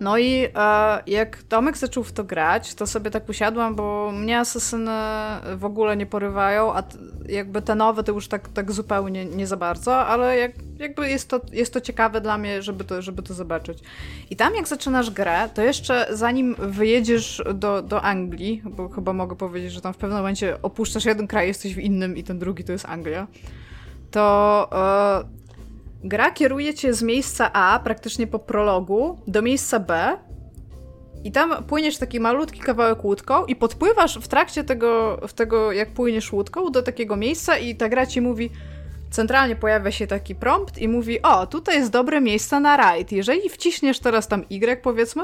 [0.00, 4.38] No i e, jak Tomek zaczął w to grać, to sobie tak usiadłam, bo mnie
[4.38, 4.90] asesyny
[5.56, 6.82] w ogóle nie porywają, a
[7.28, 11.28] jakby te nowe to już tak, tak zupełnie nie za bardzo, ale jak, jakby jest
[11.28, 13.78] to, jest to ciekawe dla mnie, żeby to, żeby to zobaczyć.
[14.30, 19.36] I tam jak zaczynasz grę, to jeszcze zanim wyjedziesz do, do Anglii, bo chyba mogę
[19.36, 22.64] powiedzieć, że tam w pewnym momencie opuszczasz jeden kraj, jesteś w innym i ten drugi
[22.64, 23.26] to jest Anglia,
[24.10, 24.68] to
[25.26, 25.39] e,
[26.04, 30.18] Gra kieruje cię z miejsca A, praktycznie po prologu, do miejsca B
[31.24, 35.94] i tam płyniesz taki malutki kawałek łódką i podpływasz w trakcie tego, w tego jak
[35.94, 38.50] płyniesz łódką do takiego miejsca i ta gra ci mówi
[39.10, 43.12] centralnie pojawia się taki prompt i mówi o, tutaj jest dobre miejsce na rajd.
[43.12, 45.22] Jeżeli wciśniesz teraz tam Y powiedzmy,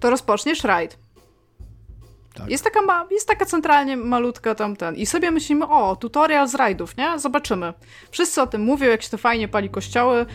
[0.00, 0.98] to rozpoczniesz rajd.
[2.36, 2.50] Tak.
[2.50, 4.94] Jest, taka ma, jest taka centralnie malutka tamten.
[4.94, 7.18] I sobie myślimy, o, tutorial z rajdów, nie?
[7.18, 7.72] Zobaczymy.
[8.10, 10.26] Wszyscy o tym mówią, jak się to fajnie pali kościoły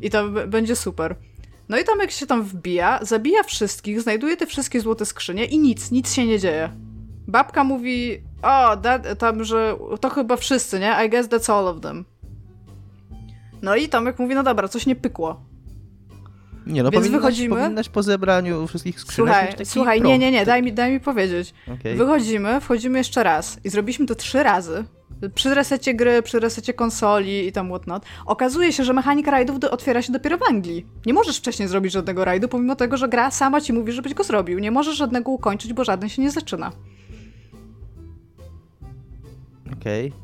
[0.00, 1.16] i to będzie super.
[1.68, 5.58] No i tam jak się tam wbija, zabija wszystkich, znajduje te wszystkie złote skrzynie i
[5.58, 6.70] nic, nic się nie dzieje.
[7.28, 10.96] Babka mówi, o, that, tam, że to chyba wszyscy, nie?
[11.06, 12.04] I guess that's all of them.
[13.62, 15.40] No i Tomek mówi, no dobra, coś nie pykło.
[16.66, 17.56] Nie, no Więc powinnaś, wychodzimy.
[17.56, 21.54] Powinnaś po zebraniu wszystkich skrzynek Słuchaj, słuchaj nie, nie, nie, daj mi, daj mi powiedzieć.
[21.80, 21.96] Okay.
[21.96, 24.84] Wychodzimy, wchodzimy jeszcze raz i zrobiliśmy to trzy razy.
[25.34, 28.04] Przy resecie gry, przy resecie konsoli i tam whatnot.
[28.26, 30.86] Okazuje się, że mechanika rajdów do, otwiera się dopiero w Anglii.
[31.06, 34.24] Nie możesz wcześniej zrobić żadnego rajdu, pomimo tego, że gra sama ci mówi, żebyś go
[34.24, 34.58] zrobił.
[34.58, 36.72] Nie możesz żadnego ukończyć, bo żaden się nie zaczyna.
[39.72, 40.08] Okej.
[40.08, 40.23] Okay.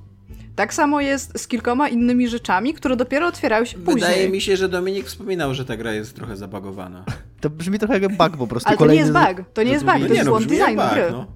[0.61, 3.95] Tak samo jest z kilkoma innymi rzeczami, które dopiero otwierają się później.
[3.95, 7.05] Wydaje mi się, że Dominik wspominał, że ta gra jest trochę zabagowana.
[7.41, 8.69] To brzmi trochę jak bug po prostu.
[8.69, 11.09] Ale to nie jest bug, to nie jest bug, to jest no, błąd designu gry.
[11.13, 11.27] No.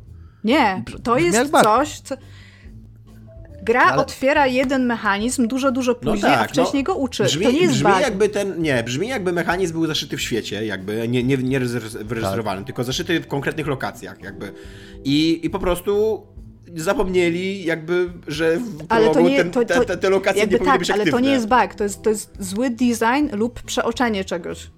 [0.45, 2.15] Nie, to jest coś, co...
[3.63, 4.03] Gra Ale...
[4.03, 7.25] otwiera jeden mechanizm dużo, dużo no później, no tak, a wcześniej no, go uczy.
[7.25, 8.01] Brzmi, to nie jest brzmi bug.
[8.01, 11.61] jakby ten, nie, brzmi jakby mechanizm był zaszyty w świecie, jakby nie, nie, nie
[12.45, 12.65] tak.
[12.65, 14.53] tylko zaszyty w konkretnych lokacjach, jakby.
[15.05, 16.23] I, i po prostu
[16.77, 20.67] zapomnieli jakby, że w ale to nie, ten, to, to, te, te, lokacje nie powinny
[20.67, 21.13] tak, być aktywne.
[21.13, 24.71] Ale to nie jest bug, to jest, to jest zły design lub przeoczenie czegoś.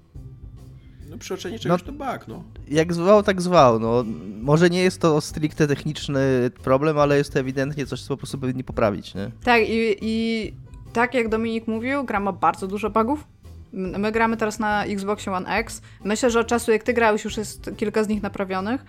[1.11, 2.43] No przeoczenie czegoś no, to bug, no.
[2.69, 4.05] Jak zwał, tak zwał, no.
[4.41, 8.39] Może nie jest to stricte techniczny problem, ale jest to ewidentnie coś, co po prostu
[8.39, 9.31] powinni poprawić, nie?
[9.45, 10.53] Tak i, i
[10.93, 13.25] tak jak Dominik mówił, gra ma bardzo dużo bugów.
[13.73, 15.83] My gramy teraz na Xbox One X.
[16.05, 18.85] Myślę, że od czasu jak ty grałeś już jest kilka z nich naprawionych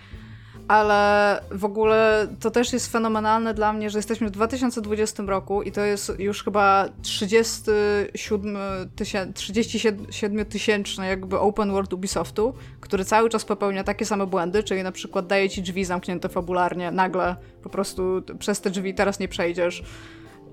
[0.68, 5.72] ale w ogóle to też jest fenomenalne dla mnie, że jesteśmy w 2020 roku i
[5.72, 8.57] to jest już chyba 37
[8.95, 14.84] tysięczny 37 tysięczny jakby open world Ubisoftu, który cały czas popełnia takie same błędy, czyli
[14.84, 19.28] na przykład daje ci drzwi zamknięte fabularnie, nagle po prostu przez te drzwi teraz nie
[19.28, 19.84] przejdziesz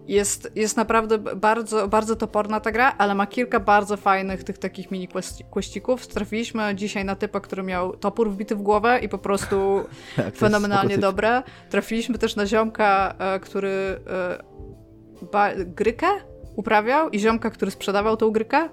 [0.08, 4.90] jest, jest naprawdę bardzo, bardzo toporna ta gra, ale ma kilka bardzo fajnych tych takich
[4.90, 5.08] mini
[5.50, 6.06] questików.
[6.06, 9.56] Trafiliśmy dzisiaj na typa, który miał topór wbity w głowę i po prostu
[10.16, 11.42] tak, fenomenalnie dobre.
[11.70, 14.00] Trafiliśmy też na ziomka, e, który
[15.32, 16.06] e, grykę
[16.56, 18.68] uprawiał i ziomka, który sprzedawał tą grykę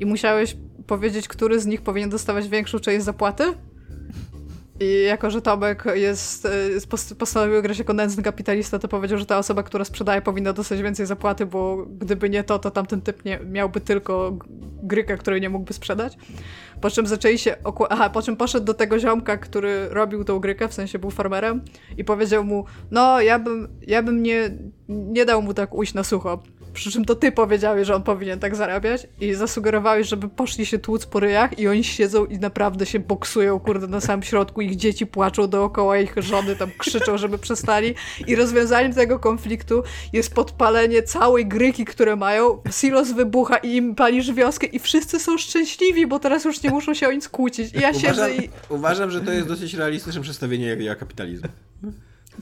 [0.00, 0.56] i musiałeś
[0.86, 3.44] powiedzieć, który z nich powinien dostawać większą część zapłaty
[4.80, 6.48] i jako, że Tomek jest,
[7.12, 10.82] y, postanowił grać jako nędzny kapitalista, to powiedział, że ta osoba, która sprzedaje, powinna dostać
[10.82, 14.38] więcej zapłaty, bo gdyby nie to, to tamten typ nie, miałby tylko
[14.82, 16.16] grykę, której nie mógłby sprzedać.
[16.80, 17.56] Po czym zaczęli się.
[17.90, 21.60] Aha, po czym poszedł do tego ziomka, który robił tą grykę, w sensie był farmerem,
[21.96, 24.50] i powiedział mu: No, ja bym, ja bym nie,
[24.88, 26.42] nie dał mu tak ujść na sucho.
[26.74, 30.78] Przy czym to ty powiedziałeś, że on powinien tak zarabiać i zasugerowałeś, żeby poszli się
[30.78, 34.60] tłuc po ryjach i oni siedzą i naprawdę się boksują, kurde, na samym środku.
[34.60, 37.94] Ich dzieci płaczą dookoła, ich żony tam krzyczą, żeby przestali.
[38.26, 42.58] I rozwiązaniem tego konfliktu jest podpalenie całej gryki, które mają.
[42.70, 46.94] Silos wybucha i im palisz wioskę i wszyscy są szczęśliwi, bo teraz już nie muszą
[46.94, 47.74] się o nic kłócić.
[47.74, 48.50] I ja uważam, siedzę i...
[48.68, 51.48] Uważam, że to jest dosyć realistyczne przedstawienie kapitalizmu.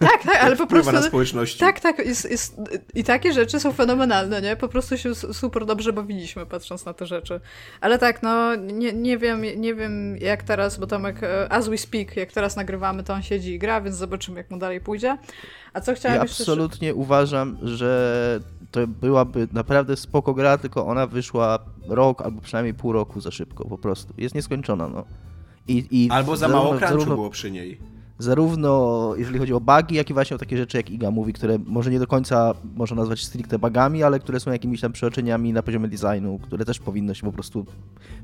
[0.00, 0.92] Tak, tak, ale po prostu.
[0.92, 1.58] na społeczności.
[1.58, 1.98] Tak, tak.
[1.98, 2.60] Jest, jest,
[2.94, 4.56] I takie rzeczy są fenomenalne, nie?
[4.56, 7.40] Po prostu się super dobrze bawiliśmy, patrząc na te rzeczy.
[7.80, 11.78] Ale tak, no, nie, nie wiem, nie wiem jak teraz, bo Tomek, e, as we
[11.78, 15.18] speak, jak teraz nagrywamy, to on siedzi i gra, więc zobaczymy, jak mu dalej pójdzie.
[15.72, 16.42] A co chciałem ja jeszcze...
[16.42, 18.40] absolutnie uważam, że
[18.70, 23.64] to byłaby naprawdę spoko gra, tylko ona wyszła rok albo przynajmniej pół roku za szybko,
[23.64, 24.14] po prostu.
[24.18, 25.04] Jest nieskończona, no.
[25.68, 27.14] I, i albo za mało crunchu zarówno...
[27.14, 27.92] było przy niej
[28.22, 31.58] zarówno jeżeli chodzi o bugi, jak i właśnie o takie rzeczy jak Iga mówi, które
[31.66, 35.62] może nie do końca można nazwać stricte bugami, ale które są jakimiś tam przeoczeniami na
[35.62, 37.66] poziomie designu, które też powinno się po prostu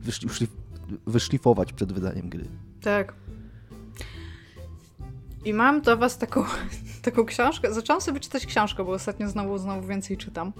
[0.03, 0.51] wyszlif
[1.07, 2.45] wyszlifować przed wydaniem gry.
[2.83, 3.15] Tak.
[5.45, 6.45] I mam do was taką
[7.03, 10.53] taką książkę, zaczęłam sobie czytać książkę, bo ostatnio znowu, znowu więcej czytam.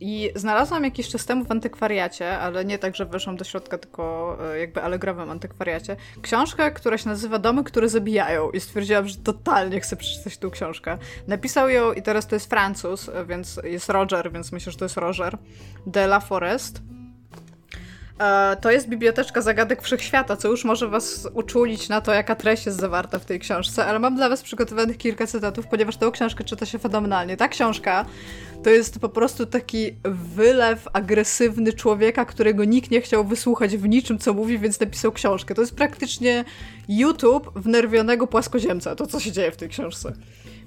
[0.00, 4.36] I znalazłam jakiś czas temu w antykwariacie, ale nie tak, że weszłam do środka, tylko
[4.54, 8.50] e, jakby alegrowym antykwariacie, książkę, która się nazywa Domy, które zabijają.
[8.50, 10.98] I stwierdziłam, że totalnie chcę przeczytać tą książkę.
[11.28, 14.96] Napisał ją, i teraz to jest Francuz, więc jest Roger, więc myślę, że to jest
[14.96, 15.38] Roger,
[15.86, 16.82] de la Forest.
[18.60, 22.80] To jest biblioteczka zagadek wszechświata, co już może was uczulić na to, jaka treść jest
[22.80, 26.66] zawarta w tej książce, ale mam dla was przygotowanych kilka cytatów, ponieważ tę książkę czyta
[26.66, 27.36] się fenomenalnie.
[27.36, 28.04] Ta książka
[28.64, 34.18] to jest po prostu taki wylew agresywny człowieka, którego nikt nie chciał wysłuchać w niczym,
[34.18, 35.54] co mówi, więc napisał książkę.
[35.54, 36.44] To jest praktycznie
[36.88, 40.12] YouTube wnerwionego płaskoziemca, to co się dzieje w tej książce.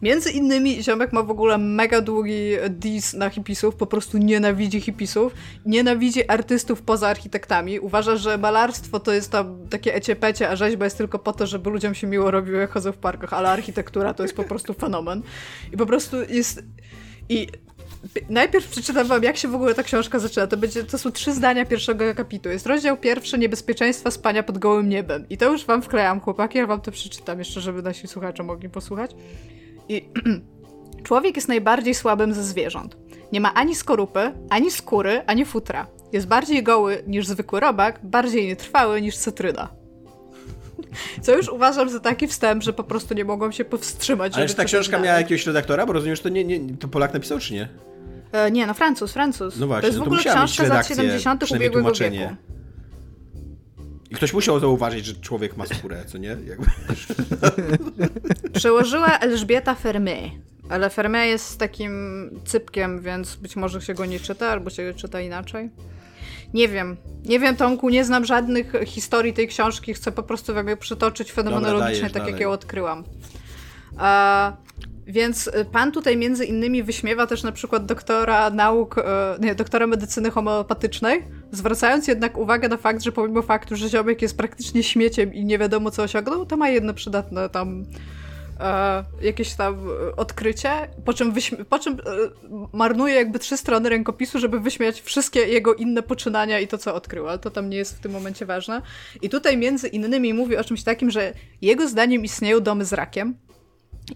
[0.02, 5.34] Między innymi ziomek ma w ogóle mega długi diss na hipisów, po prostu nienawidzi hipisów,
[5.66, 7.80] nienawidzi artystów poza architektami.
[7.80, 11.70] Uważa, że malarstwo to jest tam takie eciepecie, a rzeźba jest tylko po to, żeby
[11.70, 15.22] ludziom się miło robiło, jak chodzą w parkach, ale architektura to jest po prostu fenomen.
[15.74, 16.64] I po prostu jest...
[17.30, 17.48] I
[18.30, 20.48] najpierw przeczytam wam, jak się w ogóle ta książka zaczyna.
[20.48, 22.50] To, będzie, to są trzy zdania pierwszego akapitu.
[22.50, 25.26] Jest rozdział pierwszy, niebezpieczeństwa spania pod gołym niebem.
[25.30, 28.70] I to już wam wklejam, chłopaki, ja wam to przeczytam jeszcze, żeby nasi słuchacze mogli
[28.70, 29.12] posłuchać.
[29.90, 30.10] I
[31.08, 32.98] człowiek jest najbardziej słabym ze zwierząt.
[33.32, 35.88] Nie ma ani skorupy, ani skóry, ani futra.
[36.14, 39.70] Jest bardziej goły niż zwykły robak, bardziej nietrwały niż cytryna.
[41.22, 44.36] Co już uważam za taki wstęp, że po prostu nie mogłam się powstrzymać.
[44.36, 45.86] Ale czy ta książka miała jakiegoś redaktora?
[45.86, 47.70] Bo rozumiem, że to nie, nie to Polak napisał, czy nie?
[48.32, 49.58] E, nie, no Francuz, Francuz.
[49.58, 51.52] No właśnie, to jest w no ogóle książka z lat 70.
[51.52, 52.36] ubiegłego wieku.
[54.16, 56.38] Ktoś musiał zauważyć, że człowiek ma skórę, co nie?
[56.48, 56.66] Jakby.
[58.60, 60.30] Przełożyła Elżbieta Fermé.
[60.70, 65.22] Ale Fermé jest takim cypkiem, więc być może się go nie czyta, albo się czyta
[65.22, 65.70] inaczej.
[66.54, 66.98] Nie wiem.
[67.26, 69.94] Nie wiem, Tomku, nie znam żadnych historii tej książki.
[69.94, 72.32] Chcę po prostu wam je przytoczyć fenomenologicznie, Dobra, tak dalej.
[72.32, 73.04] jak je odkryłam.
[73.98, 74.54] A,
[75.08, 79.04] więc pan tutaj między innymi wyśmiewa też na przykład doktora nauk, e,
[79.40, 81.24] nie, doktora medycyny homeopatycznej,
[81.56, 85.58] zwracając jednak uwagę na fakt, że pomimo faktu, że ziomek jest praktycznie śmieciem i nie
[85.58, 87.86] wiadomo co osiągnął, to ma jedno przydatne tam
[88.60, 89.88] e, jakieś tam
[90.18, 90.70] odkrycie,
[91.06, 91.34] po czym,
[91.70, 91.98] po czym e,
[92.74, 97.28] marnuje jakby trzy strony rękopisu, żeby wyśmiać wszystkie jego inne poczynania i to, co odkrył,
[97.28, 98.82] ale to tam nie jest w tym momencie ważne.
[99.22, 103.36] I tutaj między innymi mówi o czymś takim, że jego zdaniem istnieją domy z rakiem,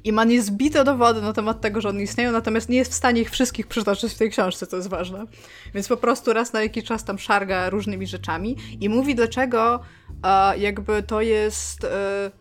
[0.04, 3.22] i ma niezbite dowody na temat tego, że one istnieją, natomiast nie jest w stanie
[3.22, 5.26] ich wszystkich przytoczyć w tej książce, co jest ważne.
[5.74, 9.80] Więc po prostu raz na jakiś czas tam szarga różnymi rzeczami i mówi, dlaczego
[10.24, 11.84] e, jakby to jest.
[11.84, 12.32] E,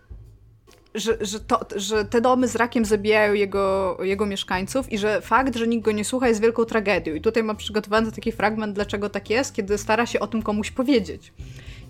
[0.95, 5.57] że, że, to, że te domy z rakiem zabijają jego, jego mieszkańców i że fakt,
[5.57, 7.15] że nikt go nie słucha jest wielką tragedią.
[7.15, 10.71] I tutaj mam przygotowany taki fragment, dlaczego tak jest, kiedy stara się o tym komuś
[10.71, 11.33] powiedzieć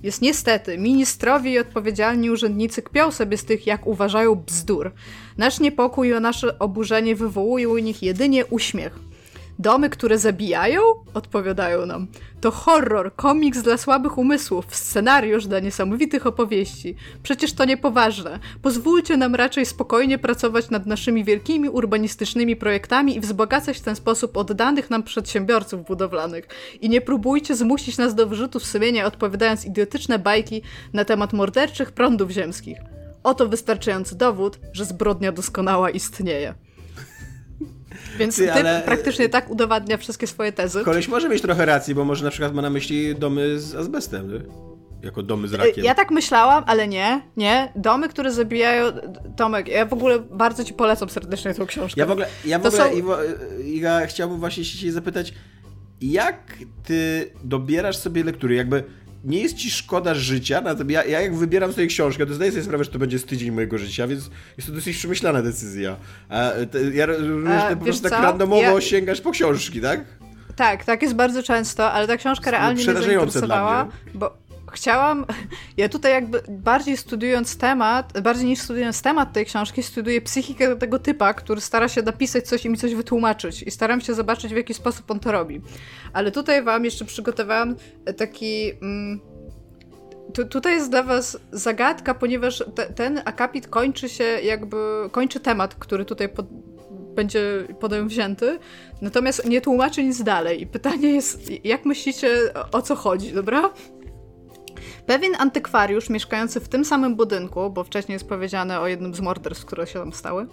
[0.03, 4.93] jest niestety, ministrowie i odpowiedzialni urzędnicy kpią sobie z tych, jak uważają, bzdur.
[5.39, 9.08] Nasz niepokój i nasze oburzenie wywołują u nich jedynie uśmiech.
[9.61, 10.81] Domy, które zabijają?
[11.15, 12.07] Odpowiadają nam.
[12.41, 16.95] To horror, komiks dla słabych umysłów, scenariusz dla niesamowitych opowieści.
[17.23, 18.39] Przecież to niepoważne.
[18.63, 24.37] Pozwólcie nam raczej spokojnie pracować nad naszymi wielkimi urbanistycznymi projektami i wzbogacać w ten sposób
[24.37, 26.49] oddanych nam przedsiębiorców budowlanych.
[26.81, 32.31] I nie próbujcie zmusić nas do wyrzutów sumienia, odpowiadając idiotyczne bajki na temat morderczych prądów
[32.31, 32.79] ziemskich.
[33.23, 36.68] Oto wystarczający dowód, że zbrodnia doskonała istnieje.
[38.19, 38.83] Więc Ty, ale...
[38.85, 40.85] praktycznie tak udowadnia wszystkie swoje tezy.
[40.85, 44.33] Koleś może mieć trochę racji, bo może na przykład ma na myśli domy z azbestem,
[44.33, 44.41] nie?
[45.03, 45.85] Jako domy z rakiem.
[45.85, 47.73] Ja tak myślałam, ale nie, nie.
[47.77, 48.93] Domy, które zabijają...
[49.37, 52.01] Tomek, ja w ogóle bardzo ci polecam serdecznie tą książkę.
[52.01, 52.97] Ja w ogóle, ja w ogóle są...
[52.97, 53.17] Iwo,
[53.65, 55.35] ja chciałbym właśnie się zapytać,
[56.01, 58.55] jak ty dobierasz sobie lektury?
[58.55, 58.85] Jakby
[59.25, 62.63] nie jest ci szkoda życia, natomiast ja, ja jak wybieram sobie książkę, to zdaję sobie
[62.63, 65.97] sprawę, że to będzie z tydzień mojego życia, więc jest to dosyć przemyślana decyzja.
[66.29, 68.81] A, te, ja rozumiem, że po prostu tak randomowo ja...
[68.81, 70.05] sięgasz po książki, tak?
[70.57, 74.48] Tak, tak jest bardzo często, ale ta książka realnie mnie zainteresowała, bo
[74.79, 75.27] chciałam,
[75.77, 80.99] ja tutaj jakby bardziej studiując temat, bardziej niż studiując temat tej książki, studiuję psychikę tego
[80.99, 84.57] typa, który stara się napisać coś i mi coś wytłumaczyć i staram się zobaczyć, w
[84.57, 85.61] jaki sposób on to robi.
[86.13, 87.77] Ale tutaj wam jeszcze przygotowałam
[88.17, 88.73] taki...
[88.83, 89.21] Mm,
[90.35, 94.77] tu, tutaj jest dla was zagadka, ponieważ te, ten akapit kończy się jakby,
[95.13, 96.47] kończy temat, który tutaj pod,
[97.15, 98.59] będzie potem wzięty,
[99.03, 100.63] natomiast nie tłumaczy nic dalej.
[100.63, 102.29] I pytanie jest, jak myślicie,
[102.73, 103.71] o co chodzi, dobra?
[105.09, 109.65] Pewien antykwariusz mieszkający w tym samym budynku, bo wcześniej jest powiedziane o jednym z morderstw,
[109.65, 110.47] które się tam stały,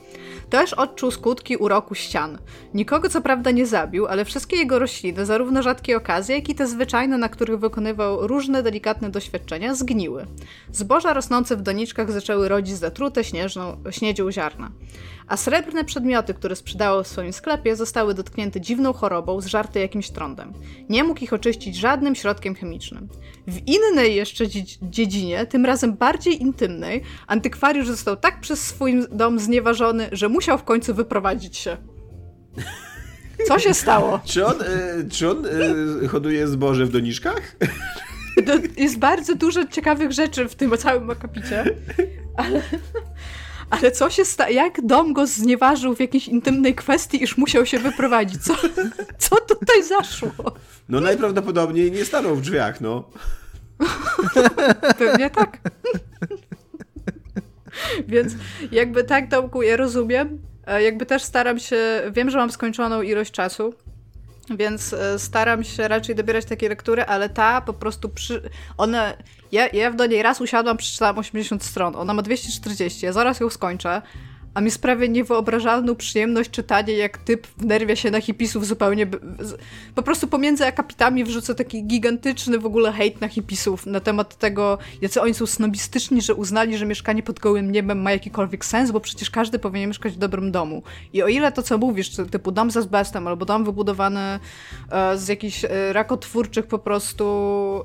[0.49, 2.37] też odczuł skutki uroku ścian.
[2.73, 6.67] Nikogo co prawda nie zabił, ale wszystkie jego rośliny, zarówno rzadkie okazje, jak i te
[6.67, 10.25] zwyczajne, na których wykonywał różne delikatne doświadczenia, zgniły.
[10.71, 14.71] Zboża rosnące w doniczkach zaczęły rodzić zatrute śnieżną, śniedzią ziarna.
[15.27, 20.53] A srebrne przedmioty, które sprzedało w swoim sklepie, zostały dotknięte dziwną chorobą, zżarte jakimś trądem.
[20.89, 23.09] Nie mógł ich oczyścić żadnym środkiem chemicznym.
[23.47, 24.45] W innej jeszcze
[24.81, 30.63] dziedzinie, tym razem bardziej intymnej, antykwariusz został tak przez swój dom znieważony, że musiał w
[30.63, 31.77] końcu wyprowadzić się.
[33.47, 34.19] Co się stało?
[34.25, 35.45] Czy on, y, czy on
[36.03, 37.55] y, hoduje zboże w doniczkach?
[38.77, 41.75] jest bardzo dużo ciekawych rzeczy w tym całym akapicie,
[42.37, 42.61] ale,
[43.69, 44.49] ale co się stało?
[44.51, 48.43] Jak dom go znieważył w jakiejś intymnej kwestii, iż musiał się wyprowadzić?
[48.43, 48.55] Co,
[49.17, 50.31] co tutaj zaszło?
[50.89, 53.09] No najprawdopodobniej nie stanął w drzwiach, no.
[54.97, 55.57] Pewnie tak.
[58.07, 58.33] Więc
[58.71, 60.39] jakby tak, Tomku, ja rozumiem.
[60.67, 63.73] E, jakby też staram się, wiem, że mam skończoną ilość czasu,
[64.49, 68.49] więc e, staram się raczej dobierać takie lektury, ale ta po prostu przy...
[68.77, 69.17] One...
[69.51, 71.95] Ja, ja do niej raz usiadłam, przeczytałam 80 stron.
[71.95, 74.01] Ona ma 240, ja zaraz ją skończę
[74.55, 79.07] a mi sprawia niewyobrażalną przyjemność czytanie, jak typ wnerwia się na hipisów zupełnie.
[79.95, 84.77] Po prostu pomiędzy akapitami wrzucę taki gigantyczny w ogóle hejt na hipisów na temat tego,
[85.01, 88.99] jacy oni są snobistyczni, że uznali, że mieszkanie pod gołym niebem ma jakikolwiek sens, bo
[88.99, 90.83] przecież każdy powinien mieszkać w dobrym domu.
[91.13, 94.39] I o ile to, co mówisz, typu dom z azbestem albo dom wybudowany
[94.91, 97.25] e, z jakichś e, rakotwórczych po prostu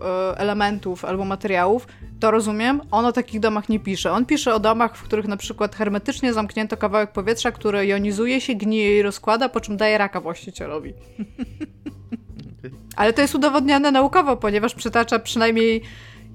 [0.03, 1.87] e, elementów albo materiałów,
[2.21, 4.13] to rozumiem, on o takich domach nie pisze.
[4.13, 8.55] On pisze o domach, w których na przykład hermetycznie zamknięto kawałek powietrza, który jonizuje się,
[8.55, 10.95] gnije i rozkłada, po czym daje raka właścicielowi.
[12.97, 15.83] Ale to jest udowodnione naukowo, ponieważ przytacza przynajmniej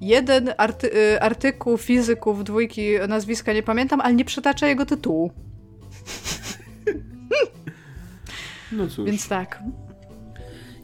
[0.00, 5.32] jeden arty y, artykuł fizyków dwójki, nazwiska nie pamiętam, ale nie przytacza jego tytułu.
[8.72, 9.06] No cóż.
[9.06, 9.62] Więc tak.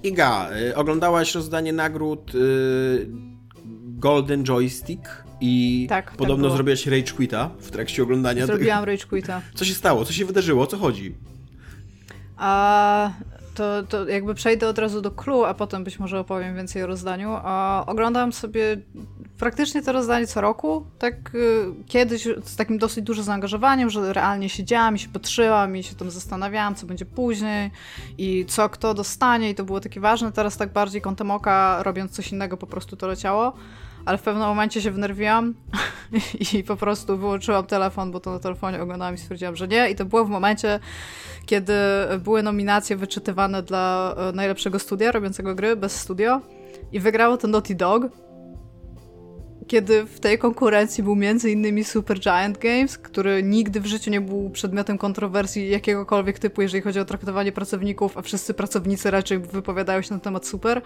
[0.03, 3.32] Iga, y, oglądałaś rozdanie nagród y,
[4.03, 8.47] Golden Joystick i tak, tak podobno tak zrobiłaś Rage Quita w trakcie oglądania.
[8.47, 9.43] Zrobiłam Rage Quita.
[9.55, 10.05] Co się stało?
[10.05, 10.63] Co się wydarzyło?
[10.63, 11.15] O co chodzi?
[12.37, 13.11] A
[13.55, 16.87] to, to jakby przejdę od razu do clue, a potem być może opowiem więcej o
[16.87, 17.31] rozdaniu.
[17.43, 18.77] A oglądam sobie
[19.39, 24.49] praktycznie to rozdanie co roku, tak y, kiedyś z takim dosyć dużym zaangażowaniem, że realnie
[24.49, 27.71] siedziałam i się patrzyłam i się tam zastanawiałam, co będzie później
[28.19, 30.33] i co kto dostanie i to było takie ważne.
[30.33, 33.53] Teraz tak bardziej kątem oka, robiąc coś innego, po prostu to leciało
[34.05, 35.55] ale w pewnym momencie się wnerwiłam
[36.55, 39.91] i po prostu wyłączyłam telefon, bo to na telefonie oglądałam i stwierdziłam, że nie.
[39.91, 40.81] I to było w momencie,
[41.47, 41.75] kiedy
[42.25, 46.41] były nominacje wyczytywane dla e, najlepszego studia robiącego gry bez studio
[46.93, 48.03] i wygrało to Naughty Dog.
[49.67, 51.17] Kiedy w tej konkurencji był
[51.49, 56.83] innymi Super Giant Games, który nigdy w życiu nie był przedmiotem kontrowersji jakiegokolwiek typu, jeżeli
[56.83, 60.83] chodzi o traktowanie pracowników, a wszyscy pracownicy raczej wypowiadają się na temat super.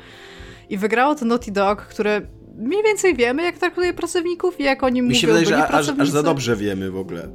[0.69, 2.21] I wygrało to Naughty Dog, które
[2.57, 5.13] mniej więcej wiemy, jak traktuje pracowników i jak oni mówią.
[5.13, 7.29] Mi się wydaje, że aż, aż, za dobrze wiemy w ogóle.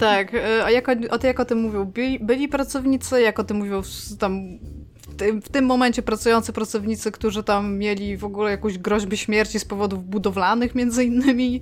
[0.00, 3.56] Tak, e, a jak, o, jak o tym mówią byli, byli pracownicy, jak o tym
[3.56, 3.82] mówią
[4.18, 4.58] tam
[5.08, 9.60] w tym, w tym momencie pracujący pracownicy, którzy tam mieli w ogóle jakąś groźbę śmierci
[9.60, 11.60] z powodów budowlanych między innymi.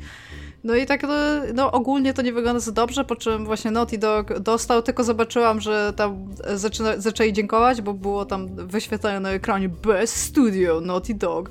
[0.65, 1.15] No i tak no,
[1.55, 5.61] no, ogólnie to nie wygląda za dobrze, po czym właśnie Naughty Dog dostał, tylko zobaczyłam,
[5.61, 11.51] że tam zaczyna, zaczęli dziękować, bo było tam wyświetlone na ekranie Best Studio Naughty Dog.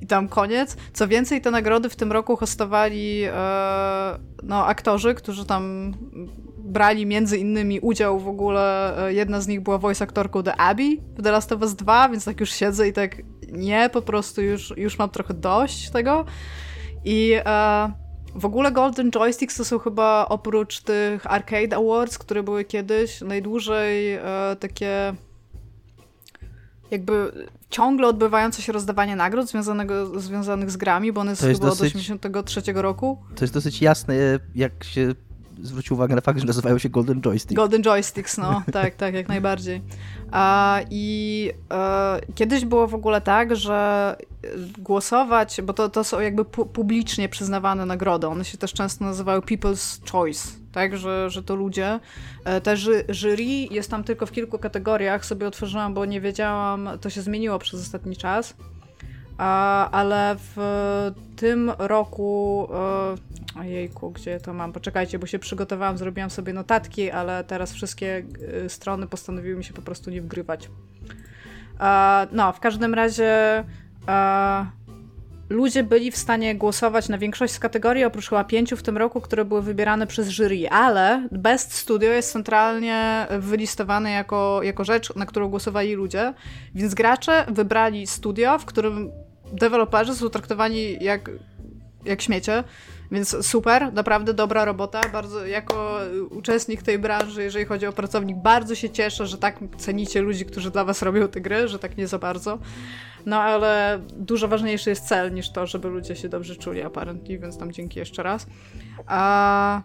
[0.00, 0.76] I tam koniec.
[0.92, 3.32] Co więcej, te nagrody w tym roku hostowali e,
[4.42, 5.94] no, aktorzy, którzy tam
[6.58, 10.96] brali między innymi udział w ogóle, e, jedna z nich była voice aktorką The Abby
[11.16, 13.16] w The Last of Us 2, więc tak już siedzę i tak
[13.52, 16.24] nie, po prostu już, już mam trochę dość tego.
[17.04, 17.92] I e,
[18.34, 24.14] w ogóle Golden Joysticks to są chyba oprócz tych Arcade Awards, które były kiedyś, najdłużej
[24.14, 24.22] e,
[24.60, 25.14] takie
[26.90, 27.32] jakby
[27.70, 32.00] ciągle odbywające się rozdawanie nagród związanego, związanych z grami, bo one jest, chyba dosyć, od
[32.00, 33.18] 83 roku.
[33.36, 34.14] To jest dosyć jasne,
[34.54, 35.14] jak się
[35.62, 37.56] zwróci uwagę na fakt, że nazywają się Golden Joysticks.
[37.56, 39.82] Golden Joysticks, no, tak, tak, jak najbardziej.
[40.30, 44.16] A, I e, kiedyś było w ogóle tak, że
[44.78, 49.40] głosować, bo to, to są jakby pu publicznie przyznawane nagrody, one się też często nazywają
[49.40, 52.00] People's Choice, tak, że, że to ludzie.
[52.44, 52.76] E, te
[53.08, 57.58] jury jest tam tylko w kilku kategoriach, sobie otworzyłam, bo nie wiedziałam, to się zmieniło
[57.58, 58.54] przez ostatni czas
[59.40, 60.56] ale w
[61.36, 62.68] tym roku.
[63.56, 64.72] E, ojejku, gdzie to mam?
[64.72, 68.22] Poczekajcie, bo się przygotowałam, zrobiłam sobie notatki, ale teraz wszystkie
[68.64, 70.70] e, strony postanowiły mi się po prostu nie wgrywać.
[72.32, 73.64] No, w każdym razie
[75.50, 79.20] ludzie byli w stanie głosować na większość z kategorii, oprócz chyba pięciu w tym roku,
[79.20, 85.26] które były wybierane przez jury, ale Best Studio jest centralnie wylistowany jako, jako rzecz, na
[85.26, 86.34] którą głosowali ludzie,
[86.74, 89.10] więc gracze wybrali studio, w którym
[89.52, 91.30] deweloperzy są traktowani jak,
[92.04, 92.64] jak śmiecie
[93.10, 95.00] Więc super, naprawdę dobra robota.
[95.12, 95.98] Bardzo jako
[96.30, 100.70] uczestnik tej branży, jeżeli chodzi o pracownik, bardzo się cieszę, że tak cenicie ludzi, którzy
[100.70, 102.58] dla was robią te gry, że tak nie za bardzo.
[103.26, 107.58] No ale dużo ważniejszy jest cel niż to, żeby ludzie się dobrze czuli apparently, więc
[107.58, 108.46] tam dzięki jeszcze raz.
[109.06, 109.82] A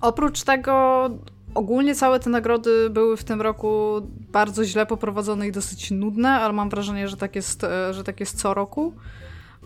[0.00, 1.10] oprócz tego
[1.54, 4.00] ogólnie całe te nagrody były w tym roku
[4.32, 8.20] bardzo źle poprowadzone i dosyć nudne, ale mam wrażenie, że tak jest, e, że tak
[8.20, 8.92] jest co roku.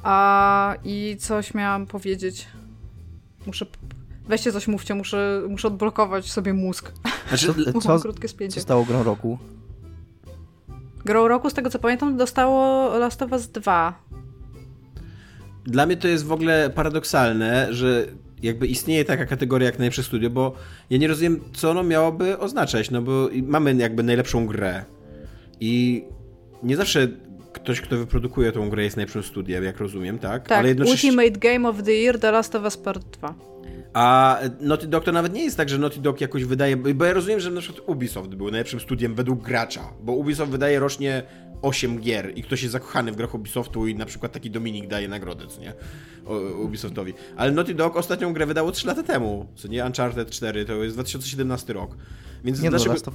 [0.02, 2.46] A i coś miałam powiedzieć.
[3.46, 3.66] Muszę.
[4.28, 6.92] Weźcie coś mówcie, muszę, muszę odblokować sobie mózg.
[7.28, 8.54] Znaczy, Co, krótkie spięcie.
[8.54, 9.38] co stało grą roku?
[11.04, 13.94] Grą roku, z tego co pamiętam, dostało Last of Us 2.
[15.64, 18.06] Dla mnie to jest w ogóle paradoksalne, że
[18.46, 20.54] jakby istnieje taka kategoria jak najlepsze studio, bo
[20.90, 24.84] ja nie rozumiem, co ono miałoby oznaczać, no bo mamy jakby najlepszą grę
[25.60, 26.04] i
[26.62, 27.08] nie zawsze
[27.52, 30.48] ktoś, kto wyprodukuje tą grę jest najlepszym studiem, jak rozumiem, tak?
[30.48, 31.10] Tak, Ale jednocześnie...
[31.10, 33.34] Ultimate Game of the Year The Last of Us Part 2.
[33.96, 37.12] A Naughty Dog to nawet nie jest tak, że Naughty Dog jakoś wydaje, bo ja
[37.12, 41.22] rozumiem, że na przykład Ubisoft był najlepszym studiem według gracza, bo Ubisoft wydaje rocznie
[41.62, 45.08] 8 gier i ktoś jest zakochany w grach Ubisoftu i na przykład taki Dominik daje
[45.08, 45.72] nagrodę, co nie?
[46.64, 47.14] Ubisoftowi.
[47.36, 49.84] Ale Naughty Dog ostatnią grę wydało 3 lata temu, co nie?
[49.84, 51.96] Uncharted 4 to jest 2017 rok.
[52.44, 52.94] Więc Nie no, dlaczego...
[52.94, 53.14] Of,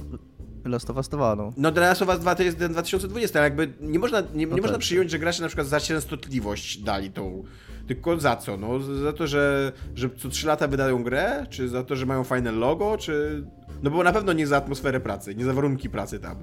[0.64, 1.52] Last of Us 2, no.
[1.56, 4.26] No The Last of Us 2 to jest ten 2020, ale jakby nie można, nie,
[4.34, 4.80] nie No można tak.
[4.80, 7.44] przyjąć, że gracze na przykład za częstotliwość dali tą.
[7.86, 8.56] Tylko za co?
[8.56, 11.46] No, za to, że, że co 3 lata wydają grę?
[11.50, 12.96] Czy za to, że mają fajne logo?
[12.98, 13.44] Czy.
[13.82, 16.36] No bo na pewno nie za atmosferę pracy, nie za warunki pracy tam.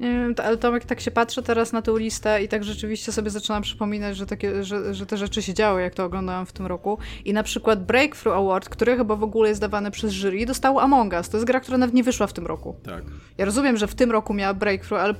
[0.00, 3.30] Nie wiem, ale Tomek, tak się patrzę teraz na tę listę i tak rzeczywiście sobie
[3.30, 6.66] zaczynam przypominać, że, takie, że, że te rzeczy się działy, jak to oglądałam w tym
[6.66, 6.98] roku.
[7.24, 11.12] I na przykład Breakthrough Award, który chyba w ogóle jest dawany przez jury, dostało Among
[11.12, 11.28] Us.
[11.28, 12.76] To jest gra, która nawet nie wyszła w tym roku.
[12.82, 13.04] Tak.
[13.38, 15.14] Ja rozumiem, że w tym roku miała Breakthrough, ale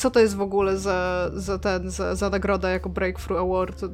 [0.00, 3.84] co to jest w ogóle za, za, ten, za, za nagroda jako Breakthrough Award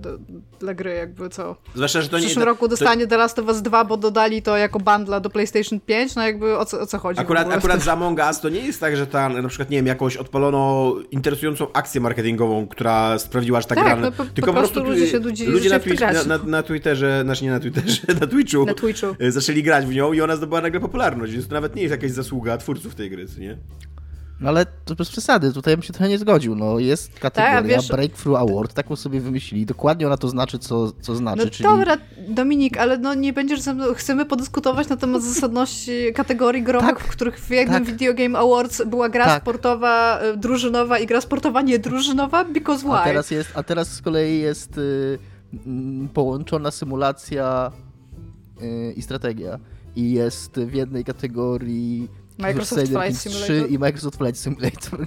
[0.60, 1.56] dla gry, jakby co?
[1.74, 2.26] Zwłaszcza, że to W nie.
[2.26, 5.30] przyszłym to, roku dostanie The Last of Us 2, bo dodali to jako bundla do
[5.30, 7.16] PlayStation 5, no jakby o co, o co chodzi?
[7.16, 9.70] w Akurat, w akurat za Among Us to nie jest tak, że tam na przykład,
[9.70, 13.96] nie wiem, jakąś odpalono interesującą akcję marketingową, która sprawiła, że ta Tak, gra...
[13.96, 16.44] no po- po tylko prostu ludzie się nudzili, ludzie na, w to Twitch, na, na,
[16.44, 19.06] na Twitterze, znaczy nie na Twitterze, na Twitchu, Na Twitchu.
[19.18, 21.92] e, zaczęli grać w nią i ona zdobyła nagle popularność, więc to nawet nie jest
[21.92, 23.58] jakaś zasługa twórców tej gry, co nie?
[24.40, 26.54] No ale to bez przesady, tutaj bym się trochę nie zgodził.
[26.54, 29.66] No jest kategoria Tak, wiesz- Breakthrough Award, taką sobie wymyślili.
[29.66, 31.64] Dokładnie ona to znaczy, co, co znaczy, No czyli...
[31.68, 31.96] dobra,
[32.28, 37.00] Dominik, ale no nie będziesz ze mną, chcemy podyskutować na temat zasadności kategorii growych, Tak,
[37.00, 37.92] w których w jednym tak.
[37.94, 39.42] Video Game Awards była gra Tak.
[39.42, 42.92] sportowa y, drużynowa i gra sportowa niedrużynowa, because why?
[42.92, 45.18] A teraz, jest, a teraz z kolei jest y,
[45.66, 47.72] mm, połączona symulacja
[48.62, 49.58] y, i strategia.
[49.96, 52.08] I jest w jednej kategorii
[52.38, 53.56] Microsoft Flight Simulator?
[53.56, 55.06] 3 i Microsoft Flight Simulator.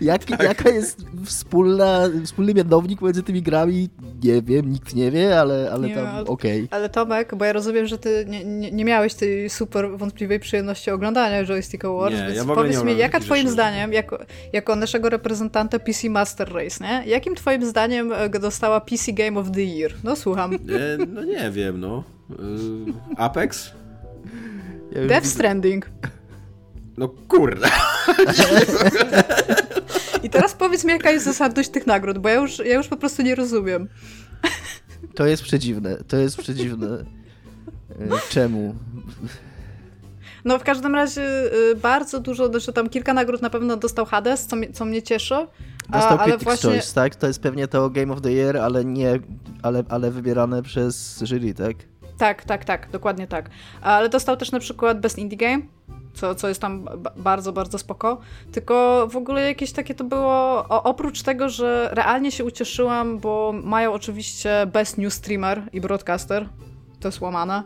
[0.00, 3.88] Jak, Jaka jest wspólna, wspólny mianownik między tymi grami?
[4.24, 6.68] Nie wiem, nikt nie wie, ale, ale Nie, tam okej.
[6.70, 10.90] Ale Tomek, bo ja rozumiem, że ty nie, nie, nie miałeś tej super wątpliwej przyjemności
[10.90, 13.52] oglądania Joystick Awards, Nie, więc ja powiedz mi, jaka twoim rzeczy.
[13.52, 14.18] zdaniem, jako,
[14.52, 17.10] jako naszego reprezentanta PC Master Race, nie?
[17.10, 19.92] Jakim twoim zdaniem e, dostała PC Game of the Year?
[20.04, 20.54] No słucham.
[20.54, 20.58] E,
[21.06, 22.04] no nie wiem, no.
[22.30, 22.34] E,
[23.16, 23.72] Apex?
[24.92, 25.90] Ja już Death widzę- Stranding.
[26.96, 27.68] No kurde.
[30.22, 32.96] I teraz powiedz mi, jaka jest zasadność tych nagród, bo ja już, ja już po
[32.96, 33.88] prostu nie rozumiem.
[35.14, 36.86] To jest przedziwne, to jest przedziwne.
[37.90, 38.74] Y, Czemu?
[40.44, 41.22] No w każdym razie
[41.70, 45.02] y, bardzo dużo, znaczy tam kilka nagród na pewno dostał Hades, co, mnie- co mnie
[45.02, 45.34] cieszy.
[45.34, 45.46] A,
[45.98, 47.14] Dostał ale Critics' właśnie, Choice, tak?
[47.16, 49.20] To jest pewnie to Game of the Year, ale nie,
[49.62, 51.76] ale, ale wybierane przez jury, tak?
[52.22, 53.50] Tak, tak, tak, dokładnie tak.
[53.80, 55.62] Ale dostał też na przykład Best Indie Game,
[56.14, 58.20] co, co jest tam ba- bardzo, bardzo spoko.
[58.52, 63.54] Tylko w ogóle jakieś takie to było, o, oprócz tego, że realnie się ucieszyłam, bo
[63.64, 66.48] mają oczywiście Best News Streamer i Broadcaster,
[67.00, 67.62] to jest łamane.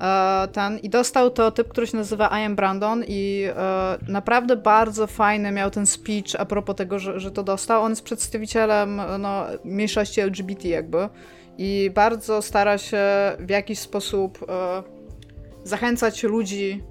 [0.00, 4.56] E, ten, I dostał to typ, który się nazywa I am Brandon i e, naprawdę
[4.56, 7.82] bardzo fajny miał ten speech a propos tego, że, że to dostał.
[7.82, 11.08] On jest przedstawicielem no, mniejszości LGBT jakby
[11.62, 13.02] i bardzo stara się
[13.38, 14.82] w jakiś sposób e,
[15.64, 16.82] zachęcać ludzi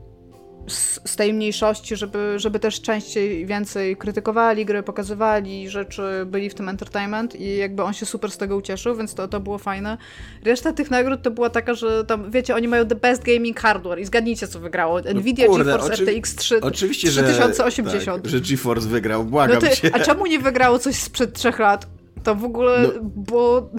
[0.67, 6.53] z, z tej mniejszości, żeby, żeby też częściej więcej krytykowali gry, pokazywali rzeczy, byli w
[6.53, 9.97] tym entertainment i jakby on się super z tego ucieszył, więc to, to było fajne.
[10.43, 13.99] Reszta tych nagród to była taka, że tam, wiecie, oni mają the best gaming hardware
[13.99, 14.99] i zgadnijcie, co wygrało.
[15.15, 17.23] Nvidia No kurde, GeForce RTX 3, Oczywiście, że.
[17.23, 18.23] 3080.
[18.23, 19.89] Tak, że GeForce wygrał, no błagam ty, cię.
[19.93, 21.98] a czemu nie wygrało coś sprzed trzech lat?
[22.23, 22.89] To w ogóle, No.
[23.03, 23.69] bo...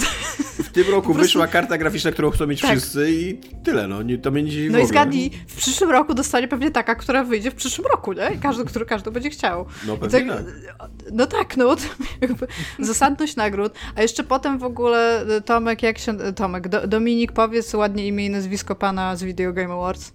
[0.63, 1.23] W tym roku prostu...
[1.23, 2.71] wyszła karta graficzna, którą chcą mieć tak.
[2.71, 4.03] wszyscy i tyle, no.
[4.03, 7.55] Nie, to dziwi No i zgadnij, w przyszłym roku dostanie pewnie taka, która wyjdzie w
[7.55, 8.39] przyszłym roku, nie?
[8.43, 9.67] Każdy, który każdy będzie chciał.
[9.87, 10.45] No pewnie tak,
[10.79, 10.89] tak.
[11.13, 11.77] No tak, no
[12.21, 12.47] jakby
[12.79, 13.73] zasadność nagród.
[13.97, 16.13] A jeszcze potem w ogóle e, Tomek, jak się...
[16.13, 20.13] E, Tomek, Do, Dominik, powiedz ładnie imię i nazwisko pana z Video Game Awards.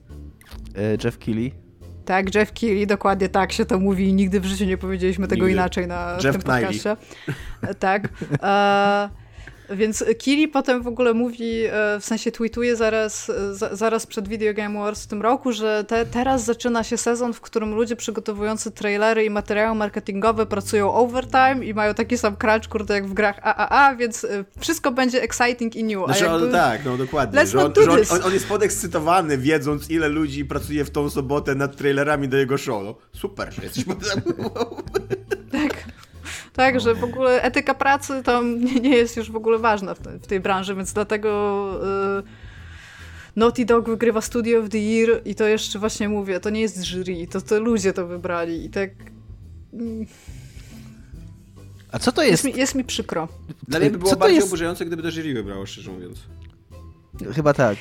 [0.76, 1.65] E, Jeff Keighley.
[2.06, 5.46] Tak, Jeff Keighley, dokładnie tak się to mówi i nigdy w życiu nie powiedzieliśmy tego
[5.46, 5.54] nigdy.
[5.54, 6.96] inaczej na Jeff tym podcastie.
[7.80, 8.10] Tak.
[8.44, 9.10] E,
[9.70, 14.54] więc Kili potem w ogóle mówi, e, w sensie tweetuje zaraz, e, zaraz przed Video
[14.54, 18.72] Game Awards w tym roku, że te, teraz zaczyna się sezon, w którym ludzie przygotowujący
[18.72, 23.40] trailery i materiały marketingowe pracują overtime i mają taki sam crunch, kurde, jak w grach
[23.44, 26.06] AAA, więc e, wszystko będzie exciting i new.
[26.06, 26.46] Znaczy, jakby...
[26.46, 27.48] on, tak, no dokładnie.
[27.48, 31.56] Że, on, że on, on, on, jest podekscytowany, wiedząc ile ludzi pracuje w tą sobotę
[31.56, 32.84] nad trailerami do jego show.
[32.84, 33.86] No, super, że jesteś
[35.52, 35.95] Tak.
[36.56, 38.42] Tak, że w ogóle etyka pracy to
[38.82, 41.72] nie jest już w ogóle ważna w, w tej branży, więc dlatego
[42.20, 42.24] y,
[43.36, 46.84] Naughty Dog wygrywa Studio of the Year i to jeszcze właśnie mówię, to nie jest
[46.84, 48.90] jury, to, to ludzie to wybrali i tak...
[49.74, 50.06] Mm.
[51.92, 52.32] A co to jest?
[52.32, 53.28] Jest mi, jest mi przykro.
[53.68, 54.48] Dla mnie by było bardziej jest...
[54.48, 56.20] oburzające, gdyby to jury wybrało, szczerze mówiąc.
[57.34, 57.78] Chyba tak.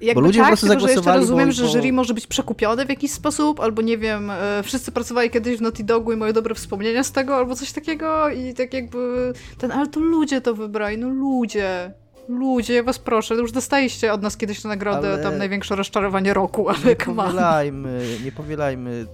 [0.00, 1.04] Jakby bo ludzie tak, po prostu zagłosowali.
[1.04, 4.62] Że rozumiem, bo, że jury może być przekupione w jakiś sposób, albo nie wiem, e,
[4.62, 8.28] wszyscy pracowali kiedyś w Naughty Dogu i mają dobre wspomnienia z tego, albo coś takiego
[8.28, 11.92] i tak jakby ten, ale to ludzie to wybrali, no ludzie.
[12.28, 15.22] Ludzie, ja was proszę, już dostaliście od nas kiedyś tę nagrodę, ale...
[15.22, 19.06] tam największe rozczarowanie roku, ale nie powielajmy, nie powielajmy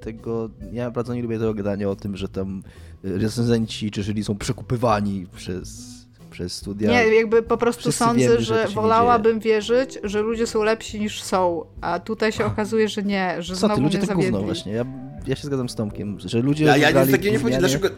[0.00, 2.62] tego, ja bardzo nie lubię tego gadania o tym, że tam
[3.02, 5.99] recenzenci czy jury są przekupywani przez
[6.30, 6.90] przez studia.
[6.90, 11.22] Nie, jakby po prostu sądzę, wiemy, że, że wolałabym wierzyć, że ludzie są lepsi niż
[11.22, 14.30] są, a tutaj się okazuje, że nie, że Co znowu ty, ludzie to zawiedli.
[14.30, 14.72] gówno właśnie.
[14.72, 14.84] Ja,
[15.26, 17.58] ja się zgadzam z Tomkiem, że ludzie Ja, ja nic takiego nie wchodzi.
[17.58, 17.88] Dlaczego...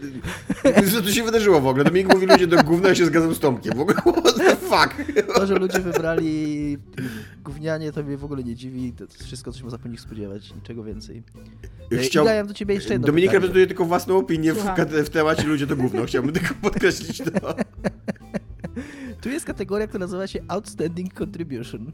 [0.93, 1.85] Co tu się wydarzyło w ogóle?
[1.85, 3.77] Dominik mówi ludzie do gówna, ja się zgadzam z Tomkiem.
[3.77, 5.25] W ogóle what the fuck?
[5.35, 6.79] To, że ludzie wybrali
[7.45, 8.93] gównianie, to mnie w ogóle nie dziwi.
[8.93, 10.55] To jest wszystko, co się można po nich spodziewać.
[10.55, 11.23] Niczego więcej.
[12.03, 12.27] Chciał...
[12.45, 13.37] I do ciebie jeszcze jedno Dominik pytanie.
[13.37, 14.65] reprezentuje tylko własną opinię w,
[15.05, 16.05] w temacie ludzie to gówno.
[16.05, 17.55] Chciałbym tylko podkreślić to.
[19.21, 21.93] Tu jest kategoria, która nazywa się Outstanding Contribution.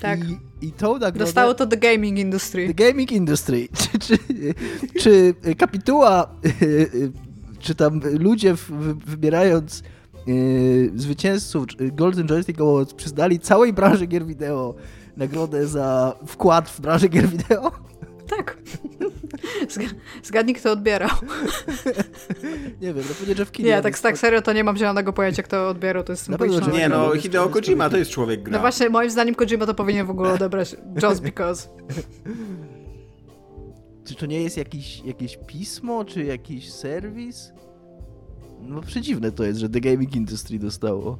[0.00, 0.20] Tak.
[0.28, 1.18] I, I tą nagrodę...
[1.18, 2.74] Dostało to The Gaming Industry.
[2.74, 3.68] The Gaming Industry.
[3.78, 4.18] Czy, czy,
[5.00, 6.28] czy kapituła,
[7.60, 8.54] czy tam ludzie
[9.06, 9.82] wybierając
[10.26, 14.74] yy, zwycięzców Golden Joystick Awards przyznali całej branży gier wideo
[15.16, 17.72] nagrodę za wkład w branżę gier wideo?
[18.28, 18.56] Tak.
[20.22, 21.10] Zgadnij, kto odbierał.
[22.82, 23.76] Nie wiem, no pewnie Jeff Keighley.
[23.76, 26.72] Nie, tak, tak serio to nie mam zielonego pojęcia, kto odbierał, to jest symboliczne.
[26.72, 28.52] Nie no, Hideo Kojima to jest człowiek gra.
[28.52, 31.68] No właśnie, moim zdaniem Kojima to powinien w ogóle odebrać just because.
[34.04, 37.52] Czy to nie jest jakiś, jakieś pismo, czy jakiś serwis?
[38.60, 41.18] No przedziwne to jest, że The Gaming Industry dostało.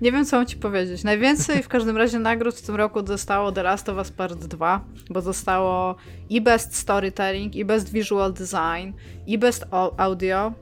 [0.00, 1.04] Nie wiem, co mam ci powiedzieć.
[1.04, 4.84] Najwięcej w każdym razie nagród w tym roku dostało The Last of Us Part 2,
[5.10, 5.96] bo dostało
[6.28, 8.92] i Best Storytelling, i Best Visual Design,
[9.26, 9.64] i Best
[9.96, 10.52] Audio,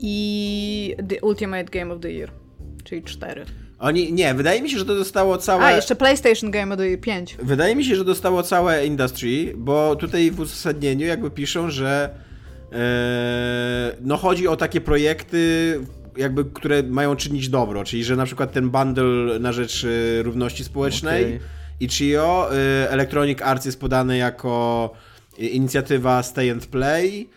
[0.00, 2.30] i The Ultimate Game of the Year,
[2.84, 3.44] czyli 4.
[3.78, 5.64] Oni, nie, wydaje mi się, że to dostało całe...
[5.64, 7.36] A, jeszcze PlayStation Game of the Year 5.
[7.42, 12.10] Wydaje mi się, że dostało całe industry, bo tutaj w uzasadnieniu jakby piszą, że
[12.72, 15.80] e, no chodzi o takie projekty,
[16.16, 20.64] jakby, które mają czynić dobro, czyli że na przykład ten bundle na rzecz y, równości
[20.64, 21.40] społecznej okay.
[21.80, 24.90] i CHIO, y, Electronic Arts jest podane jako
[25.38, 27.28] inicjatywa Stay and Play.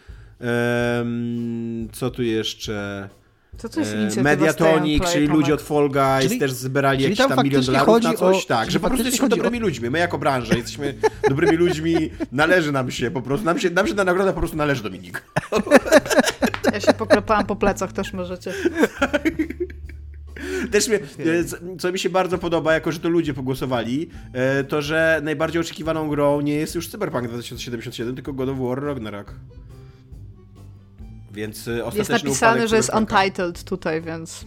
[1.92, 3.10] Co tu jeszcze?
[3.58, 7.30] Co to jest inicjatywa Mediatonic, czyli ludzie od Fall Guys czyli, też zebrali jakiś tam,
[7.30, 8.46] tam milion dolarów na coś.
[8.46, 9.62] O, tak, że po prostu jesteśmy dobrymi o...
[9.62, 9.90] ludźmi.
[9.90, 10.94] My jako branża jesteśmy
[11.30, 11.96] dobrymi ludźmi,
[12.32, 15.24] należy nam się po prostu, nam się, nam się ta nagroda po prostu należy, Dominik.
[16.74, 18.54] Ja się poklepałam po plecach, też możecie.
[20.72, 24.82] Też mnie, e, co mi się bardzo podoba, jako że to ludzie pogłosowali, e, to
[24.82, 29.36] że najbardziej oczekiwaną grą nie jest już Cyberpunk 2077, tylko God of War Ragnarok.
[31.32, 34.46] Więc e, Jest napisane, że jest untitled tutaj, więc...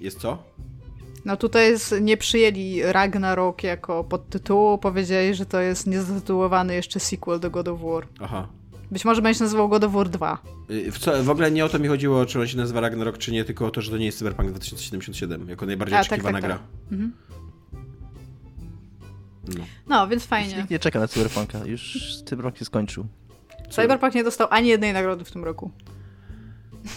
[0.00, 0.54] Jest co?
[1.24, 7.40] No tutaj jest, nie przyjęli Ragnarok jako podtytułu, powiedzieli, że to jest niezatytułowany jeszcze sequel
[7.40, 8.06] do God of War.
[8.20, 8.48] Aha.
[8.94, 10.38] Być może będzie się nazywał God of War 2.
[10.70, 13.18] Y, w, co, w ogóle nie o to mi chodziło, czy on się nazywa Ragnarok,
[13.18, 16.06] czy nie, tylko o to, że to nie jest Cyberpunk 2077, jako najbardziej A, tak,
[16.12, 16.68] oczekiwana tak, tak, gra.
[16.92, 17.12] Mhm.
[19.58, 19.64] No.
[19.86, 20.08] no.
[20.08, 20.56] więc fajnie.
[20.56, 23.06] Nikt nie czeka na Cyberpunka, już Cyberpunk się skończył.
[23.70, 25.70] Cyberpunk nie dostał ani jednej nagrody w tym roku.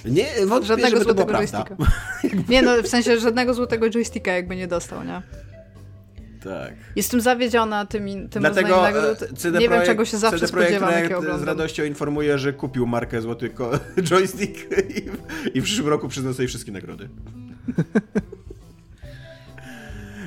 [0.05, 1.75] Nie, wątpię, żadnego złotego joysticka.
[2.49, 5.21] nie, no w sensie żadnego złotego joysticka jakby nie dostał, nie?
[6.43, 6.73] Tak.
[6.95, 9.21] Jestem zawiedziona tymi, tym Dlatego nagród.
[9.21, 12.37] e, CD Nie wiem, Projekt- czego się zawsze CD Projekt spodziewam, jak z radością informuje,
[12.37, 13.49] że kupił markę Złoty
[14.09, 17.09] Joystick i, i w przyszłym roku przyzna sobie wszystkie nagrody.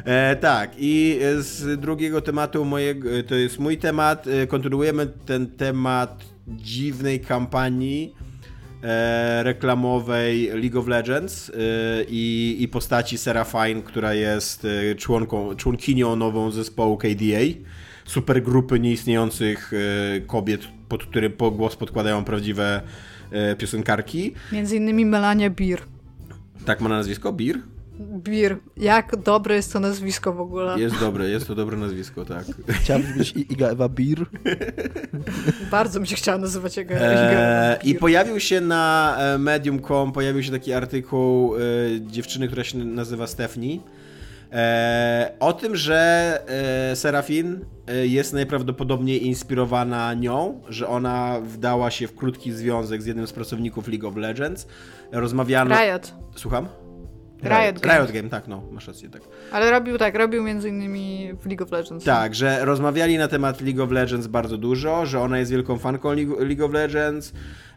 [0.04, 6.24] E, tak, i z drugiego tematu mojego, to jest mój temat, e, kontynuujemy ten temat
[6.48, 8.29] dziwnej kampanii e,
[9.42, 11.52] reklamowej League of Legends e,
[12.08, 17.40] i, i postaci Seraphine, która jest e, członką, członkinią nową zespołu KDA,
[18.04, 22.82] supergrupy nieistniejących e, kobiet, pod którym po głos podkładają prawdziwe
[23.30, 24.34] e, piosenkarki.
[24.52, 25.80] Między innymi Melania Beer.
[26.64, 27.32] Tak ma na nazwisko?
[27.32, 27.58] Bir?
[28.00, 28.56] Beer.
[28.76, 30.80] Jak dobre jest to nazwisko w ogóle.
[30.80, 32.44] Jest dobre, jest to dobre nazwisko, tak.
[32.68, 34.26] Chciałbym być I- Iga Ewa Bir.
[35.70, 38.00] Bardzo mi się chciała nazywać jego Eee, I Beer.
[38.00, 41.60] pojawił się na e, Medium.com, pojawił się taki artykuł e,
[42.00, 43.78] dziewczyny, która się nazywa Stephanie,
[44.52, 46.42] e, o tym, że
[46.92, 53.06] e, Serafin e, jest najprawdopodobniej inspirowana nią, że ona wdała się w krótki związek z
[53.06, 54.66] jednym z pracowników League of Legends.
[55.12, 55.74] Rozmawiano...
[55.74, 56.14] Riot.
[56.36, 56.68] Słucham?
[57.42, 57.98] Riot Games.
[57.98, 59.22] Riot Game, tak, no, masz rację, tak.
[59.52, 62.04] Ale robił tak, robił między innymi w League of Legends.
[62.04, 66.12] Tak, że rozmawiali na temat League of Legends bardzo dużo, że ona jest wielką fanką
[66.12, 67.32] League League of Legends,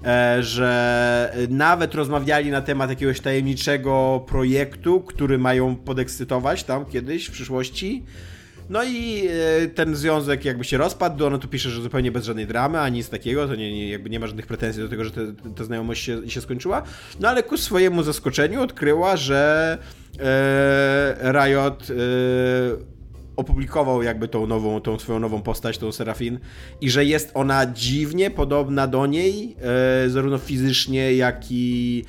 [0.06, 7.32] e, że nawet rozmawiali na temat jakiegoś tajemniczego projektu, który mają podekscytować tam kiedyś w
[7.32, 8.04] przyszłości.
[8.70, 9.28] No i
[9.64, 12.98] e, ten związek jakby się rozpadł, ona tu pisze, że zupełnie bez żadnej dramy, ani
[12.98, 15.12] nic takiego, to nie, nie, jakby nie ma żadnych pretensji do tego, że
[15.56, 16.84] ta znajomość się, się skończyła.
[17.20, 19.78] No ale ku swojemu zaskoczeniu odkryła, że
[20.20, 21.94] e, Riot e,
[23.36, 26.40] opublikował jakby tą nową, tą swoją nową postać, tą Serafin
[26.82, 29.56] i że jest ona dziwnie podobna do niej,
[30.06, 32.04] e, zarówno fizycznie, jak i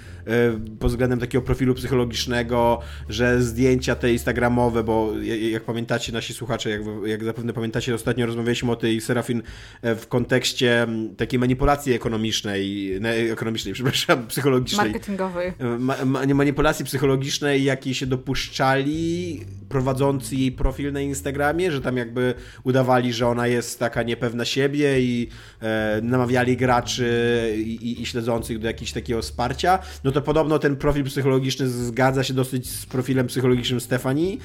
[0.78, 5.12] pod względem takiego profilu psychologicznego, że zdjęcia te instagramowe, bo
[5.52, 9.42] jak, pamiętacie nasi słuchacze, jak, jak zapewne pamiętacie, ostatnio rozmawialiśmy o tej Serafin
[9.82, 10.86] e, w kontekście
[11.16, 14.86] takiej manipulacji ekonomicznej, ne, ekonomicznej, przepraszam, psychologicznej.
[14.86, 15.52] Marketingowej.
[15.78, 22.34] Ma, ma, manipulacji psychologicznej, jakiej się dopuszczali prowadzący jej profil na Instagramie, że tam jakby
[22.64, 25.28] udawali, że ona jest taka niepewna siebie i
[25.60, 30.76] e, namawiali graczy i, i, i śledzących do jakiegoś takiego wsparcia, no to podobno ten
[30.76, 34.40] profil psychologiczny zgadza się dosyć z profilem psychologicznym Stefanii.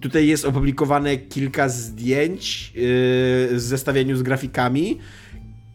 [0.00, 2.80] Tutaj jest opublikowane kilka zdjęć yy,
[3.60, 4.98] z zestawieniu z grafikami,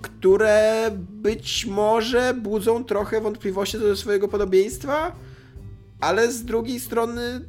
[0.02, 5.16] które być może budzą trochę wątpliwości do swojego podobieństwa,
[6.00, 7.42] ale z drugiej strony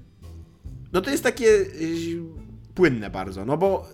[0.94, 1.66] no to jest takie y,
[2.74, 3.88] płynne bardzo, no bo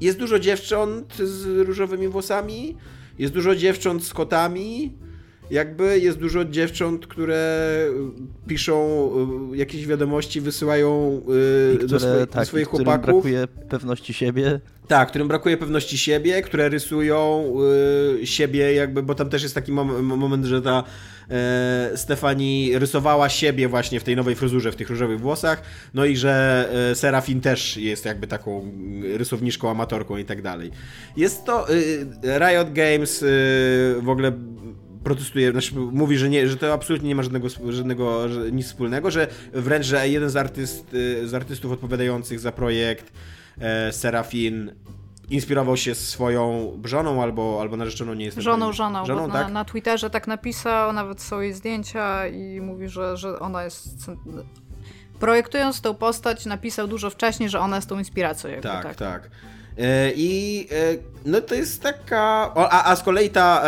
[0.00, 2.76] jest dużo dziewcząt z różowymi włosami,
[3.18, 4.92] jest dużo dziewcząt z kotami,
[5.50, 7.80] jakby jest dużo dziewcząt, które
[8.46, 9.10] piszą
[9.52, 11.22] y, jakieś wiadomości, wysyłają
[11.72, 13.24] y, które, do, swoich, tak, do swoich i którym chłopaków.
[13.24, 14.60] brakuje pewności siebie.
[14.88, 17.52] Tak, którym brakuje pewności siebie, które rysują
[18.22, 20.84] y, siebie jakby, bo tam też jest taki mom moment, że ta
[21.30, 25.62] e, Stefani rysowała siebie właśnie w tej nowej fryzurze, w tych różowych włosach,
[25.94, 30.70] no i że e, Serafin też jest jakby taką mm, rysowniczką, amatorką i tak dalej.
[31.16, 32.06] Jest to y,
[32.38, 33.26] Riot Games y,
[34.02, 34.32] w ogóle
[35.06, 39.10] protestuje, znaczy mówi, że, nie, że to absolutnie nie ma żadnego, żadnego że nic wspólnego,
[39.10, 40.86] że wręcz, że jeden z, artyst,
[41.24, 43.12] z artystów odpowiadających za projekt
[43.60, 44.72] e, Serafin
[45.30, 48.72] inspirował się swoją żoną albo, albo narzeczoną, nie jestem Żoną, pewien.
[48.72, 49.52] żoną, żoną bo na, tak?
[49.52, 54.10] na Twitterze tak napisał, nawet są jej zdjęcia i mówi, że, że ona jest...
[55.20, 58.50] Projektując tą postać, napisał dużo wcześniej, że ona jest tą inspiracją.
[58.50, 58.96] Jakby, Tak, tak.
[58.96, 59.30] tak.
[59.78, 62.52] E, I e, no to jest taka.
[62.54, 63.62] A, a z kolei ta,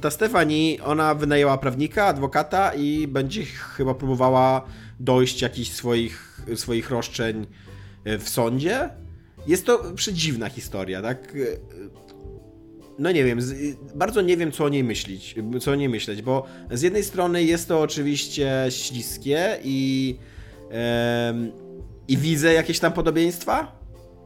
[0.00, 4.66] ta Stefani, ona wynajęła prawnika, adwokata i będzie chyba próbowała
[5.00, 7.46] dojść jakichś swoich, swoich roszczeń
[8.04, 8.90] e, w sądzie.
[9.46, 11.32] Jest to przedziwna historia, tak?
[12.98, 13.38] No nie wiem,
[13.94, 17.44] bardzo nie wiem, co o niej myśleć, co o niej myśleć, bo z jednej strony
[17.44, 20.18] jest to oczywiście śliskie i,
[22.08, 23.83] i widzę jakieś tam podobieństwa,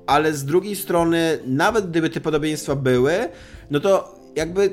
[0.09, 3.29] ale z drugiej strony, nawet gdyby te podobieństwa były,
[3.71, 4.73] no to jakby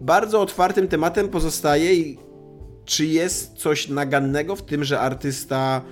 [0.00, 2.14] bardzo otwartym tematem pozostaje,
[2.84, 5.82] czy jest coś nagannego w tym, że artysta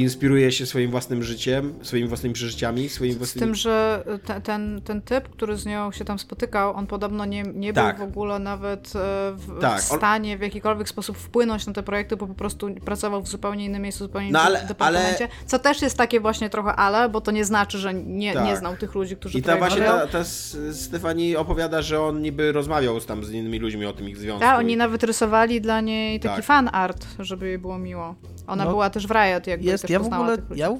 [0.00, 3.46] inspiruje się swoim własnym życiem, swoimi własnymi przeżyciami, swoimi Z własnymi...
[3.46, 7.42] tym, że te, ten, ten typ, który z nią się tam spotykał, on podobno nie,
[7.42, 7.96] nie Tak.
[7.96, 8.90] był w ogóle nawet e,
[9.32, 13.22] w, Tak, w stanie w jakikolwiek sposób wpłynąć na te projekty, bo po prostu pracował
[13.22, 15.28] w zupełnie innym miejscu, zupełnie No, innym ale- departamencie.
[15.46, 18.44] Co też jest takie właśnie trochę ale, bo to nie znaczy, że nie, Tak.
[18.44, 20.24] nie znał tych ludzi, którzy I ta właśnie ta, ta
[20.72, 24.40] Stefani opowiada, że on niby rozmawiał z tam z innymi ludźmi o tym ich związku.
[24.40, 26.44] Tak, oni I- nawet rysowali dla niej taki Tak.
[26.44, 28.14] fan art, żeby jej było miło.
[28.46, 30.76] Ona No, była też w Riot, jakby Jest, też ja w ogóle, ja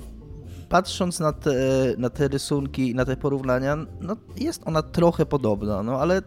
[0.68, 1.54] patrząc na te,
[1.98, 6.22] na te rysunki i na te porównania, no jest ona trochę podobna, no ale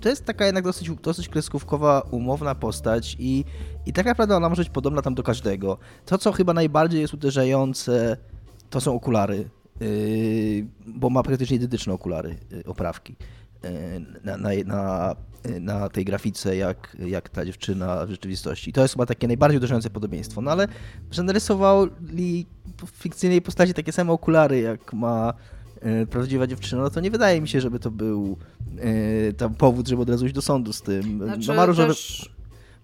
[0.00, 3.44] to jest taka jednak dosyć, dosyć kreskówkowa, umowna postać i,
[3.86, 5.78] i tak naprawdę ona może być podobna tam do każdego.
[6.06, 8.16] To, co chyba najbardziej jest uderzające,
[8.70, 13.16] to są okulary, yy, bo ma praktycznie identyczne okulary, yy, oprawki
[14.24, 15.14] na, na, na,
[15.60, 18.70] na, tej grafice, jak, jak ta dziewczyna w rzeczywistości.
[18.70, 20.40] I to jest chyba takie najbardziej uderzające podobieństwo.
[20.40, 20.68] No ale,
[21.10, 22.46] że narysowali
[22.86, 25.34] w fikcyjnej postaci takie same okulary, jak ma
[25.80, 28.36] E, prawdziwa dziewczyna, no to nie wydaje mi się, żeby to był
[29.36, 31.24] tam powód, żeby od razu iść do sądu z tym.
[31.24, 32.30] Znaczy, no ma różowe, też,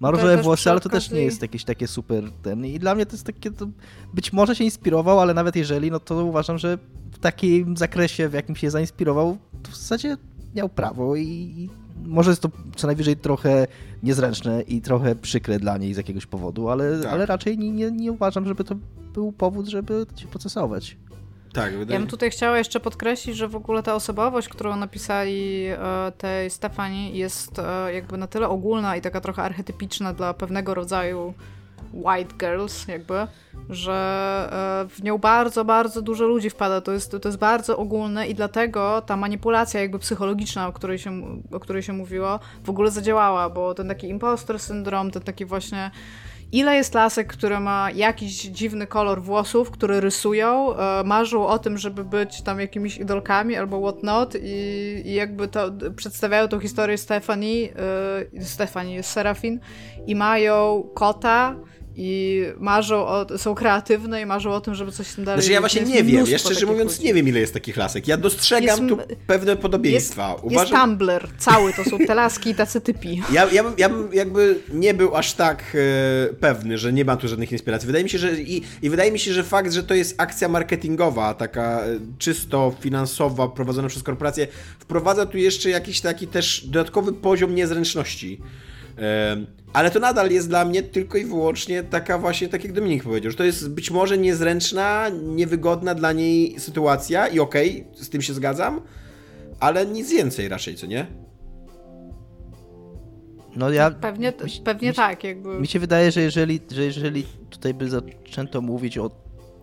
[0.01, 1.09] ma różowe włosy, ale to okazji...
[1.09, 2.67] też nie jest jakieś takie super ten.
[2.67, 3.67] I dla mnie to jest takie, to
[4.15, 6.79] być może się inspirował, ale nawet jeżeli, no to uważam, że
[7.13, 10.17] w takim zakresie, w jakim się zainspirował, to w zasadzie
[10.55, 11.71] miał prawo i, i
[12.05, 13.67] może jest to co najwyżej trochę
[14.03, 17.13] niezręczne i trochę przykre dla niej z jakiegoś powodu, ale, tak.
[17.13, 18.75] ale raczej nie, nie, nie uważam, żeby to
[19.15, 20.97] był powód, żeby się procesować.
[21.53, 21.93] Tak, wydaje...
[21.93, 26.51] Ja bym tutaj chciała jeszcze podkreślić, że w ogóle ta osobowość, którą napisali e, tej
[26.51, 31.35] Stefani jest e, jakby na tyle ogólna i taka trochę archetypiczna dla pewnego rodzaju
[31.95, 33.27] white girls, jakby,
[33.71, 36.81] że e, w nią bardzo, bardzo dużo ludzi wpada.
[36.81, 41.43] To jest, to jest bardzo ogólne i dlatego ta manipulacja jakby psychologiczna, o której, się,
[41.53, 45.91] o której się mówiło, w ogóle zadziałała, bo ten taki impostor syndrom, ten taki właśnie
[46.55, 51.79] ile jest lasek, które ma jakiś dziwny kolor włosów, które rysują, e, marzą o tym,
[51.79, 57.69] żeby być tam jakimiś idolkami albo whatnot i, i jakby to przedstawiają tą historię Stefani,
[58.37, 59.61] e, Stefani, Serafin
[60.07, 61.55] i mają kota,
[61.97, 65.43] i marzą o, są kreatywne i marzą o tym, żeby coś tam dalej...
[65.43, 67.05] Znaczy ja właśnie nie wiem, ja szczerze mówiąc ludzi.
[67.05, 68.09] nie wiem ile jest takich lasek.
[68.09, 70.29] Ja dostrzegam jest, tu pewne podobieństwa.
[70.31, 70.61] Jest, Uważam...
[70.61, 73.23] jest Tumblr cały, to są te laski i tacy typi.
[73.33, 75.77] Ja, ja, bym, ja bym jakby nie był aż tak
[76.31, 77.87] e, pewny, że nie ma tu żadnych inspiracji.
[77.87, 80.49] Wydaje mi się, że i, i wydaje mi się, że fakt, że to jest akcja
[80.49, 84.47] marketingowa, taka e, czysto finansowa, prowadzona przez korporacje,
[84.79, 88.41] wprowadza tu jeszcze jakiś taki też dodatkowy poziom niezręczności.
[89.73, 93.31] Ale to nadal jest dla mnie tylko i wyłącznie taka właśnie, tak jak Dominik powiedział,
[93.31, 98.23] że to jest być może niezręczna, niewygodna dla niej sytuacja i okej, okay, z tym
[98.23, 98.81] się zgadzam,
[99.61, 101.07] ale nic więcej raczej, co nie?
[103.57, 103.91] No ja...
[103.91, 105.61] Pewnie, mi, pewnie mi, tak, jakby...
[105.61, 109.11] Mi się wydaje, że jeżeli, że jeżeli tutaj by zaczęto mówić o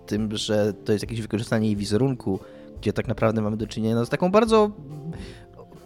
[0.06, 2.40] tym, że to jest jakieś wykorzystanie jej wizerunku,
[2.82, 4.72] gdzie tak naprawdę mamy do czynienia no, z taką bardzo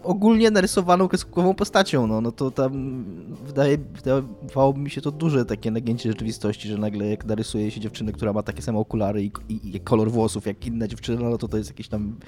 [0.06, 3.04] ogólnie narysowaną kreskówkową postacią, no, no to tam
[3.46, 8.12] wydaje, wydawałoby mi się to duże takie nagięcie rzeczywistości, że nagle jak narysuje się dziewczynę,
[8.12, 11.48] która ma takie same okulary i, i, i kolor włosów jak inna dziewczyna, no to
[11.48, 12.18] to jest jakiś tam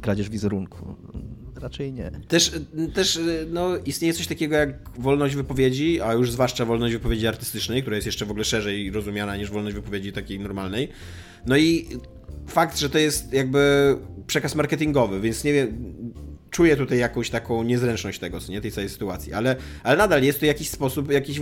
[0.00, 0.94] kradzież wizerunku.
[1.60, 2.10] Raczej nie.
[2.28, 2.52] Też,
[2.94, 3.20] też
[3.50, 8.06] no, istnieje coś takiego jak wolność wypowiedzi, a już zwłaszcza wolność wypowiedzi artystycznej, która jest
[8.06, 10.88] jeszcze w ogóle szerzej rozumiana niż wolność wypowiedzi takiej normalnej.
[11.46, 11.86] No i
[12.46, 15.94] fakt, że to jest jakby przekaz marketingowy, więc nie wiem,
[16.56, 20.46] czuję tutaj jakąś taką niezręczność tego, nie, tej całej sytuacji, ale, ale nadal jest to
[20.46, 21.40] jakiś sposób, jakiś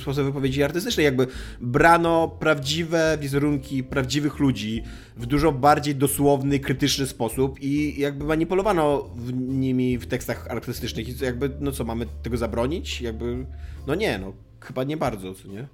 [0.00, 1.26] sposób wypowiedzi artystycznej, jakby
[1.60, 4.82] brano prawdziwe wizerunki prawdziwych ludzi
[5.16, 11.24] w dużo bardziej dosłowny, krytyczny sposób i jakby manipulowano w nimi w tekstach artystycznych i
[11.24, 13.00] jakby, no co, mamy tego zabronić?
[13.00, 13.46] Jakby,
[13.86, 15.68] no nie, no chyba nie bardzo, co nie?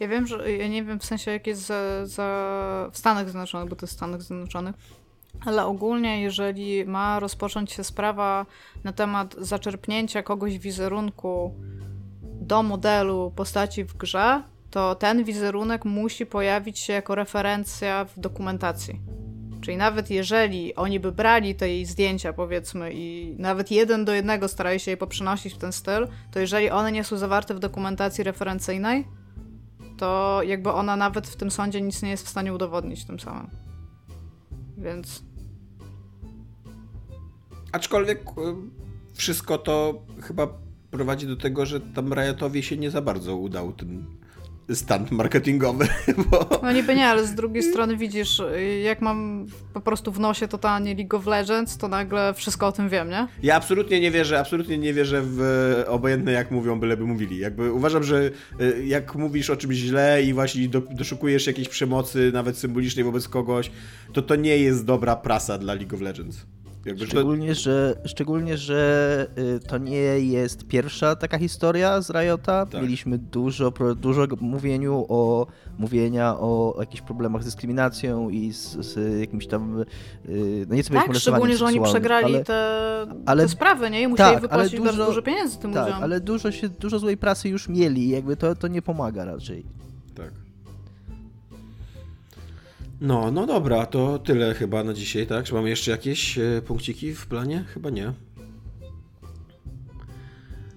[0.00, 3.68] Ja wiem, że ja nie wiem w sensie jak jest za, za w Stanach Zjednoczonych,
[3.68, 4.76] bo to jest Stanach Zjednoczonych,
[5.46, 8.46] ale ogólnie, jeżeli ma rozpocząć się sprawa
[8.84, 11.54] na temat zaczerpnięcia kogoś wizerunku
[12.22, 19.00] do modelu postaci w grze, to ten wizerunek musi pojawić się jako referencja w dokumentacji.
[19.60, 24.48] Czyli nawet jeżeli oni by brali te jej zdjęcia, powiedzmy, i nawet jeden do jednego
[24.48, 28.24] starali się je poprzenosić w ten styl, to jeżeli one nie są zawarte w dokumentacji
[28.24, 29.06] referencyjnej,
[29.96, 33.50] to jakby ona nawet w tym sądzie nic nie jest w stanie udowodnić tym samym.
[34.78, 35.27] Więc.
[37.72, 38.32] Aczkolwiek e,
[39.14, 40.48] wszystko to chyba
[40.90, 44.04] prowadzi do tego, że tam Riotowi się nie za bardzo udał ten
[44.74, 45.88] stan marketingowy.
[46.30, 46.60] Bo...
[46.62, 48.42] No niby nie, ale z drugiej strony widzisz,
[48.84, 52.88] jak mam po prostu w nosie totalnie League of Legends, to nagle wszystko o tym
[52.88, 53.28] wiem, nie?
[53.42, 55.40] Ja absolutnie nie wierzę, absolutnie nie wierzę w
[55.86, 57.38] obojętne jak mówią, byleby mówili.
[57.38, 58.30] Jakby uważam, że
[58.60, 63.28] e, jak mówisz o czymś źle i właśnie do, doszukujesz jakiejś przemocy, nawet symbolicznej wobec
[63.28, 63.70] kogoś,
[64.12, 66.46] to to nie jest dobra prasa dla League of Legends.
[66.88, 67.54] Jakby szczególnie, to...
[67.54, 72.66] że, szczególnie, że y, to nie jest pierwsza taka historia z Riota.
[72.66, 72.82] Tak.
[72.82, 75.46] Mieliśmy dużo, dużo mówieniu o,
[75.78, 79.84] mówienia o jakichś problemach z dyskryminacją i z, z jakimś tam,
[80.28, 84.02] y, no nieco Tak, szczególnie, że oni przegrali ale, te, ale, te sprawy, nie?
[84.02, 86.02] I musieli tak, wypłacić dużo, bardzo dużo pieniędzy tym tak, ludziom.
[86.02, 89.64] ale dużo, się, dużo złej prasy już mieli jakby to, to nie pomaga raczej.
[90.14, 90.47] Tak.
[93.00, 95.44] No, no dobra, to tyle chyba na dzisiaj, tak?
[95.44, 97.64] Czy mamy jeszcze jakieś e, punkciki w planie?
[97.74, 98.12] Chyba nie.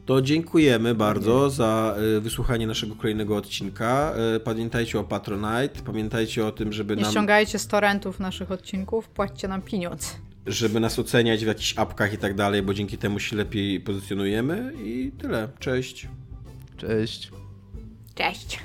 [0.05, 4.13] To dziękujemy bardzo za e, wysłuchanie naszego kolejnego odcinka.
[4.35, 9.09] E, Pamiętajcie o Patronite, pamiętajcie o tym, żeby Nie nam, ściągajcie z torrentów naszych odcinków,
[9.09, 10.07] płaćcie nam pieniądze.
[10.47, 14.73] żeby nas oceniać w jakichś apkach i tak dalej, bo dzięki temu się lepiej pozycjonujemy
[14.83, 15.49] i tyle.
[15.59, 16.07] Cześć.
[16.77, 17.31] Cześć.
[18.15, 18.59] Cześć.